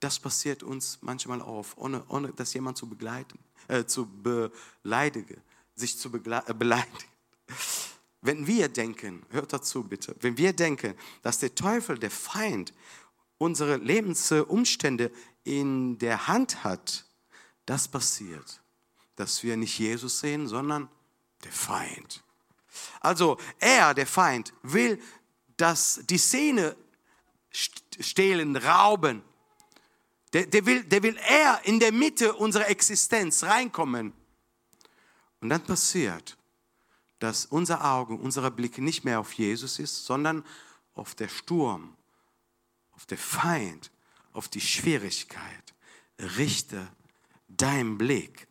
Das 0.00 0.18
passiert 0.18 0.62
uns 0.62 0.98
manchmal 1.00 1.40
auf, 1.42 1.76
ohne, 1.76 2.04
ohne 2.08 2.32
dass 2.32 2.54
jemand 2.54 2.76
zu 2.76 2.88
begleiten, 2.88 3.38
äh, 3.66 3.84
zu 3.84 4.06
beleidigen, 4.06 5.40
sich 5.74 5.98
zu 5.98 6.08
äh, 6.08 6.54
beleidigen. 6.54 7.08
Wenn 8.20 8.46
wir 8.46 8.68
denken, 8.68 9.24
hört 9.30 9.52
dazu 9.52 9.84
bitte, 9.84 10.14
wenn 10.20 10.36
wir 10.36 10.52
denken, 10.52 10.94
dass 11.22 11.38
der 11.38 11.54
Teufel, 11.54 11.98
der 11.98 12.10
Feind, 12.10 12.72
unsere 13.38 13.76
Lebensumstände 13.76 15.12
in 15.44 15.98
der 15.98 16.26
Hand 16.26 16.64
hat, 16.64 17.04
das 17.66 17.86
passiert, 17.88 18.60
dass 19.16 19.42
wir 19.42 19.56
nicht 19.56 19.78
Jesus 19.78 20.20
sehen, 20.20 20.48
sondern 20.48 20.88
der 21.44 21.52
Feind. 21.52 22.22
Also 23.00 23.38
er, 23.58 23.94
der 23.94 24.06
Feind, 24.06 24.52
will, 24.62 25.00
dass 25.56 26.00
die 26.08 26.18
Szene 26.18 26.76
stehlen, 27.50 28.56
rauben. 28.56 29.22
Der, 30.32 30.46
der, 30.46 30.66
will, 30.66 30.84
der 30.84 31.02
will 31.02 31.16
er 31.26 31.60
in 31.64 31.80
der 31.80 31.92
Mitte 31.92 32.34
unserer 32.34 32.68
Existenz 32.68 33.42
reinkommen. 33.44 34.12
Und 35.40 35.48
dann 35.48 35.62
passiert, 35.62 36.36
dass 37.18 37.46
unser 37.46 37.84
Auge, 37.84 38.14
unser 38.14 38.50
Blick 38.50 38.78
nicht 38.78 39.04
mehr 39.04 39.20
auf 39.20 39.32
Jesus 39.32 39.78
ist, 39.78 40.04
sondern 40.04 40.44
auf 40.94 41.14
der 41.14 41.28
Sturm, 41.28 41.96
auf 42.92 43.06
der 43.06 43.18
Feind, 43.18 43.90
auf 44.32 44.48
die 44.48 44.60
Schwierigkeit. 44.60 45.74
Richte 46.36 46.88
dein 47.48 47.96
Blick 47.98 48.48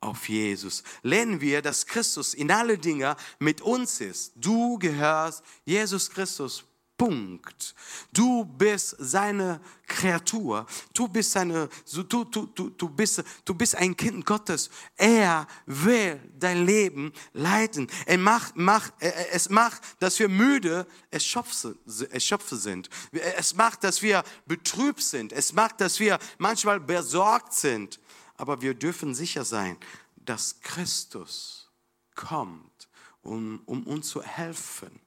auf 0.00 0.28
Jesus. 0.28 0.82
Lernen 1.02 1.40
wir, 1.40 1.62
dass 1.62 1.86
Christus 1.86 2.34
in 2.34 2.50
alle 2.50 2.78
Dinge 2.78 3.16
mit 3.38 3.60
uns 3.60 4.00
ist. 4.00 4.32
Du 4.36 4.78
gehörst 4.78 5.44
Jesus 5.64 6.10
Christus 6.10 6.64
Punkt. 7.00 7.74
Du 8.12 8.44
bist 8.44 8.94
seine 8.98 9.58
Kreatur. 9.86 10.66
Du 10.92 11.08
bist, 11.08 11.32
seine, 11.32 11.70
du, 11.90 12.02
du, 12.02 12.24
du, 12.26 12.68
du, 12.68 12.88
bist, 12.90 13.24
du 13.46 13.54
bist 13.54 13.74
ein 13.74 13.96
Kind 13.96 14.26
Gottes. 14.26 14.68
Er 14.98 15.46
will 15.64 16.20
dein 16.38 16.66
Leben 16.66 17.14
leiten. 17.32 17.88
Er 18.04 18.18
macht, 18.18 18.54
macht, 18.56 18.92
es 19.00 19.48
macht, 19.48 19.80
dass 19.98 20.18
wir 20.18 20.28
müde, 20.28 20.86
erschöpfe 21.10 22.56
sind. 22.56 22.90
Es 23.12 23.54
macht, 23.54 23.82
dass 23.82 24.02
wir 24.02 24.22
betrübt 24.44 25.02
sind. 25.02 25.32
Es 25.32 25.54
macht, 25.54 25.80
dass 25.80 26.00
wir 26.00 26.18
manchmal 26.36 26.80
besorgt 26.80 27.54
sind. 27.54 27.98
Aber 28.36 28.60
wir 28.60 28.74
dürfen 28.74 29.14
sicher 29.14 29.46
sein, 29.46 29.78
dass 30.16 30.60
Christus 30.60 31.70
kommt, 32.14 32.90
um, 33.22 33.62
um 33.64 33.84
uns 33.84 34.08
zu 34.08 34.22
helfen 34.22 35.00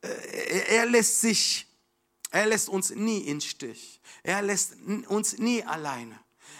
er 0.00 0.86
lässt 0.86 1.20
sich, 1.20 1.66
er 2.30 2.46
lässt 2.46 2.68
uns 2.68 2.90
nie 2.90 3.20
in 3.20 3.40
Stich. 3.40 4.00
Er 4.22 4.42
lässt 4.42 4.74
uns 5.08 5.38
nie 5.38 5.62
alleine. 5.64 6.18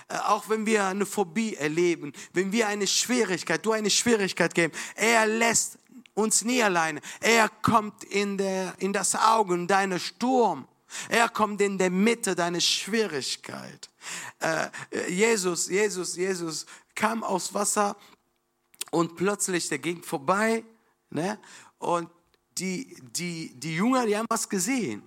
Äh, 0.09 0.17
auch 0.19 0.49
wenn 0.49 0.67
wir 0.67 0.87
eine 0.87 1.07
Phobie 1.07 1.55
erleben, 1.55 2.13
wenn 2.33 2.53
wir 2.53 2.69
eine 2.69 2.87
Schwierigkeit, 2.87 3.65
du 3.65 3.73
eine 3.73 3.91
Schwierigkeit 3.91 4.55
geben, 4.55 4.73
er 4.95 5.27
lässt 5.27 5.79
uns 6.15 6.43
nie 6.45 6.63
alleine. 6.63 7.01
Er 7.21 7.49
kommt 7.49 8.05
in, 8.05 8.39
der, 8.39 8.75
in 8.79 8.93
das 8.93 9.15
Auge 9.15 9.67
deiner 9.67 9.99
Sturm. 9.99 10.67
Er 11.09 11.29
kommt 11.29 11.61
in 11.61 11.77
der 11.77 11.91
Mitte 11.91 12.35
deiner 12.35 12.61
Schwierigkeit. 12.61 13.91
Äh, 14.41 14.69
Jesus, 15.11 15.69
Jesus, 15.69 16.17
Jesus 16.17 16.67
kam 16.95 17.23
aus 17.23 17.53
Wasser 17.53 17.95
und 18.91 19.17
plötzlich, 19.17 19.69
der 19.69 19.79
ging 19.79 20.03
vorbei 20.03 20.65
ne? 21.11 21.39
und 21.79 22.09
die, 22.59 22.97
die, 23.13 23.55
die 23.55 23.75
Jünger, 23.75 24.07
die 24.07 24.17
haben 24.17 24.27
was 24.29 24.49
gesehen. 24.49 25.03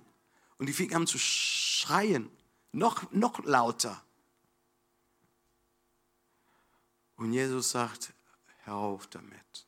Und 0.58 0.66
die 0.66 0.72
fingen 0.72 0.94
an 0.94 1.06
zu 1.06 1.18
schreien, 1.18 2.30
noch, 2.72 3.10
noch 3.12 3.44
lauter. 3.44 4.02
Und 7.16 7.32
Jesus 7.32 7.70
sagt, 7.70 8.12
hör 8.64 8.76
auf 8.76 9.06
damit. 9.08 9.66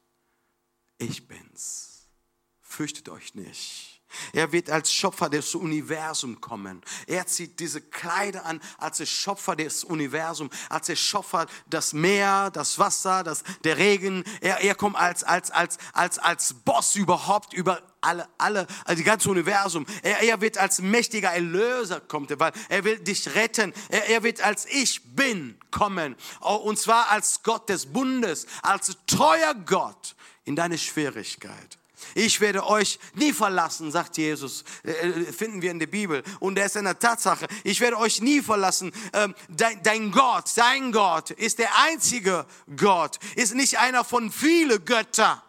Ich 0.98 1.26
bin's. 1.26 2.06
Fürchtet 2.60 3.08
euch 3.08 3.34
nicht. 3.34 3.93
Er 4.32 4.52
wird 4.52 4.70
als 4.70 4.92
Schöpfer 4.92 5.28
des 5.28 5.54
Universums 5.54 6.40
kommen. 6.40 6.82
Er 7.06 7.26
zieht 7.26 7.60
diese 7.60 7.80
Kleider 7.80 8.44
an 8.44 8.60
als 8.78 8.98
der 8.98 9.06
Schöpfer 9.06 9.56
des 9.56 9.84
Universums, 9.84 10.54
als 10.68 10.86
der 10.86 10.96
Schöpfer 10.96 11.46
das 11.66 11.92
Meer, 11.92 12.50
das 12.50 12.78
Wasser, 12.78 13.22
das, 13.22 13.42
der 13.64 13.78
Regen. 13.78 14.24
Er, 14.40 14.60
er 14.60 14.74
kommt 14.74 14.96
als, 14.96 15.24
als, 15.24 15.50
als, 15.50 15.78
als, 15.92 16.18
als 16.18 16.54
Boss 16.64 16.96
überhaupt 16.96 17.52
über 17.52 17.82
alle, 18.00 18.28
alle, 18.38 18.66
also 18.84 18.98
die 18.98 19.04
ganze 19.04 19.30
Universum. 19.30 19.86
Er, 20.02 20.20
er 20.20 20.40
wird 20.40 20.58
als 20.58 20.80
mächtiger 20.80 21.30
Erlöser 21.30 22.00
kommen, 22.00 22.28
weil 22.38 22.52
er 22.68 22.84
will 22.84 22.98
dich 22.98 23.34
retten. 23.34 23.72
Er, 23.88 24.08
er 24.08 24.22
wird 24.22 24.42
als 24.42 24.66
Ich 24.66 25.14
Bin 25.14 25.58
kommen. 25.70 26.16
Und 26.40 26.78
zwar 26.78 27.10
als 27.10 27.42
Gott 27.42 27.68
des 27.68 27.86
Bundes, 27.86 28.46
als 28.62 28.96
treuer 29.06 29.54
Gott 29.54 30.14
in 30.44 30.56
deine 30.56 30.78
Schwierigkeit. 30.78 31.78
Ich 32.14 32.40
werde 32.40 32.66
euch 32.66 32.98
nie 33.14 33.32
verlassen, 33.32 33.90
sagt 33.90 34.16
Jesus, 34.16 34.64
äh, 34.84 34.90
äh, 34.90 35.32
finden 35.32 35.62
wir 35.62 35.70
in 35.70 35.78
der 35.78 35.86
Bibel. 35.86 36.22
Und 36.40 36.58
er 36.58 36.66
ist 36.66 36.76
eine 36.76 36.98
Tatsache. 36.98 37.46
Ich 37.62 37.80
werde 37.80 37.98
euch 37.98 38.20
nie 38.20 38.42
verlassen. 38.42 38.92
Ähm, 39.12 39.34
dein, 39.48 39.82
dein 39.82 40.10
Gott, 40.10 40.50
dein 40.56 40.92
Gott 40.92 41.30
ist 41.30 41.58
der 41.58 41.70
einzige 41.84 42.46
Gott, 42.76 43.18
ist 43.36 43.54
nicht 43.54 43.78
einer 43.78 44.04
von 44.04 44.30
vielen 44.30 44.84
Göttern. 44.84 45.40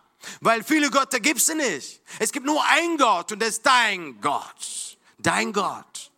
Weil 0.42 0.64
viele 0.64 0.90
Götter 0.90 1.20
gibt 1.20 1.40
es 1.40 1.54
nicht. 1.54 2.02
Es 2.20 2.32
gibt 2.32 2.46
nur 2.46 2.64
einen 2.66 2.98
Gott 2.98 3.32
und 3.32 3.42
das 3.42 3.50
ist 3.50 3.66
dein 3.66 4.20
Gott. 4.22 4.98
Dein 5.18 5.54
Gott. 5.54 6.12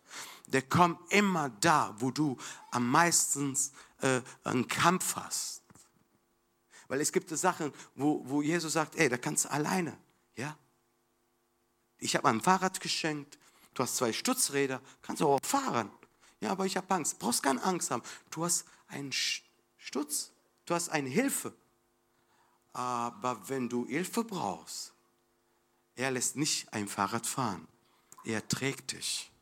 Der 0.46 0.62
kommt 0.62 1.12
immer 1.12 1.50
da, 1.60 1.94
wo 1.98 2.10
du 2.10 2.36
am 2.70 2.90
meisten 2.90 3.56
äh, 4.00 4.20
einen 4.44 4.66
Kampf 4.66 5.16
hast. 5.16 5.62
Weil 6.88 7.02
es 7.02 7.12
gibt 7.12 7.28
Sachen, 7.30 7.72
wo, 7.94 8.22
wo 8.24 8.42
Jesus 8.42 8.72
sagt, 8.72 8.96
ey, 8.96 9.08
da 9.08 9.18
kannst 9.18 9.44
du 9.44 9.50
alleine. 9.50 9.96
Ja? 10.38 10.56
Ich 11.98 12.14
habe 12.14 12.28
ein 12.28 12.40
Fahrrad 12.40 12.80
geschenkt. 12.80 13.38
Du 13.74 13.82
hast 13.82 13.96
zwei 13.96 14.12
Stützräder. 14.12 14.80
Kannst 15.02 15.20
du 15.20 15.28
auch 15.28 15.40
fahren. 15.42 15.90
Ja, 16.40 16.52
aber 16.52 16.64
ich 16.64 16.76
habe 16.76 16.94
Angst. 16.94 17.18
Brauchst 17.18 17.42
keine 17.42 17.62
Angst 17.64 17.90
haben. 17.90 18.04
Du 18.30 18.44
hast 18.44 18.64
einen 18.86 19.12
Stutz. 19.12 20.30
Du 20.64 20.74
hast 20.74 20.90
eine 20.90 21.08
Hilfe. 21.08 21.52
Aber 22.72 23.48
wenn 23.48 23.68
du 23.68 23.86
Hilfe 23.86 24.22
brauchst, 24.22 24.92
er 25.96 26.12
lässt 26.12 26.36
nicht 26.36 26.72
ein 26.72 26.86
Fahrrad 26.86 27.26
fahren. 27.26 27.66
Er 28.24 28.46
trägt 28.46 28.92
dich. 28.92 29.32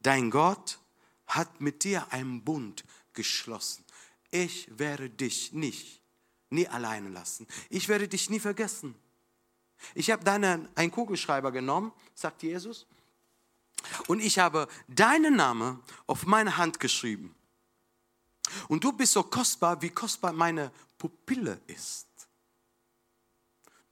Dein 0.00 0.32
Gott 0.32 0.80
hat 1.26 1.60
mit 1.60 1.84
dir 1.84 2.12
einen 2.12 2.42
Bund 2.42 2.84
geschlossen. 3.12 3.84
Ich 4.32 4.66
werde 4.76 5.08
dich 5.08 5.52
nicht 5.52 6.01
nie 6.52 6.68
alleine 6.68 7.08
lassen. 7.08 7.46
Ich 7.70 7.88
werde 7.88 8.08
dich 8.08 8.30
nie 8.30 8.40
vergessen. 8.40 8.94
Ich 9.94 10.10
habe 10.10 10.22
dann 10.22 10.68
einen 10.76 10.90
Kugelschreiber 10.90 11.50
genommen, 11.50 11.92
sagt 12.14 12.42
Jesus, 12.42 12.86
und 14.06 14.20
ich 14.20 14.38
habe 14.38 14.68
deinen 14.88 15.36
Namen 15.36 15.82
auf 16.06 16.26
meine 16.26 16.56
Hand 16.56 16.78
geschrieben. 16.78 17.34
Und 18.68 18.84
du 18.84 18.92
bist 18.92 19.12
so 19.12 19.22
kostbar, 19.22 19.80
wie 19.82 19.90
kostbar 19.90 20.32
meine 20.32 20.70
Pupille 20.98 21.60
ist. 21.66 22.06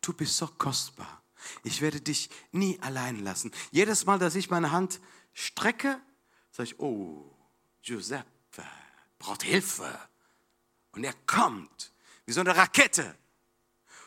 Du 0.01 0.13
bist 0.13 0.37
so 0.37 0.47
kostbar. 0.47 1.23
Ich 1.65 1.81
werde 1.81 2.01
dich 2.01 2.31
nie 2.53 2.79
allein 2.81 3.25
lassen. 3.25 3.51
Jedes 3.71 4.05
Mal, 4.07 4.19
dass 4.19 4.35
ich 4.35 4.51
meine 4.51 4.71
Hand 4.71 5.01
strecke, 5.33 6.01
sage 6.51 6.69
ich, 6.69 6.81
oh, 6.81 7.35
Giuseppe 7.83 8.65
braucht 9.19 9.43
Hilfe. 9.43 9.99
Und 10.93 11.05
er 11.05 11.15
kommt 11.27 11.93
wie 12.31 12.35
so 12.35 12.41
eine 12.43 12.57
Rakete. 12.57 13.17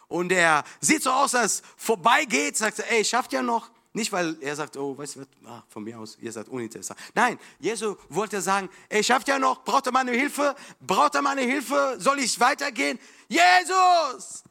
Und 0.07 0.31
er 0.31 0.63
sieht 0.79 1.03
so 1.03 1.11
aus, 1.11 1.35
als 1.35 1.61
vorbeigeht, 1.75 2.55
sagt 2.55 2.79
er, 2.79 2.89
ey, 2.89 3.03
schafft 3.03 3.33
ja 3.33 3.41
noch. 3.41 3.69
Nicht, 3.91 4.13
weil 4.13 4.37
er 4.41 4.55
sagt, 4.55 4.77
oh, 4.77 4.97
weißt 4.97 5.17
du 5.17 5.19
was, 5.19 5.27
ah, 5.45 5.63
von 5.67 5.83
mir 5.83 5.99
aus, 5.99 6.17
ihr 6.21 6.31
seid 6.31 6.47
uninteressant. 6.47 6.97
Nein, 7.13 7.37
Jesus 7.59 7.97
wollte 8.07 8.41
sagen, 8.41 8.69
ey, 8.87 9.03
schafft 9.03 9.27
ja 9.27 9.37
noch, 9.37 9.65
braucht 9.65 9.85
er 9.87 9.91
meine 9.91 10.11
Hilfe? 10.11 10.55
Braucht 10.79 11.15
er 11.15 11.21
meine 11.21 11.41
Hilfe? 11.41 11.97
Soll 11.99 12.19
ich 12.19 12.39
weitergehen? 12.39 12.97
Jesus, 13.27 14.43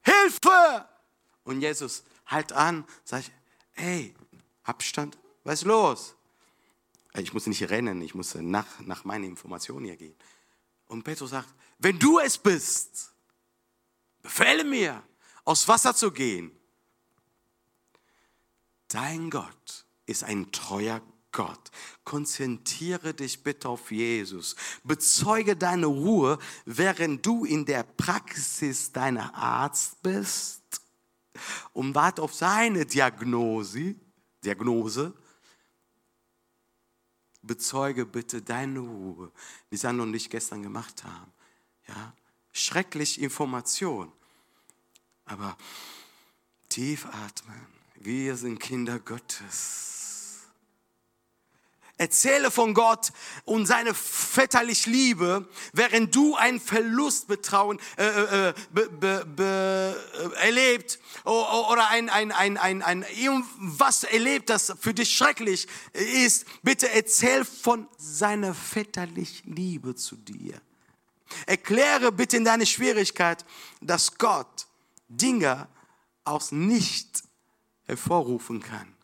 Hilfe! 0.00 0.88
Und 1.44 1.60
Jesus 1.60 2.02
halt 2.24 2.52
an, 2.52 2.86
sagt, 3.04 3.30
ey, 3.74 4.14
Abstand, 4.64 5.18
was 5.44 5.60
ist 5.60 5.66
los? 5.66 6.14
Ich 7.18 7.34
muss 7.34 7.46
nicht 7.46 7.68
rennen, 7.68 8.00
ich 8.00 8.14
muss 8.14 8.34
nach, 8.34 8.80
nach 8.80 9.04
meinen 9.04 9.24
Informationen 9.24 9.84
hier 9.84 9.96
gehen. 9.96 10.16
Und 10.88 11.04
Petrus 11.04 11.30
sagt, 11.30 11.48
wenn 11.78 11.98
du 11.98 12.18
es 12.18 12.38
bist, 12.38 13.12
befehle 14.22 14.64
mir, 14.64 15.02
aus 15.44 15.66
Wasser 15.68 15.94
zu 15.94 16.10
gehen. 16.10 16.50
Dein 18.88 19.30
Gott 19.30 19.86
ist 20.06 20.24
ein 20.24 20.50
treuer 20.52 21.02
Gott. 21.32 21.70
Konzentriere 22.04 23.12
dich 23.12 23.42
bitte 23.42 23.68
auf 23.68 23.90
Jesus. 23.90 24.56
Bezeuge 24.84 25.54
deine 25.54 25.86
Ruhe, 25.86 26.38
während 26.64 27.26
du 27.26 27.44
in 27.44 27.66
der 27.66 27.82
Praxis 27.82 28.90
deiner 28.90 29.34
Arzt 29.34 30.02
bist 30.02 30.80
und 31.72 31.94
warte 31.94 32.22
auf 32.22 32.34
seine 32.34 32.86
Diagnose. 32.86 33.96
Diagnose. 34.42 35.12
Bezeuge 37.42 38.06
bitte 38.06 38.42
deine 38.42 38.80
Ruhe, 38.80 39.30
wie 39.70 39.76
Sandro 39.76 40.04
und 40.04 40.14
ich 40.14 40.30
gestern 40.30 40.62
gemacht 40.62 41.04
haben. 41.04 41.32
Ja, 41.88 42.12
schrecklich 42.52 43.20
Information. 43.20 44.12
Aber 45.24 45.56
tief 46.68 47.06
atmen. 47.06 47.66
Wir 47.96 48.36
sind 48.36 48.58
Kinder 48.60 48.98
Gottes. 48.98 49.96
Erzähle 51.98 52.50
von 52.50 52.74
Gott 52.74 53.10
und 53.46 53.64
seine 53.64 53.94
väterliche 53.94 54.90
Liebe, 54.90 55.48
während 55.72 56.14
du 56.14 56.36
einen 56.36 56.60
Verlust 56.60 57.26
betrauen, 57.26 57.80
äh, 57.96 58.48
äh, 58.50 58.54
be, 58.70 58.90
be, 58.90 59.24
be, 59.24 60.32
erlebt 60.42 60.98
oder 61.24 61.88
ein, 61.88 62.10
ein, 62.10 62.32
ein, 62.32 62.58
ein, 62.58 62.82
ein, 62.82 63.02
irgendwas 63.16 64.04
erlebt, 64.04 64.50
das 64.50 64.74
für 64.78 64.92
dich 64.92 65.16
schrecklich 65.16 65.68
ist. 65.94 66.44
Bitte 66.62 66.90
erzähl 66.90 67.46
von 67.46 67.88
seiner 67.96 68.52
väterlichen 68.52 69.56
Liebe 69.56 69.94
zu 69.94 70.16
dir. 70.16 70.60
Erkläre 71.46 72.12
bitte 72.12 72.36
in 72.36 72.44
deine 72.44 72.66
Schwierigkeit, 72.66 73.44
dass 73.80 74.16
Gott 74.18 74.66
Dinge 75.08 75.68
aus 76.24 76.52
nicht 76.52 77.22
hervorrufen 77.84 78.60
kann. 78.60 78.94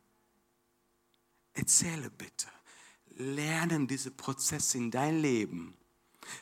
Erzähle 1.55 2.11
bitte. 2.11 2.49
Lernen 3.17 3.87
diese 3.87 4.11
Prozesse 4.11 4.79
in 4.79 4.91
dein 4.91 5.21
Leben, 5.21 5.77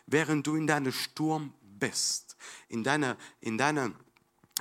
während 0.07 0.47
du 0.47 0.57
in 0.57 0.67
deinem 0.67 0.93
Sturm 0.93 1.53
bist, 1.63 2.37
in 2.69 2.85
deiner, 2.85 3.17
in 3.41 3.59
deiner 3.59 3.93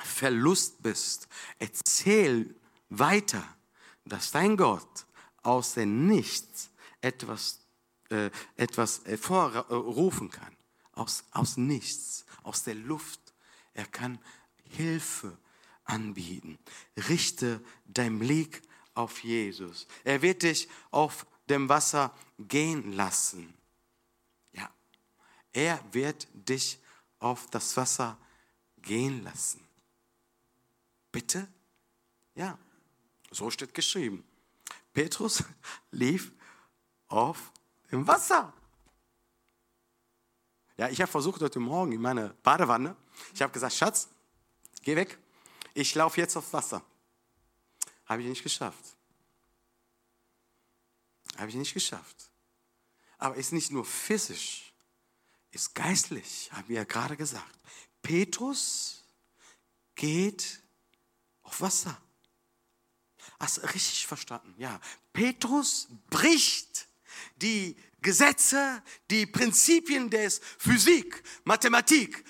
Verlust 0.04 0.82
bist. 0.82 1.28
Erzähl 1.60 2.56
weiter, 2.90 3.44
dass 4.06 4.32
dein 4.32 4.58
Gott 4.58 5.06
aus 5.44 5.76
dem 5.76 6.08
Nichts 6.08 6.72
etwas, 7.02 7.60
äh, 8.10 8.32
etwas 8.56 9.02
hervorrufen 9.06 10.30
kann. 10.30 10.56
Aus, 11.00 11.24
aus 11.32 11.56
nichts, 11.56 12.26
aus 12.44 12.64
der 12.64 12.76
Luft. 12.76 13.22
Er 13.74 13.86
kann 13.86 14.20
Hilfe 14.64 15.38
anbieten. 15.86 16.60
Richte 17.08 17.64
dein 17.86 18.20
Blick 18.20 18.62
auf 18.96 19.24
Jesus. 19.24 19.88
Er 20.04 20.22
wird 20.22 20.44
dich 20.44 20.68
auf 20.92 21.26
dem 21.48 21.70
Wasser 21.70 22.14
gehen 22.38 22.92
lassen. 22.92 23.54
Ja, 24.52 24.70
er 25.54 25.82
wird 25.94 26.28
dich 26.34 26.80
auf 27.20 27.50
das 27.50 27.78
Wasser 27.78 28.18
gehen 28.82 29.24
lassen. 29.24 29.66
Bitte? 31.14 31.48
Ja, 32.36 32.60
so 33.32 33.50
steht 33.50 33.74
geschrieben. 33.74 34.26
Petrus 34.92 35.46
lief 35.92 36.34
auf 37.08 37.54
dem 37.90 38.06
Wasser. 38.06 38.54
Ja, 40.80 40.88
ich 40.88 41.02
habe 41.02 41.12
versucht 41.12 41.42
heute 41.42 41.60
Morgen 41.60 41.92
in 41.92 42.00
meine 42.00 42.30
Badewanne, 42.42 42.96
ich 43.34 43.42
habe 43.42 43.52
gesagt, 43.52 43.74
Schatz, 43.74 44.08
geh 44.82 44.96
weg, 44.96 45.20
ich 45.74 45.94
laufe 45.94 46.22
jetzt 46.22 46.38
aufs 46.38 46.54
Wasser. 46.54 46.82
Habe 48.06 48.22
ich 48.22 48.30
nicht 48.30 48.44
geschafft. 48.44 48.96
Habe 51.36 51.50
ich 51.50 51.56
nicht 51.56 51.74
geschafft. 51.74 52.32
Aber 53.18 53.36
ist 53.36 53.52
nicht 53.52 53.72
nur 53.72 53.84
physisch, 53.84 54.72
ist 55.52 55.76
geistlich, 55.76 56.50
haben 56.54 56.70
wir 56.70 56.78
ja 56.78 56.84
gerade 56.86 57.18
gesagt. 57.18 57.60
Petrus 58.02 59.04
geht 59.96 60.64
auf 61.44 61.60
Wasser. 61.60 62.02
Hast 63.38 63.58
du 63.58 63.62
richtig 63.64 64.08
verstanden? 64.08 64.56
Ja. 64.58 64.80
Petrus 65.12 65.90
bricht 66.10 66.88
die 67.42 67.76
Gesetze, 68.02 68.82
die 69.10 69.26
Prinzipien 69.26 70.10
des 70.10 70.42
Physik, 70.58 71.22
Mathematik. 71.44 72.24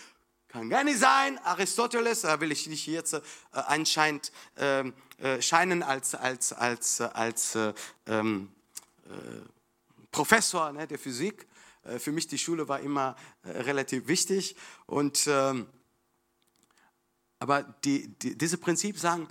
Kann 0.48 0.68
gar 0.68 0.84
nicht 0.84 0.98
sein. 0.98 1.38
Aristoteles, 1.40 2.22
da 2.22 2.42
will 2.42 2.52
ich 2.52 2.66
nicht 2.68 2.88
jetzt 2.88 3.14
äh, 3.14 3.22
anscheinend 3.52 4.32
ähm, 4.58 4.94
äh, 5.20 5.42
scheinen 5.42 5.84
als, 5.84 6.16
als, 6.16 6.54
als, 6.54 7.02
als 7.02 7.54
äh, 7.54 7.74
ähm, 8.08 8.52
äh, 9.06 9.12
Professor 10.12 10.72
ne, 10.72 10.88
der 10.88 10.98
Physik. 10.98 11.46
Äh, 11.84 12.00
für 12.00 12.12
mich 12.12 12.26
die 12.26 12.40
Schule 12.40 12.68
war 12.68 12.80
immer 12.80 13.16
äh, 13.44 13.52
relativ 13.52 14.08
wichtig. 14.08 14.56
Und, 14.88 15.28
ähm, 15.28 15.68
aber 17.38 17.62
die, 17.84 18.08
die, 18.20 18.36
diese 18.36 18.58
Prinzip 18.58 18.98
sagen, 18.98 19.28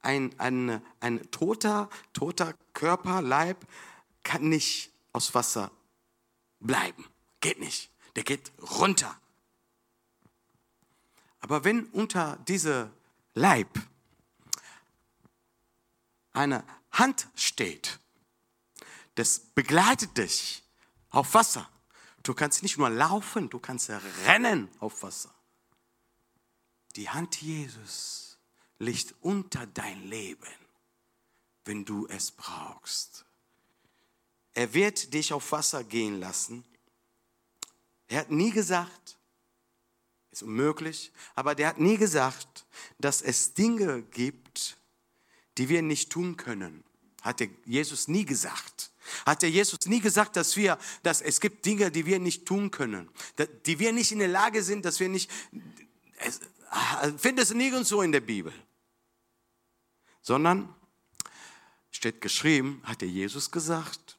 ein, 0.00 0.34
ein, 0.38 0.82
ein 1.00 1.30
toter, 1.30 1.90
toter 2.14 2.54
Körper, 2.72 3.20
Leib 3.20 3.66
kann 4.22 4.48
nicht 4.48 4.93
aus 5.14 5.34
Wasser 5.34 5.70
bleiben. 6.60 7.06
Geht 7.40 7.58
nicht. 7.58 7.90
Der 8.16 8.24
geht 8.24 8.52
runter. 8.78 9.18
Aber 11.40 11.64
wenn 11.64 11.86
unter 11.86 12.36
diese 12.48 12.90
Leib 13.34 13.68
eine 16.32 16.64
Hand 16.90 17.28
steht, 17.34 17.98
das 19.14 19.38
begleitet 19.38 20.18
dich 20.18 20.62
auf 21.10 21.34
Wasser. 21.34 21.68
Du 22.22 22.34
kannst 22.34 22.62
nicht 22.62 22.78
nur 22.78 22.90
laufen, 22.90 23.50
du 23.50 23.58
kannst 23.58 23.90
rennen 24.26 24.68
auf 24.80 25.02
Wasser. 25.02 25.34
Die 26.96 27.10
Hand 27.10 27.40
Jesus 27.40 28.38
liegt 28.78 29.14
unter 29.20 29.66
dein 29.66 30.02
Leben, 30.08 30.46
wenn 31.64 31.84
du 31.84 32.06
es 32.08 32.30
brauchst. 32.30 33.23
Er 34.54 34.72
wird 34.72 35.12
dich 35.12 35.32
auf 35.32 35.50
Wasser 35.52 35.84
gehen 35.84 36.20
lassen. 36.20 36.64
Er 38.06 38.20
hat 38.20 38.30
nie 38.30 38.50
gesagt, 38.50 39.18
ist 40.30 40.42
unmöglich, 40.42 41.12
aber 41.34 41.54
der 41.54 41.68
hat 41.68 41.80
nie 41.80 41.96
gesagt, 41.96 42.66
dass 42.98 43.22
es 43.22 43.54
Dinge 43.54 44.02
gibt, 44.02 44.76
die 45.58 45.68
wir 45.68 45.82
nicht 45.82 46.10
tun 46.10 46.36
können. 46.36 46.84
Hat 47.22 47.40
Jesus 47.64 48.08
nie 48.08 48.24
gesagt. 48.24 48.90
Hat 49.26 49.42
der 49.42 49.50
Jesus 49.50 49.86
nie 49.86 50.00
gesagt, 50.00 50.36
dass 50.36 50.56
wir, 50.56 50.78
dass 51.02 51.20
es 51.20 51.40
gibt 51.40 51.64
Dinge, 51.64 51.90
die 51.90 52.06
wir 52.06 52.18
nicht 52.18 52.46
tun 52.46 52.70
können, 52.70 53.08
die 53.66 53.78
wir 53.78 53.92
nicht 53.92 54.12
in 54.12 54.18
der 54.18 54.28
Lage 54.28 54.62
sind, 54.62 54.84
dass 54.84 55.00
wir 55.00 55.08
nicht, 55.08 55.30
es, 56.18 56.40
ah, 56.70 57.12
findest 57.16 57.50
du 57.50 57.56
nirgends 57.56 57.88
so 57.88 58.02
in 58.02 58.12
der 58.12 58.20
Bibel. 58.20 58.52
Sondern 60.22 60.74
steht 61.90 62.20
geschrieben, 62.20 62.82
hat 62.84 63.02
der 63.02 63.08
Jesus 63.08 63.50
gesagt, 63.50 64.13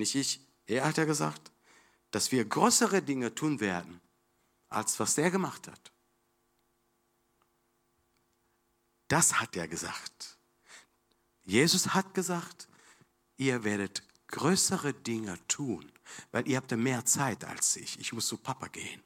nicht 0.00 0.14
ich, 0.14 0.40
er 0.66 0.84
hat 0.84 0.96
ja 0.96 1.04
gesagt, 1.04 1.52
dass 2.10 2.32
wir 2.32 2.44
größere 2.44 3.02
Dinge 3.02 3.34
tun 3.34 3.60
werden, 3.60 4.00
als 4.68 4.98
was 4.98 5.14
der 5.14 5.30
gemacht 5.30 5.68
hat. 5.68 5.92
Das 9.08 9.40
hat 9.40 9.56
er 9.56 9.68
gesagt. 9.68 10.36
Jesus 11.44 11.94
hat 11.94 12.14
gesagt, 12.14 12.68
ihr 13.36 13.64
werdet 13.64 14.02
größere 14.28 14.92
Dinge 14.94 15.38
tun, 15.48 15.90
weil 16.30 16.46
ihr 16.48 16.56
habt 16.56 16.70
ja 16.70 16.76
mehr 16.76 17.04
Zeit 17.04 17.44
als 17.44 17.76
ich. 17.76 17.98
Ich 17.98 18.12
muss 18.12 18.28
zu 18.28 18.36
Papa 18.36 18.68
gehen. 18.68 19.02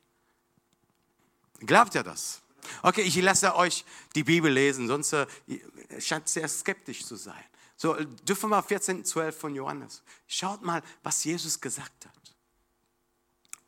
Glaubt 1.61 1.95
ihr 1.95 2.03
das? 2.03 2.42
Okay, 2.82 3.03
ich 3.03 3.16
lasse 3.16 3.55
euch 3.55 3.84
die 4.14 4.24
Bibel 4.24 4.53
lesen, 4.53 4.88
sonst 4.88 5.12
äh, 5.12 5.26
scheint 5.99 6.28
sehr 6.28 6.49
skeptisch 6.49 7.05
zu 7.05 7.16
sein. 7.16 7.45
So, 7.77 7.95
dürfen 7.95 8.51
wir 8.51 8.62
14, 8.62 9.05
12 9.05 9.37
von 9.37 9.55
Johannes. 9.55 10.03
Schaut 10.27 10.62
mal, 10.62 10.83
was 11.03 11.25
Jesus 11.25 11.61
gesagt 11.61 12.07
hat. 12.07 12.35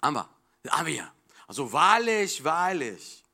Aber, 0.01 0.29
aber 0.69 0.89
ja, 0.89 1.13
also 1.47 1.73
wahrlich, 1.73 2.43
wahrlich, 2.43 3.25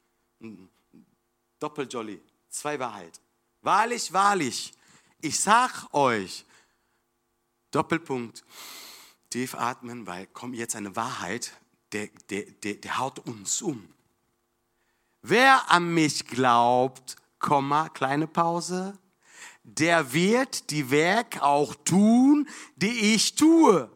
Doppeljolly, 1.59 2.21
zwei 2.49 2.79
Wahrheit. 2.79 3.21
Wahrlich, 3.61 4.13
wahrlich, 4.13 4.73
ich 5.21 5.39
sag 5.39 5.93
euch, 5.95 6.45
Doppelpunkt, 7.71 8.45
tief 9.31 9.55
atmen, 9.55 10.07
weil 10.07 10.27
kommt 10.27 10.57
jetzt 10.57 10.77
eine 10.77 10.95
Wahrheit, 10.97 11.53
der, 11.93 12.09
der, 12.29 12.45
der, 12.45 12.75
der 12.75 12.99
haut 12.99 13.21
uns 13.21 13.63
um. 13.63 13.89
Wer 15.23 15.71
an 15.71 15.95
mich 15.95 16.27
glaubt, 16.27 17.17
Komma, 17.39 17.89
kleine 17.89 18.27
Pause, 18.27 18.99
der 19.65 20.13
wird 20.13 20.71
die 20.71 20.91
Werke 20.91 21.43
auch 21.43 21.75
tun, 21.75 22.49
die 22.77 23.15
ich 23.15 23.35
tue. 23.35 23.91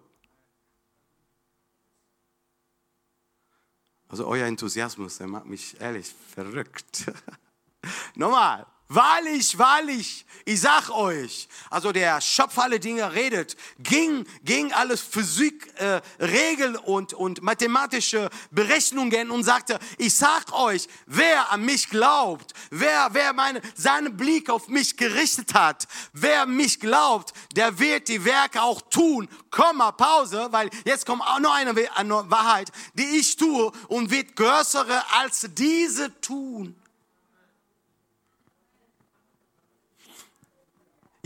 Also 4.08 4.26
euer 4.26 4.46
Enthusiasmus, 4.46 5.18
der 5.18 5.26
macht 5.26 5.46
mich 5.46 5.80
ehrlich 5.80 6.14
verrückt. 6.34 7.12
Nochmal. 8.14 8.66
Wahrlich, 8.88 9.58
wahrlich, 9.58 10.24
ich 10.44 10.60
sag 10.60 10.90
euch, 10.90 11.48
also 11.70 11.90
der 11.90 12.20
Schöpfer 12.20 12.62
alle 12.62 12.78
Dinge 12.78 13.12
redet, 13.12 13.56
ging, 13.80 14.24
ging 14.44 14.72
alles 14.72 15.00
Physik, 15.00 15.72
äh, 15.80 16.00
Regeln 16.20 16.76
und, 16.76 17.12
und 17.12 17.42
mathematische 17.42 18.30
Berechnungen 18.52 19.32
und 19.32 19.42
sagte, 19.42 19.80
ich 19.98 20.14
sag 20.14 20.52
euch, 20.52 20.86
wer 21.06 21.50
an 21.50 21.64
mich 21.64 21.90
glaubt, 21.90 22.52
wer, 22.70 23.08
wer 23.10 23.32
meine, 23.32 23.60
seinen 23.74 24.16
Blick 24.16 24.50
auf 24.50 24.68
mich 24.68 24.96
gerichtet 24.96 25.52
hat, 25.54 25.88
wer 26.12 26.46
mich 26.46 26.78
glaubt, 26.78 27.32
der 27.56 27.80
wird 27.80 28.06
die 28.06 28.24
Werke 28.24 28.62
auch 28.62 28.82
tun. 28.82 29.28
Komma, 29.50 29.90
Pause, 29.90 30.46
weil 30.52 30.70
jetzt 30.84 31.06
kommt 31.06 31.22
auch 31.22 31.40
noch 31.40 31.54
eine, 31.54 31.74
eine 31.96 32.30
Wahrheit, 32.30 32.70
die 32.94 33.18
ich 33.18 33.36
tue 33.36 33.72
und 33.88 34.12
wird 34.12 34.36
größere 34.36 35.02
als 35.10 35.48
diese 35.54 36.20
tun. 36.20 36.76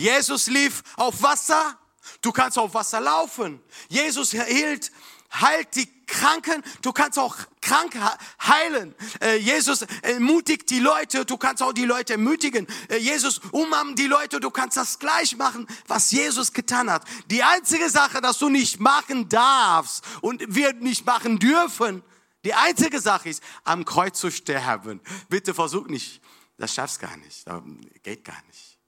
Jesus 0.01 0.47
lief 0.47 0.83
auf 0.97 1.23
Wasser, 1.23 1.79
du 2.23 2.33
kannst 2.33 2.59
auf 2.59 2.73
Wasser 2.73 3.01
laufen. 3.01 3.61
Jesus 3.91 4.31
hielt, 4.31 4.91
heilt 5.31 5.77
die 5.77 6.07
Kranken, 6.07 6.65
du 6.81 6.93
kannst 6.93 7.19
auch 7.19 7.37
Kranke 7.61 8.01
heilen. 8.43 8.95
Äh, 9.21 9.37
Jesus 9.37 9.83
ermutigt 10.01 10.71
die 10.71 10.79
Leute, 10.79 11.27
du 11.27 11.37
kannst 11.37 11.63
auch 11.63 11.75
die 11.75 11.85
Leute 11.85 12.15
ermutigen. 12.15 12.67
Äh, 12.89 12.97
Jesus 12.97 13.43
umarmt 13.53 13.99
die 13.99 14.07
Leute, 14.07 14.41
du 14.41 14.51
kannst 14.51 14.79
das 14.79 14.99
gleich 14.99 15.37
machen, 15.37 15.67
was 15.87 16.11
Jesus 16.11 16.55
getan 16.55 16.91
hat. 16.91 17.05
Die 17.27 17.43
einzige 17.43 17.91
Sache, 17.91 18.23
dass 18.23 18.39
du 18.39 18.49
nicht 18.49 18.81
machen 18.81 19.29
darfst 19.29 20.03
und 20.23 20.43
wir 20.49 20.73
nicht 20.73 21.05
machen 21.05 21.39
dürfen, 21.39 22.03
die 22.43 22.55
einzige 22.55 23.01
Sache 23.01 23.29
ist, 23.29 23.43
am 23.65 23.85
Kreuz 23.85 24.19
zu 24.19 24.31
sterben. 24.31 25.01
Bitte 25.29 25.53
versuch 25.53 25.89
nicht, 25.89 26.23
das 26.57 26.75
schaffst 26.75 27.01
gar 27.01 27.19
nicht, 27.19 27.47
das 27.47 27.63
geht 28.03 28.25
gar 28.25 28.43
nicht 28.49 28.80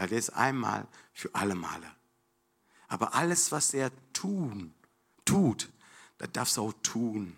weil 0.00 0.10
er 0.12 0.18
ist 0.18 0.30
einmal 0.30 0.86
für 1.12 1.28
alle 1.34 1.54
Male. 1.54 1.86
Aber 2.88 3.14
alles, 3.14 3.52
was 3.52 3.74
er 3.74 3.90
tun, 4.14 4.72
tut, 5.26 5.68
das 6.16 6.32
darfst 6.32 6.56
du 6.56 6.62
auch 6.62 6.72
tun. 6.82 7.36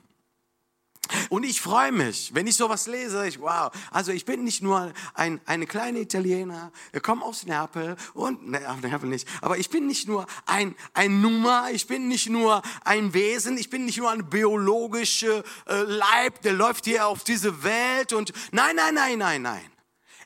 Und 1.29 1.43
ich 1.43 1.61
freue 1.61 1.91
mich, 1.91 2.33
wenn 2.35 2.47
ich 2.47 2.55
sowas 2.55 2.87
lese. 2.87 3.27
Ich, 3.27 3.41
wow, 3.41 3.73
also 3.91 4.13
ich 4.13 4.25
bin 4.25 4.45
nicht 4.45 4.63
nur 4.63 4.93
ein 5.15 5.41
eine 5.45 5.67
kleine 5.67 5.99
Italiener, 5.99 6.71
komme 7.03 7.25
aus 7.25 7.45
Neapel 7.47 7.97
und 8.15 8.49
ne, 8.49 8.61
Neapel 8.81 9.09
nicht, 9.09 9.27
aber 9.41 9.59
ich 9.59 9.69
bin 9.69 9.89
nicht 9.89 10.07
nur 10.07 10.29
ein 10.47 10.77
ein 10.95 11.21
Nummer, 11.21 11.69
ich 11.73 11.89
bin 11.89 12.07
nicht 12.07 12.29
nur 12.29 12.63
ein 12.85 13.13
Wesen, 13.13 13.59
ich 13.59 13.71
bin 13.71 13.87
nicht 13.87 13.99
nur 13.99 14.13
ein 14.13 14.31
biologischer 14.31 15.43
äh, 15.67 15.83
Leib, 15.83 16.43
der 16.43 16.53
läuft 16.53 16.85
hier 16.85 17.09
auf 17.09 17.25
diese 17.25 17.65
Welt 17.65 18.13
und 18.13 18.33
nein, 18.53 18.77
nein, 18.77 18.95
nein, 18.95 19.19
nein, 19.19 19.43
nein. 19.43 19.73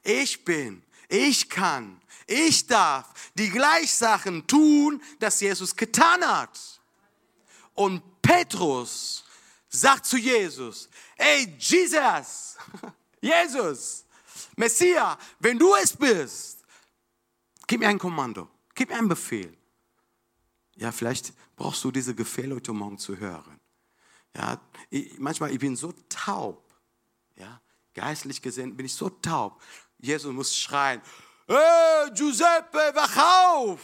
Ich 0.02 0.44
bin, 0.44 0.82
ich 1.08 1.48
kann 1.48 1.98
ich 2.26 2.66
darf 2.66 3.12
die 3.34 3.50
Gleichsachen 3.50 4.46
tun, 4.46 5.02
das 5.18 5.40
Jesus 5.40 5.74
getan 5.74 6.24
hat. 6.24 6.58
Und 7.74 8.02
Petrus 8.20 9.24
sagt 9.68 10.06
zu 10.06 10.16
Jesus, 10.16 10.88
hey 11.16 11.54
Jesus, 11.58 12.56
Jesus, 13.20 14.04
Messias, 14.56 15.16
wenn 15.38 15.58
du 15.58 15.74
es 15.76 15.96
bist, 15.96 16.64
gib 17.66 17.80
mir 17.80 17.88
ein 17.88 17.98
Kommando, 17.98 18.48
gib 18.74 18.88
mir 18.88 18.96
einen 18.96 19.08
Befehl. 19.08 19.56
Ja, 20.76 20.92
vielleicht 20.92 21.32
brauchst 21.54 21.82
du 21.84 21.90
diese 21.90 22.14
Befehle 22.14 22.54
heute 22.54 22.72
Morgen 22.72 22.98
zu 22.98 23.16
hören. 23.16 23.60
Ja, 24.34 24.60
ich, 24.90 25.18
manchmal 25.18 25.52
ich 25.52 25.58
bin 25.58 25.76
so 25.76 25.92
taub. 26.08 26.62
Ja, 27.36 27.60
geistlich 27.94 28.42
gesehen 28.42 28.76
bin 28.76 28.86
ich 28.86 28.94
so 28.94 29.08
taub. 29.08 29.62
Jesus 29.98 30.32
muss 30.32 30.56
schreien, 30.56 31.00
hey, 31.46 32.10
Giuseppe, 32.14 32.92
wach 32.94 33.16
auf! 33.16 33.80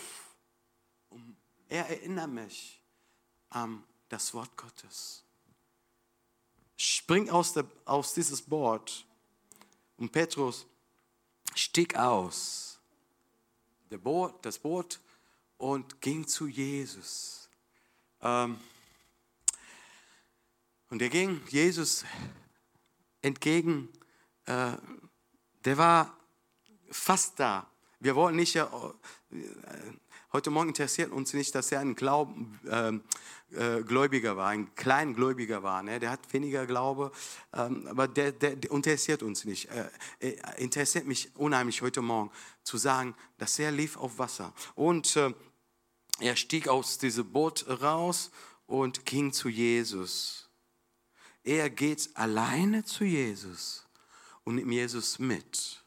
Und 1.11 1.37
er 1.69 1.89
erinnert 1.89 2.31
mich 2.31 2.83
an 3.51 3.85
das 4.09 4.33
Wort 4.35 4.57
Gottes. 4.57 5.25
Spring 6.77 7.31
aus, 7.31 7.53
der, 7.53 7.65
aus 7.85 8.15
dieses 8.15 8.43
Boot 8.43 9.07
und 9.97 10.11
Petrus 10.11 10.67
stieg 11.55 11.97
aus, 11.97 12.79
der 13.91 13.99
Boot, 13.99 14.45
das 14.45 14.59
Boot 14.59 14.99
und 15.59 16.01
ging 16.01 16.27
zu 16.27 16.47
Jesus. 16.47 17.49
Ähm, 18.21 18.59
und 20.91 21.01
er 21.01 21.09
ging 21.09 21.41
Jesus 21.49 22.05
entgegen. 23.23 23.89
Äh, 24.47 24.73
der 25.65 25.79
war 25.79 26.17
fast 26.93 27.41
da. 27.41 27.67
Wir 28.01 28.15
wollen 28.15 28.37
nicht, 28.37 28.57
äh, 28.57 28.67
heute 30.33 30.51
Morgen 30.51 30.69
interessiert 30.69 31.11
uns 31.11 31.33
nicht, 31.35 31.55
dass 31.55 31.73
er 31.73 31.81
ein 31.81 31.95
Glauben, 31.95 32.59
ähm, 32.71 33.03
äh, 33.53 33.83
Gläubiger 33.83 34.37
war, 34.37 34.49
ein 34.49 34.75
Kleingläubiger 34.75 35.63
war. 35.63 35.83
Ne? 35.83 36.01
Der 36.01 36.11
hat 36.11 36.33
weniger 36.33 36.67
Glaube, 36.67 37.13
ähm, 37.53 37.87
aber 37.87 38.09
der, 38.09 38.33
der, 38.33 38.57
der, 38.57 38.71
interessiert 38.71 39.23
uns 39.23 39.45
nicht. 39.45 39.69
Äh, 40.21 40.37
interessiert 40.57 41.07
mich 41.07 41.31
unheimlich 41.37 41.83
heute 41.83 42.03
Morgen 42.03 42.31
zu 42.63 42.77
sagen, 42.77 43.15
dass 43.39 43.59
er 43.59 43.71
lief 43.71 43.97
auf 43.97 44.19
Wasser. 44.19 44.53
Und 44.75 45.17
äh, 45.17 45.33
er 46.21 46.37
stieg 46.37 46.69
aus 46.69 46.99
diesem 46.99 47.31
Boot 47.31 47.67
raus 47.69 48.31
und 48.67 49.05
ging 49.05 49.33
zu 49.33 49.49
Jesus. 49.49 50.49
Er 51.45 51.69
geht 51.71 52.11
alleine 52.15 52.85
zu 52.85 53.05
Jesus 53.05 53.87
und 54.45 54.57
nimmt 54.57 54.73
Jesus 54.73 55.19
mit. 55.19 55.82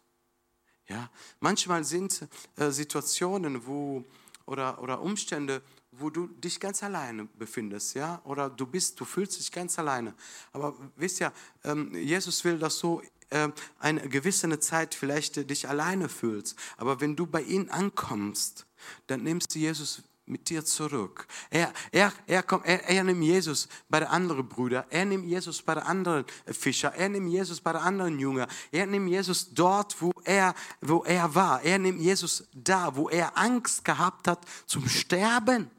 Ja, 0.88 1.10
manchmal 1.40 1.84
sind 1.84 2.28
äh, 2.58 2.70
Situationen, 2.70 3.66
wo 3.66 4.04
oder, 4.46 4.82
oder 4.82 5.02
Umstände, 5.02 5.62
wo 5.92 6.10
du 6.10 6.28
dich 6.28 6.60
ganz 6.60 6.84
alleine 6.84 7.26
befindest, 7.40 7.96
ja, 7.96 8.22
oder 8.26 8.50
du 8.50 8.66
bist, 8.68 9.00
du 9.00 9.06
fühlst 9.06 9.40
dich 9.40 9.52
ganz 9.52 9.80
alleine. 9.80 10.14
Aber 10.52 10.76
wisst 10.96 11.20
ja, 11.20 11.32
ähm, 11.64 11.96
Jesus 11.96 12.44
will, 12.44 12.60
dass 12.60 12.80
du 12.80 13.02
äh, 13.30 13.50
eine 13.80 14.08
gewisse 14.08 14.60
Zeit 14.60 14.94
vielleicht 14.94 15.50
dich 15.50 15.68
alleine 15.68 16.10
fühlst. 16.10 16.56
Aber 16.78 17.02
wenn 17.02 17.16
du 17.16 17.26
bei 17.26 17.42
ihm 17.42 17.68
ankommst, 17.72 18.66
dann 19.08 19.24
nimmst 19.24 19.56
du 19.56 19.60
Jesus 19.60 20.04
mit 20.26 20.50
dir 20.50 20.66
zurück. 20.66 21.28
Er, 21.50 21.72
er, 21.92 22.12
er, 22.26 22.44
kommt, 22.44 22.66
er, 22.66 22.90
er 22.90 23.04
nimmt 23.04 23.24
Jesus 23.24 23.68
bei 23.90 24.00
den 24.00 24.10
anderen 24.10 24.48
Brüdern, 24.48 24.86
er 24.90 25.06
nimmt 25.06 25.26
Jesus 25.26 25.62
bei 25.62 25.76
den 25.76 25.84
anderen 25.84 26.26
Fischer, 26.48 26.94
er 26.94 27.10
nimmt 27.10 27.32
Jesus 27.32 27.62
bei 27.62 27.74
den 27.74 27.82
anderen 27.82 28.20
Jüngern, 28.20 28.50
er 28.72 28.88
nimmt 28.88 29.10
Jesus 29.10 29.54
dort, 29.54 30.02
wo 30.02 30.12
er, 30.24 30.56
wo 30.82 31.04
er 31.04 31.34
war, 31.36 31.62
er 31.62 31.78
nimmt 31.78 32.02
Jesus 32.02 32.48
da, 32.54 32.96
wo 32.96 33.10
er 33.10 33.38
Angst 33.38 33.86
gehabt 33.86 34.28
hat 34.28 34.46
zum 34.66 34.88
Sterben. 34.90 35.70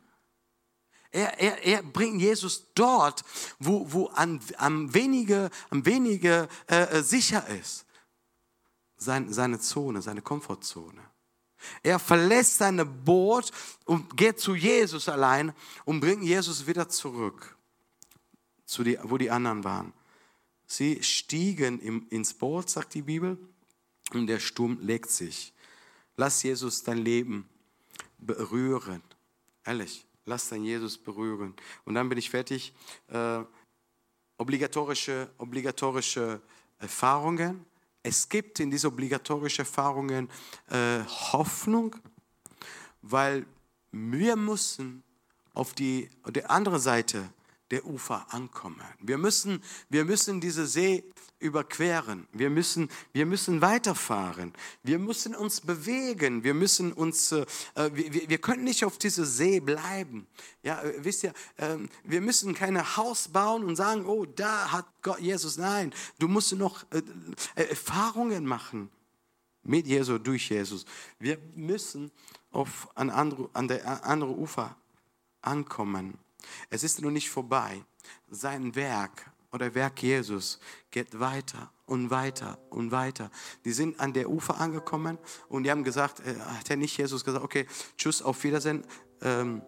Er, 1.10 1.40
er, 1.40 1.64
er 1.64 1.82
bringt 1.82 2.20
Jesus 2.20 2.72
dort, 2.74 3.24
wo, 3.58 3.90
wo 3.90 4.10
am, 4.14 4.38
am 4.58 4.92
wenige, 4.92 5.50
am 5.70 5.84
wenige 5.86 6.48
äh, 6.66 7.02
sicher 7.02 7.46
ist. 7.48 7.86
Sein, 8.98 9.32
seine 9.32 9.58
Zone, 9.58 10.02
seine 10.02 10.22
Komfortzone. 10.22 11.15
Er 11.82 11.98
verlässt 11.98 12.58
seine 12.58 12.84
Boot 12.84 13.50
und 13.84 14.16
geht 14.16 14.38
zu 14.38 14.54
Jesus 14.54 15.08
allein 15.08 15.52
und 15.84 16.00
bringt 16.00 16.22
Jesus 16.22 16.66
wieder 16.66 16.88
zurück, 16.88 17.56
zu 18.64 18.84
die, 18.84 18.98
wo 19.02 19.18
die 19.18 19.30
anderen 19.30 19.64
waren. 19.64 19.92
Sie 20.66 21.02
stiegen 21.02 21.80
im, 21.80 22.06
ins 22.10 22.34
Boot, 22.34 22.68
sagt 22.68 22.94
die 22.94 23.02
Bibel, 23.02 23.38
und 24.12 24.26
der 24.26 24.40
Sturm 24.40 24.78
legt 24.80 25.10
sich. 25.10 25.52
Lass 26.16 26.42
Jesus 26.42 26.82
dein 26.82 26.98
Leben 26.98 27.48
berühren. 28.18 29.02
Ehrlich, 29.64 30.06
lass 30.24 30.48
dein 30.48 30.64
Jesus 30.64 30.96
berühren. 30.96 31.54
Und 31.84 31.94
dann 31.94 32.08
bin 32.08 32.18
ich 32.18 32.30
fertig. 32.30 32.72
Äh, 33.08 33.44
obligatorische, 34.38 35.30
obligatorische 35.38 36.40
Erfahrungen. 36.78 37.64
Es 38.08 38.28
gibt 38.28 38.60
in 38.60 38.70
diese 38.70 38.86
obligatorischen 38.86 39.64
Erfahrungen 39.64 40.30
äh, 40.70 41.00
Hoffnung, 41.32 41.96
weil 43.02 43.44
wir 43.90 44.36
müssen 44.36 45.02
auf 45.54 45.74
die, 45.74 46.08
die 46.32 46.44
andere 46.44 46.78
Seite 46.78 47.28
der 47.70 47.84
Ufer 47.86 48.26
ankommen. 48.32 48.80
Wir 49.00 49.18
müssen, 49.18 49.62
wir 49.88 50.04
müssen 50.04 50.40
diese 50.40 50.66
See 50.66 51.04
überqueren. 51.38 52.26
Wir 52.32 52.48
müssen, 52.48 52.88
wir 53.12 53.26
müssen 53.26 53.60
weiterfahren. 53.60 54.52
Wir 54.82 54.98
müssen 54.98 55.34
uns 55.34 55.60
bewegen. 55.60 56.44
Wir 56.44 56.54
müssen 56.54 56.92
uns, 56.92 57.32
äh, 57.32 57.44
wir, 57.92 58.28
wir 58.28 58.38
können 58.38 58.64
nicht 58.64 58.84
auf 58.84 58.98
diese 58.98 59.26
See 59.26 59.60
bleiben. 59.60 60.26
Ja, 60.62 60.82
äh, 60.82 61.04
wisst 61.04 61.24
ihr, 61.24 61.32
äh, 61.56 61.76
wir 62.04 62.20
müssen 62.20 62.54
kein 62.54 62.96
Haus 62.96 63.28
bauen 63.28 63.64
und 63.64 63.76
sagen, 63.76 64.06
oh, 64.06 64.24
da 64.24 64.72
hat 64.72 64.86
Gott 65.02 65.20
Jesus. 65.20 65.58
Nein, 65.58 65.92
du 66.18 66.28
musst 66.28 66.52
noch 66.54 66.84
äh, 66.90 67.02
äh 67.54 67.64
Erfahrungen 67.68 68.46
machen 68.46 68.90
mit 69.62 69.86
Jesus, 69.86 70.20
durch 70.22 70.48
Jesus. 70.48 70.86
Wir 71.18 71.38
müssen 71.54 72.10
auf 72.50 72.88
ein 72.94 73.10
andere, 73.10 73.50
an 73.52 73.68
der 73.68 74.06
andere 74.06 74.30
Ufer 74.30 74.76
ankommen. 75.42 76.18
Es 76.70 76.82
ist 76.82 77.00
noch 77.02 77.10
nicht 77.10 77.30
vorbei. 77.30 77.82
Sein 78.30 78.74
Werk 78.74 79.30
oder 79.52 79.74
Werk 79.74 80.02
Jesus 80.02 80.58
geht 80.90 81.18
weiter 81.18 81.70
und 81.86 82.10
weiter 82.10 82.58
und 82.70 82.90
weiter. 82.90 83.30
Die 83.64 83.72
sind 83.72 83.98
an 84.00 84.12
der 84.12 84.28
Ufer 84.28 84.60
angekommen 84.60 85.18
und 85.48 85.64
die 85.64 85.70
haben 85.70 85.84
gesagt, 85.84 86.20
äh, 86.20 86.34
hat 86.38 86.70
er 86.70 86.76
nicht 86.76 86.96
Jesus 86.96 87.24
gesagt, 87.24 87.44
okay, 87.44 87.66
tschüss, 87.96 88.22
auf 88.22 88.42
Wiedersehen. 88.44 88.84
Ähm, 89.22 89.62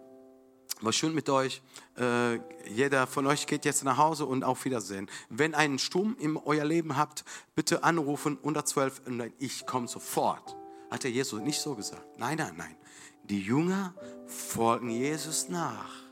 war 0.80 0.92
schön 0.92 1.14
mit 1.14 1.28
euch. 1.28 1.62
Äh, 1.96 2.36
jeder 2.68 3.06
von 3.06 3.26
euch 3.26 3.46
geht 3.46 3.64
jetzt 3.64 3.82
nach 3.84 3.96
Hause 3.96 4.26
und 4.26 4.44
auf 4.44 4.64
Wiedersehen. 4.64 5.10
Wenn 5.28 5.54
einen 5.54 5.78
Sturm 5.78 6.16
in 6.18 6.36
euer 6.36 6.64
Leben 6.64 6.96
habt, 6.96 7.24
bitte 7.54 7.82
anrufen 7.82 8.36
112 8.38 9.02
und 9.06 9.32
ich 9.38 9.66
komme 9.66 9.88
sofort. 9.88 10.56
Hat 10.90 11.04
der 11.04 11.10
Jesus 11.10 11.40
nicht 11.40 11.60
so 11.60 11.74
gesagt. 11.74 12.06
Nein, 12.18 12.38
nein, 12.38 12.54
nein. 12.56 12.76
Die 13.24 13.42
Jünger 13.42 13.94
folgen 14.26 14.90
Jesus 14.90 15.48
nach. 15.48 16.07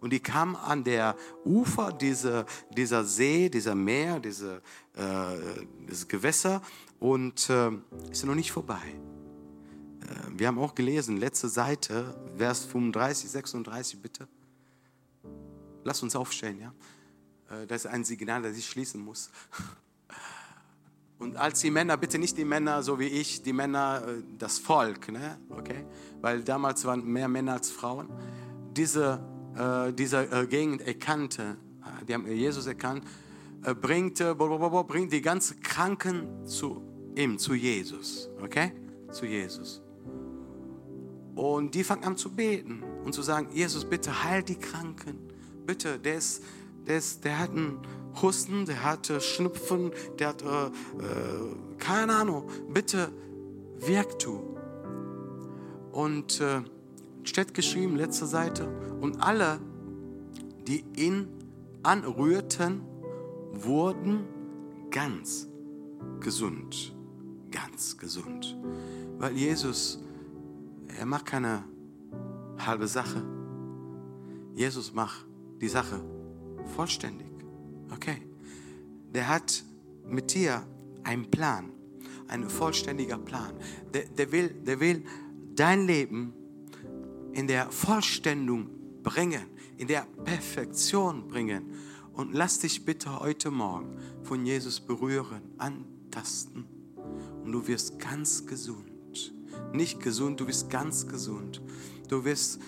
Und 0.00 0.12
die 0.12 0.20
kamen 0.20 0.56
an 0.56 0.82
der 0.82 1.14
Ufer 1.44 1.92
dieser, 1.92 2.46
dieser 2.70 3.04
See, 3.04 3.48
dieser 3.48 3.74
Meer, 3.74 4.18
diese, 4.18 4.62
äh, 4.94 5.36
dieses 5.88 6.08
Gewässer 6.08 6.62
und 6.98 7.50
äh, 7.50 7.70
ist 8.10 8.24
noch 8.24 8.34
nicht 8.34 8.50
vorbei. 8.50 8.80
Äh, 10.02 10.38
wir 10.38 10.46
haben 10.46 10.58
auch 10.58 10.74
gelesen, 10.74 11.18
letzte 11.18 11.48
Seite, 11.48 12.14
Vers 12.36 12.64
35, 12.64 13.30
36, 13.30 14.00
bitte. 14.00 14.28
Lass 15.84 16.02
uns 16.02 16.16
aufstellen, 16.16 16.60
ja. 16.60 16.72
Äh, 17.50 17.66
das 17.66 17.84
ist 17.84 17.90
ein 17.90 18.04
Signal, 18.04 18.42
das 18.42 18.56
ich 18.56 18.66
schließen 18.66 19.00
muss. 19.02 19.30
Und 21.18 21.36
als 21.36 21.60
die 21.60 21.70
Männer, 21.70 21.98
bitte 21.98 22.18
nicht 22.18 22.38
die 22.38 22.46
Männer 22.46 22.82
so 22.82 22.98
wie 22.98 23.06
ich, 23.06 23.42
die 23.42 23.52
Männer, 23.52 24.02
äh, 24.06 24.22
das 24.38 24.58
Volk, 24.58 25.12
ne? 25.12 25.38
okay? 25.50 25.84
Weil 26.22 26.42
damals 26.42 26.86
waren 26.86 27.04
mehr 27.04 27.28
Männer 27.28 27.52
als 27.54 27.70
Frauen. 27.70 28.08
Diese 28.74 29.20
äh, 29.56 29.92
dieser 29.92 30.32
äh, 30.32 30.46
Gegend 30.46 30.82
erkannte, 30.82 31.56
äh, 31.82 32.04
die 32.04 32.14
haben 32.14 32.26
Jesus 32.26 32.66
erkannt, 32.66 33.04
äh, 33.64 33.74
bringt, 33.74 34.20
äh, 34.20 34.34
bringt 34.34 35.12
die 35.12 35.20
ganzen 35.20 35.60
Kranken 35.60 36.46
zu 36.46 36.82
ihm, 37.16 37.38
zu 37.38 37.54
Jesus. 37.54 38.30
Okay? 38.42 38.72
Zu 39.10 39.26
Jesus. 39.26 39.82
Und 41.34 41.74
die 41.74 41.84
fangen 41.84 42.04
an 42.04 42.16
zu 42.16 42.30
beten 42.30 42.82
und 43.04 43.14
zu 43.14 43.22
sagen, 43.22 43.48
Jesus, 43.52 43.84
bitte 43.84 44.24
heil 44.24 44.42
die 44.42 44.56
Kranken. 44.56 45.18
Bitte, 45.66 45.98
der, 45.98 46.16
ist, 46.16 46.42
der, 46.86 46.98
ist, 46.98 47.24
der 47.24 47.38
hat 47.38 47.50
einen 47.50 47.78
Husten, 48.20 48.66
der 48.66 48.82
hat 48.82 49.12
Schnupfen, 49.22 49.92
der 50.18 50.28
hat, 50.28 50.42
äh, 50.42 50.46
äh, 50.46 50.70
keine 51.78 52.14
Ahnung, 52.14 52.48
bitte 52.72 53.10
wirk 53.78 54.18
du. 54.18 54.56
Und 55.92 56.40
äh, 56.40 56.62
steht 57.24 57.54
geschrieben, 57.54 57.96
letzte 57.96 58.26
Seite, 58.26 58.68
und 59.00 59.22
alle, 59.22 59.60
die 60.66 60.84
ihn 60.96 61.28
anrührten, 61.82 62.82
wurden 63.52 64.24
ganz 64.90 65.48
gesund. 66.20 66.94
Ganz 67.50 67.96
gesund. 67.98 68.56
Weil 69.18 69.36
Jesus, 69.36 69.98
er 70.98 71.06
macht 71.06 71.26
keine 71.26 71.64
halbe 72.58 72.86
Sache. 72.86 73.22
Jesus 74.54 74.92
macht 74.92 75.26
die 75.60 75.68
Sache 75.68 76.00
vollständig. 76.76 77.28
Okay. 77.92 78.22
Der 79.12 79.28
hat 79.28 79.64
mit 80.06 80.34
dir 80.34 80.62
einen 81.02 81.30
Plan, 81.30 81.70
einen 82.28 82.48
vollständiger 82.48 83.18
Plan. 83.18 83.54
Der, 83.92 84.04
der, 84.04 84.30
will, 84.32 84.48
der 84.50 84.78
will 84.80 85.04
dein 85.54 85.86
Leben 85.86 86.32
in 87.32 87.46
der 87.46 87.70
Vollständigung 87.70 88.68
bringen, 89.02 89.46
in 89.76 89.88
der 89.88 90.06
Perfektion 90.24 91.28
bringen. 91.28 91.74
Und 92.12 92.34
lass 92.34 92.58
dich 92.58 92.84
bitte 92.84 93.20
heute 93.20 93.50
Morgen 93.50 93.96
von 94.22 94.44
Jesus 94.44 94.80
berühren, 94.80 95.42
antasten. 95.58 96.66
Und 97.44 97.52
du 97.52 97.66
wirst 97.66 97.98
ganz 97.98 98.46
gesund. 98.46 99.32
Nicht 99.72 100.00
gesund, 100.00 100.40
du 100.40 100.46
wirst 100.46 100.68
ganz 100.68 101.06
gesund. 101.06 101.62
Du 102.08 102.24
wirst 102.24 102.60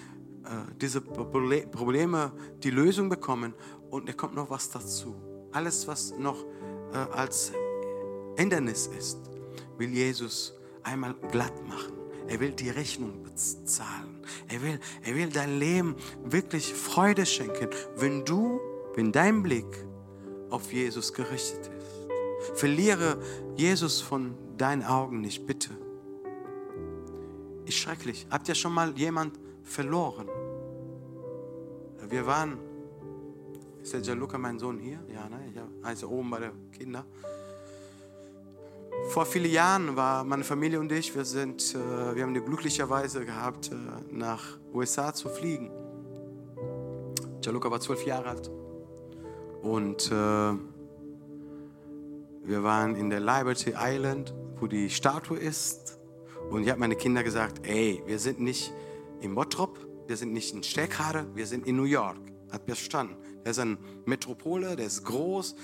äh, 0.45 0.73
diese 0.81 1.01
Probleme 1.01 2.33
die 2.63 2.71
Lösung 2.71 3.09
bekommen. 3.09 3.55
Und 3.91 4.09
da 4.09 4.13
kommt 4.13 4.35
noch 4.35 4.49
was 4.49 4.71
dazu. 4.71 5.15
Alles, 5.53 5.87
was 5.87 6.17
noch 6.17 6.45
äh, 6.93 6.97
als 6.97 7.53
Hindernis 8.37 8.89
ist, 8.99 9.19
will 9.77 9.91
Jesus 9.91 10.55
einmal 10.83 11.15
glatt 11.31 11.67
machen. 11.67 11.93
Er 12.29 12.41
will 12.41 12.53
die 12.53 12.71
Rechnung 12.71 13.23
bezahlen. 13.23 14.12
Er 14.49 14.63
will, 14.63 14.79
er 15.03 15.15
will 15.15 15.29
dein 15.29 15.59
Leben 15.59 15.97
wirklich 16.25 16.73
Freude 16.73 17.27
schenken, 17.27 17.69
wenn 17.97 18.25
du, 18.25 18.61
wenn 18.95 19.13
dein 19.13 19.43
Blick 19.43 19.67
auf 20.51 20.73
Jesus 20.73 21.13
gerichtet 21.13 21.71
ist. 21.79 22.59
Verliere 22.59 23.19
Jesus 23.57 24.01
von 24.01 24.35
deinen 24.57 24.83
Augen 24.83 25.21
nicht, 25.21 25.47
bitte. 25.47 25.71
Ist 27.65 27.77
schrecklich. 27.77 28.27
Habt 28.31 28.49
ihr 28.49 28.55
schon 28.55 28.73
mal 28.73 28.97
jemand 28.99 29.39
verloren? 29.63 30.29
Wir 32.09 32.27
waren, 32.27 32.59
ist 33.81 33.93
der 33.93 34.01
Gianluca 34.01 34.37
mein 34.37 34.59
Sohn 34.59 34.79
hier? 34.79 34.99
Ja, 35.13 35.29
ne? 35.29 35.41
Ich 35.51 35.87
heiße 35.87 36.11
oben 36.11 36.31
bei 36.31 36.41
den 36.41 36.71
Kindern. 36.73 37.05
Vor 39.09 39.27
vielen 39.27 39.51
Jahren 39.51 39.97
war 39.97 40.25
meine 40.25 40.45
Familie 40.45 40.81
und 40.81 40.91
ich, 40.91 41.15
wir, 41.15 41.25
sind, 41.25 41.75
äh, 41.75 42.15
wir 42.15 42.23
haben 42.23 42.35
die 42.35 42.41
glücklicherweise 42.41 43.25
gehabt, 43.25 43.71
äh, 43.71 43.75
nach 44.11 44.59
USA 44.73 45.13
zu 45.13 45.29
fliegen. 45.29 45.71
Gianluca 47.41 47.71
war 47.71 47.81
zwölf 47.81 48.07
Jahre 48.07 48.31
alt. 48.31 48.51
Und 49.61 50.11
äh, 50.11 50.55
wir 52.45 52.63
waren 52.63 52.97
in 52.97 53.11
der 53.11 53.21
Liberty 53.21 53.75
Island, 53.77 54.35
wo 54.61 54.67
die 54.67 54.89
Statue 54.89 55.39
ist. 55.39 55.99
Und 56.51 56.63
ich 56.63 56.71
habe 56.71 56.81
meine 56.81 56.97
Kinder 56.97 57.23
gesagt, 57.23 57.67
ey, 57.67 58.03
wir 58.07 58.19
sind 58.19 58.41
nicht 58.41 58.73
in 59.21 59.35
Bottrop, 59.35 59.79
wir 60.07 60.17
sind 60.17 60.33
nicht 60.33 60.55
in 60.55 60.63
Steckhade, 60.63 61.27
wir 61.35 61.47
sind 61.47 61.67
in 61.67 61.77
New 61.77 61.85
York. 61.85 62.19
Hat 62.51 62.65
verstanden. 62.65 63.17
Der 63.45 63.51
ist 63.51 63.59
eine 63.59 63.79
Metropole, 64.05 64.77
der 64.77 64.87
ist 64.87 65.05
groß. 65.05 65.55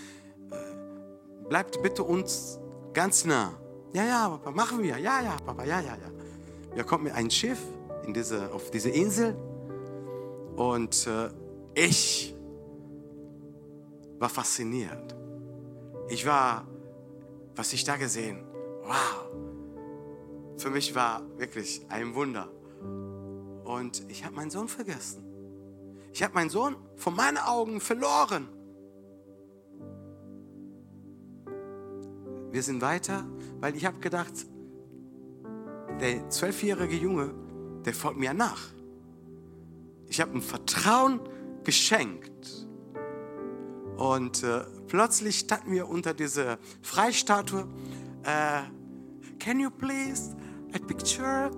Bleibt 1.48 1.82
bitte 1.82 2.02
uns 2.02 2.58
Ganz 2.98 3.24
nah. 3.24 3.52
Ja, 3.92 4.04
ja, 4.04 4.28
Papa, 4.28 4.50
machen 4.50 4.82
wir. 4.82 4.98
Ja, 4.98 5.20
ja, 5.20 5.36
Papa, 5.46 5.62
ja, 5.62 5.78
ja, 5.78 5.94
ja. 5.94 6.74
Wir 6.74 6.82
kommen 6.82 7.04
mit 7.04 7.12
einem 7.12 7.30
Schiff 7.30 7.60
in 8.04 8.12
diese, 8.12 8.52
auf 8.52 8.72
diese 8.72 8.90
Insel 8.90 9.36
und 10.56 11.06
äh, 11.06 11.30
ich 11.76 12.34
war 14.18 14.28
fasziniert. 14.28 15.14
Ich 16.08 16.26
war, 16.26 16.66
was 17.54 17.72
ich 17.72 17.84
da 17.84 17.94
gesehen, 17.94 18.44
wow. 18.82 19.30
Für 20.56 20.70
mich 20.70 20.92
war 20.92 21.22
wirklich 21.36 21.86
ein 21.90 22.16
Wunder. 22.16 22.48
Und 23.62 24.10
ich 24.10 24.24
habe 24.24 24.34
meinen 24.34 24.50
Sohn 24.50 24.66
vergessen. 24.66 25.22
Ich 26.12 26.20
habe 26.24 26.34
meinen 26.34 26.50
Sohn 26.50 26.74
von 26.96 27.14
meinen 27.14 27.38
Augen 27.38 27.80
verloren. 27.80 28.48
Wir 32.50 32.62
sind 32.62 32.80
weiter, 32.80 33.26
weil 33.60 33.76
ich 33.76 33.84
habe 33.84 33.98
gedacht, 33.98 34.32
der 36.00 36.30
zwölfjährige 36.30 36.96
Junge, 36.96 37.34
der 37.84 37.94
folgt 37.94 38.18
mir 38.18 38.34
nach. 38.34 38.60
Ich 40.06 40.20
habe 40.20 40.32
ihm 40.32 40.42
Vertrauen 40.42 41.20
geschenkt. 41.64 42.66
Und 43.96 44.42
äh, 44.44 44.60
plötzlich 44.86 45.40
standen 45.40 45.72
wir 45.72 45.88
unter 45.88 46.14
dieser 46.14 46.58
Freistatue. 46.82 47.66
Äh, 48.22 48.62
Can 49.38 49.60
you 49.60 49.70
please 49.70 50.36
a 50.74 50.78
picture 50.78 51.50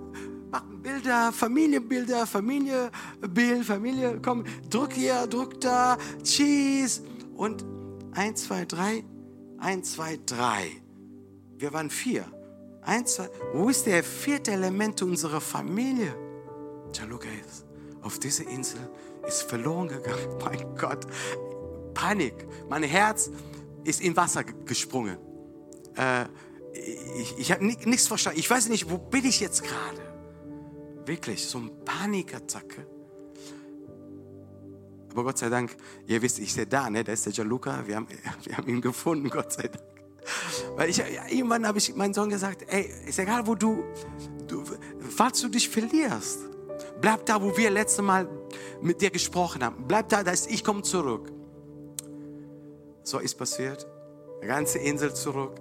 mach 0.51 0.64
Bilder, 0.82 1.32
Familienbilder, 1.32 2.26
Familienbild, 2.26 3.64
Familie, 3.64 4.20
komm, 4.22 4.45
drück 4.68 4.93
hier, 4.93 5.26
drück 5.26 5.61
da, 5.61 5.97
Cheese. 6.22 7.03
Und 7.36 7.64
eins, 8.12 8.45
zwei, 8.45 8.64
drei, 8.64 9.05
eins, 9.59 9.93
zwei, 9.93 10.18
drei. 10.26 10.80
Wir 11.61 11.74
waren 11.74 11.90
vier. 11.90 12.24
Eins, 12.80 13.16
zwei. 13.16 13.28
Wo 13.52 13.68
ist 13.68 13.84
der 13.84 14.02
vierte 14.02 14.52
Element 14.52 15.02
unserer 15.02 15.42
Familie? 15.42 16.14
Gianluca 16.90 17.28
ist 17.46 17.66
auf 18.00 18.18
diese 18.18 18.44
Insel, 18.44 18.80
ist 19.28 19.42
verloren 19.42 19.88
gegangen. 19.88 20.38
Mein 20.44 20.74
Gott, 20.74 21.06
Panik. 21.92 22.46
Mein 22.70 22.82
Herz 22.82 23.30
ist 23.84 24.00
in 24.00 24.16
Wasser 24.16 24.42
gesprungen. 24.42 25.18
Äh, 25.96 26.24
ich 27.18 27.36
ich 27.36 27.52
habe 27.52 27.62
nichts 27.62 28.06
verstanden. 28.06 28.38
Ich 28.38 28.48
weiß 28.48 28.70
nicht, 28.70 28.88
wo 28.88 28.96
bin 28.96 29.26
ich 29.26 29.40
jetzt 29.40 29.62
gerade? 29.62 30.00
Wirklich, 31.04 31.46
so 31.46 31.58
eine 31.58 31.68
Panikattacke. 31.84 32.86
Aber 35.11 35.24
Gott 35.24 35.36
sei 35.36 35.50
Dank, 35.50 35.76
ihr 36.06 36.22
wisst, 36.22 36.38
ich 36.38 36.54
sehe 36.54 36.66
da, 36.66 36.88
ne? 36.88 37.04
da 37.04 37.12
ist 37.12 37.26
der 37.26 37.34
Gianluca, 37.34 37.86
wir 37.86 37.96
haben, 37.96 38.06
wir 38.44 38.56
haben 38.56 38.68
ihn 38.68 38.80
gefunden, 38.80 39.28
Gott 39.28 39.52
sei 39.52 39.68
Dank. 39.68 39.89
Weil 40.76 40.91
ich, 40.91 41.03
irgendwann 41.31 41.66
habe 41.66 41.78
ich 41.78 41.95
meinem 41.95 42.14
Sohn 42.14 42.31
gesagt, 42.31 42.64
ey, 42.68 42.91
ist 43.07 43.18
egal, 43.18 43.47
wo 43.47 43.55
du, 43.55 43.85
du, 44.47 44.64
falls 45.09 45.41
du 45.41 45.49
dich 45.49 45.68
verlierst, 45.68 46.41
bleib 47.01 47.26
da, 47.26 47.43
wo 47.43 47.57
wir 47.57 47.70
letzte 47.70 48.03
Mal 48.03 48.28
mit 48.81 49.01
dir 49.01 49.11
gesprochen 49.11 49.64
haben. 49.64 49.85
Bleib 49.87 50.09
da, 50.09 50.22
da 50.22 50.31
ist, 50.31 50.51
ich 50.51 50.64
komme 50.64 50.83
zurück. 50.83 51.33
So 53.03 53.18
ist 53.18 53.37
passiert. 53.37 53.87
Die 54.43 54.47
ganze 54.47 54.78
Insel 54.78 55.14
zurück. 55.14 55.61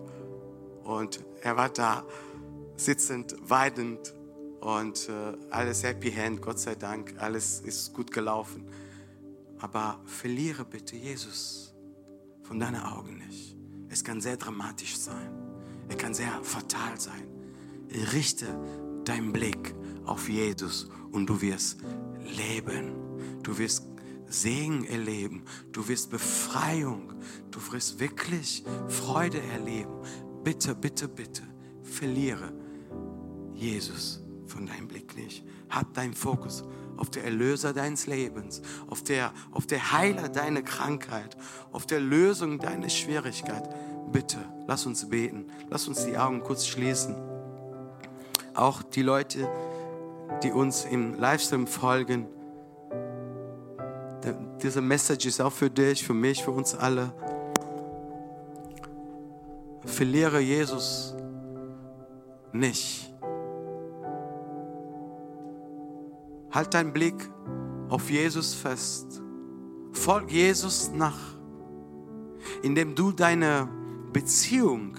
Und 0.83 1.23
er 1.41 1.57
war 1.57 1.69
da, 1.69 2.05
sitzend, 2.75 3.35
weidend 3.41 4.13
und 4.61 5.09
äh, 5.09 5.37
alles 5.51 5.83
happy 5.83 6.11
hand, 6.11 6.41
Gott 6.41 6.59
sei 6.59 6.75
Dank, 6.75 7.15
alles 7.17 7.61
ist 7.61 7.93
gut 7.93 8.11
gelaufen. 8.11 8.67
Aber 9.59 9.99
verliere 10.05 10.65
bitte 10.65 10.95
Jesus 10.95 11.73
von 12.43 12.59
deinen 12.59 12.81
Augen 12.81 13.17
nicht. 13.17 13.58
Es 13.89 14.03
kann 14.03 14.21
sehr 14.21 14.37
dramatisch 14.37 14.97
sein. 14.97 15.31
Es 15.87 15.97
kann 15.97 16.13
sehr 16.13 16.43
fatal 16.43 16.99
sein. 16.99 17.27
Richte 18.13 18.47
deinen 19.03 19.33
Blick 19.33 19.73
auf 20.05 20.29
Jesus 20.29 20.87
und 21.11 21.27
du 21.27 21.41
wirst 21.41 21.79
leben. 22.23 22.93
Du 23.41 23.57
wirst 23.57 23.85
Segen 24.27 24.85
erleben. 24.85 25.43
Du 25.71 25.87
wirst 25.87 26.11
Befreiung. 26.11 27.13
Du 27.49 27.59
wirst 27.71 27.99
wirklich 27.99 28.63
Freude 28.87 29.41
erleben 29.41 29.99
bitte, 30.43 30.75
bitte, 30.75 31.07
bitte, 31.07 31.43
verliere 31.83 32.51
Jesus 33.53 34.21
von 34.49 34.65
deinem 34.65 34.87
Blick 34.87 35.15
nicht. 35.15 35.43
Hab 35.69 35.93
deinen 35.93 36.13
Fokus 36.13 36.63
auf 36.97 37.09
der 37.09 37.23
Erlöser 37.23 37.73
deines 37.73 38.07
Lebens, 38.07 38.61
auf 38.87 39.03
der, 39.03 39.31
auf 39.51 39.65
der 39.65 39.93
Heiler 39.93 40.27
deiner 40.27 40.61
Krankheit, 40.61 41.37
auf 41.71 41.85
der 41.85 42.01
Lösung 42.01 42.59
deiner 42.59 42.89
Schwierigkeit. 42.89 43.69
Bitte, 44.11 44.37
lass 44.67 44.85
uns 44.85 45.07
beten. 45.09 45.45
Lass 45.69 45.87
uns 45.87 46.05
die 46.05 46.17
Augen 46.17 46.41
kurz 46.41 46.65
schließen. 46.65 47.15
Auch 48.53 48.83
die 48.83 49.03
Leute, 49.03 49.47
die 50.43 50.51
uns 50.51 50.85
im 50.85 51.17
Livestream 51.17 51.67
folgen, 51.67 52.27
diese 54.61 54.81
Message 54.81 55.25
ist 55.25 55.39
auch 55.39 55.53
für 55.53 55.69
dich, 55.69 56.05
für 56.05 56.13
mich, 56.13 56.43
für 56.43 56.51
uns 56.51 56.75
alle. 56.75 57.13
Verliere 59.85 60.39
Jesus 60.39 61.15
nicht. 62.51 63.08
Halt 66.51 66.73
deinen 66.73 66.93
Blick 66.93 67.29
auf 67.89 68.09
Jesus 68.09 68.53
fest. 68.53 69.21
Folg 69.91 70.31
Jesus 70.31 70.91
nach, 70.93 71.19
indem 72.63 72.95
du 72.95 73.11
deine 73.11 73.67
Beziehung 74.13 74.95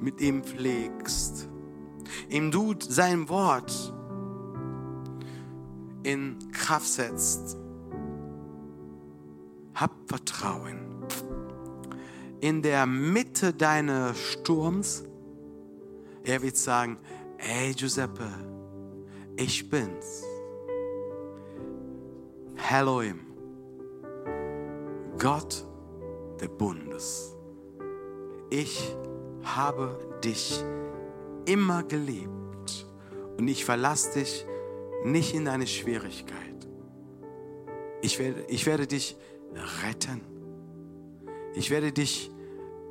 mit 0.00 0.20
ihm 0.20 0.42
pflegst, 0.42 1.48
indem 2.28 2.50
du 2.50 2.74
sein 2.78 3.28
Wort 3.28 3.94
in 6.02 6.38
Kraft 6.52 6.88
setzt. 6.88 7.56
Hab 9.74 9.92
Vertrauen 10.06 10.90
in 12.40 12.62
der 12.62 12.86
Mitte 12.86 13.52
deines 13.52 14.18
Sturms, 14.18 15.04
er 16.24 16.42
wird 16.42 16.56
sagen, 16.56 16.96
hey 17.36 17.74
Giuseppe, 17.74 18.28
ich 19.40 19.70
bin's. 19.70 20.22
Elohim, 22.70 23.20
Gott 25.18 25.64
der 26.40 26.48
Bundes. 26.48 27.34
Ich 28.50 28.94
habe 29.42 29.98
dich 30.22 30.62
immer 31.46 31.82
geliebt 31.82 32.86
und 33.38 33.48
ich 33.48 33.64
verlasse 33.64 34.20
dich 34.20 34.46
nicht 35.04 35.34
in 35.34 35.46
deine 35.46 35.66
Schwierigkeit. 35.66 36.68
Ich 38.02 38.18
werde, 38.18 38.44
ich 38.48 38.66
werde 38.66 38.86
dich 38.86 39.16
retten. 39.82 40.20
Ich 41.54 41.70
werde 41.70 41.92
dich 41.92 42.30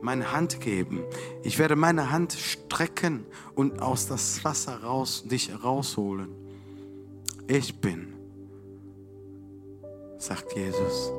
meine 0.01 0.31
Hand 0.31 0.61
geben. 0.61 1.03
Ich 1.43 1.59
werde 1.59 1.75
meine 1.75 2.11
Hand 2.11 2.33
strecken 2.33 3.25
und 3.55 3.81
aus 3.81 4.07
das 4.07 4.43
Wasser 4.43 4.81
raus, 4.83 5.23
dich 5.25 5.51
rausholen. 5.63 6.38
Ich 7.51 7.81
bin, 7.81 8.13
sagt 10.19 10.55
Jesus. 10.55 11.11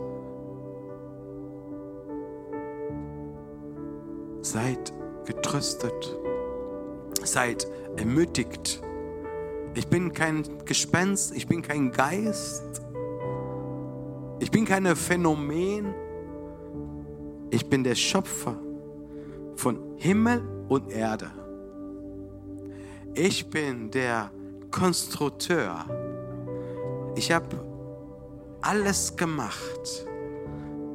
Seid 4.42 4.92
getröstet, 5.24 6.16
seid 7.24 7.66
ermutigt. 7.96 8.80
Ich 9.74 9.88
bin 9.88 10.12
kein 10.12 10.44
Gespenst, 10.64 11.34
ich 11.34 11.48
bin 11.48 11.62
kein 11.62 11.90
Geist, 11.90 12.80
ich 14.38 14.52
bin 14.52 14.64
kein 14.64 14.86
Phänomen. 14.94 15.92
Ich 17.50 17.68
bin 17.68 17.82
der 17.82 17.96
Schöpfer 17.96 18.56
von 19.56 19.96
Himmel 19.96 20.40
und 20.68 20.92
Erde. 20.92 21.32
Ich 23.14 23.50
bin 23.50 23.90
der 23.90 24.30
Konstrukteur. 24.70 25.99
Ich 27.16 27.32
habe 27.32 27.64
alles 28.60 29.16
gemacht, 29.16 30.06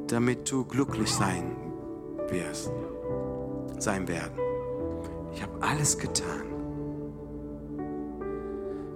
damit 0.06 0.50
du 0.50 0.64
glücklich 0.64 1.10
sein 1.10 1.56
wirst, 2.28 2.70
sein 3.78 4.08
werden. 4.08 4.38
Ich 5.34 5.42
habe 5.42 5.52
alles 5.60 5.98
getan. 5.98 6.46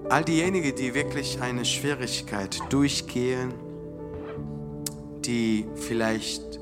All 0.08 0.24
diejenigen, 0.24 0.74
die 0.74 0.94
wirklich 0.94 1.40
eine 1.40 1.64
Schwierigkeit 1.64 2.60
durchgehen, 2.72 3.54
die 5.24 5.68
vielleicht 5.74 6.58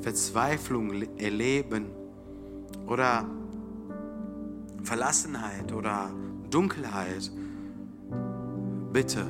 Verzweiflung 0.00 1.02
erleben 1.18 1.86
oder 2.86 3.26
Verlassenheit 4.82 5.72
oder 5.72 6.10
Dunkelheit, 6.50 7.30
bitte 8.94 9.26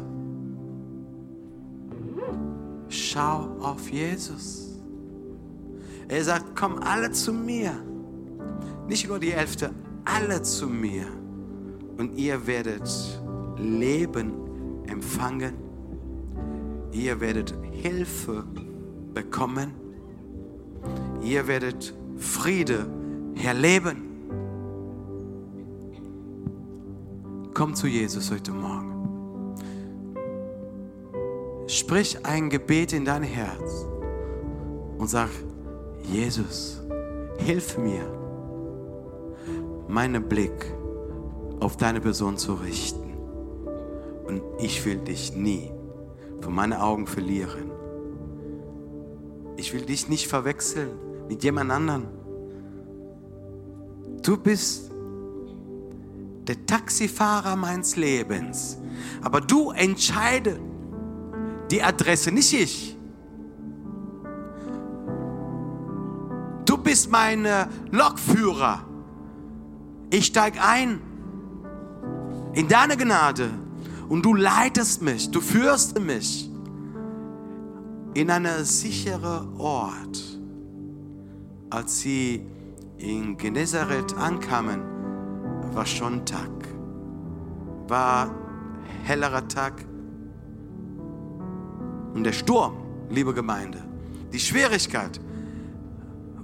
schau 2.88 3.56
auf 3.60 3.90
Jesus. 3.90 4.78
Er 6.06 6.22
sagt, 6.22 6.54
komm 6.54 6.78
alle 6.78 7.10
zu 7.10 7.32
mir. 7.32 7.72
Nicht 8.86 9.08
nur 9.08 9.18
die 9.18 9.32
Elfte, 9.32 9.70
alle 10.04 10.42
zu 10.42 10.68
mir. 10.68 11.06
Und 11.98 12.16
ihr 12.16 12.46
werdet 12.46 12.88
Leben 13.56 14.32
empfangen. 14.86 15.54
Ihr 16.92 17.20
werdet 17.20 17.52
Hilfe 17.72 18.44
bekommen 19.12 19.72
ihr 21.24 21.46
werdet 21.46 21.94
Friede 22.16 22.86
erleben. 23.42 24.02
Komm 27.54 27.74
zu 27.74 27.86
Jesus 27.86 28.30
heute 28.30 28.52
Morgen. 28.52 28.93
Sprich 31.66 32.24
ein 32.24 32.50
Gebet 32.50 32.92
in 32.92 33.04
dein 33.04 33.22
Herz 33.22 33.86
und 34.98 35.08
sag, 35.08 35.30
Jesus, 36.02 36.82
hilf 37.38 37.78
mir, 37.78 38.04
meinen 39.88 40.28
Blick 40.28 40.74
auf 41.60 41.76
deine 41.76 42.00
Person 42.00 42.36
zu 42.36 42.54
richten. 42.54 43.14
Und 44.26 44.42
ich 44.58 44.84
will 44.84 44.98
dich 44.98 45.34
nie 45.34 45.70
von 46.40 46.54
meinen 46.54 46.74
Augen 46.74 47.06
verlieren. 47.06 47.70
Ich 49.56 49.72
will 49.72 49.82
dich 49.82 50.08
nicht 50.08 50.26
verwechseln 50.26 50.90
mit 51.28 51.44
jemand 51.44 51.70
anderen. 51.70 52.08
Du 54.22 54.36
bist 54.36 54.90
der 56.46 56.66
Taxifahrer 56.66 57.56
meines 57.56 57.96
Lebens. 57.96 58.78
Aber 59.22 59.40
du 59.40 59.70
entscheide 59.70 60.58
die 61.74 61.82
Adresse, 61.82 62.30
nicht 62.30 62.52
ich. 62.52 62.96
Du 66.64 66.78
bist 66.78 67.10
mein 67.10 67.44
äh, 67.44 67.66
Lokführer. 67.90 68.84
Ich 70.10 70.26
steige 70.26 70.62
ein 70.62 71.00
in 72.52 72.68
deine 72.68 72.96
Gnade 72.96 73.50
und 74.08 74.24
du 74.24 74.34
leitest 74.34 75.02
mich, 75.02 75.32
du 75.32 75.40
führst 75.40 75.98
mich 75.98 76.48
in 78.14 78.30
einen 78.30 78.64
sicheren 78.64 79.56
Ort. 79.58 80.22
Als 81.70 81.98
sie 81.98 82.46
in 82.98 83.36
Genezareth 83.36 84.16
ankamen, 84.16 84.80
war 85.72 85.86
schon 85.86 86.24
Tag, 86.24 86.52
war 87.88 88.32
hellerer 89.02 89.48
Tag. 89.48 89.84
Und 92.14 92.24
der 92.24 92.32
Sturm, 92.32 92.76
liebe 93.10 93.34
Gemeinde, 93.34 93.82
die 94.32 94.38
Schwierigkeit 94.38 95.20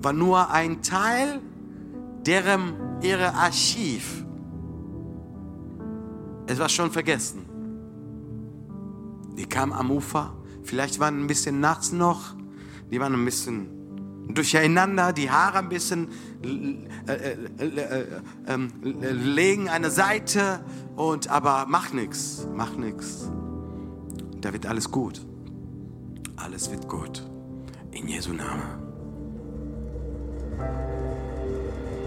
war 0.03 0.13
nur 0.13 0.51
ein 0.51 0.83
Teil 0.83 1.41
deren 2.27 2.75
ihre 3.03 3.35
Archiv. 3.35 4.25
Es 6.47 6.59
war 6.59 6.69
schon 6.69 6.91
vergessen. 6.91 7.47
Die 9.37 9.47
kamen 9.47 9.73
am 9.73 9.91
Ufer, 9.91 10.35
vielleicht 10.65 10.99
waren 10.99 11.23
ein 11.23 11.27
bisschen 11.27 11.61
nachts 11.61 11.93
noch, 11.93 12.35
die 12.91 13.01
waren 13.01 13.15
ein 13.15 13.25
bisschen 13.25 13.69
durcheinander, 14.35 15.13
die 15.13 15.31
Haare 15.31 15.59
ein 15.59 15.69
bisschen 15.69 16.09
äh, 17.07 17.15
äh, 17.15 17.65
äh, 17.65 18.07
ähm, 18.47 18.73
legen 18.83 19.69
eine 19.69 19.91
Seite 19.91 20.65
und 20.97 21.29
aber 21.29 21.67
mach 21.69 21.93
nichts, 21.93 22.47
mach 22.55 22.77
nichts. 22.77 23.31
Da 24.41 24.53
wird 24.53 24.67
alles 24.67 24.91
gut. 24.91 25.27
Alles 26.43 26.71
wird 26.71 26.89
gut. 26.89 27.23
In 27.93 28.09
Jesu 28.09 28.33
Namen. 28.33 28.81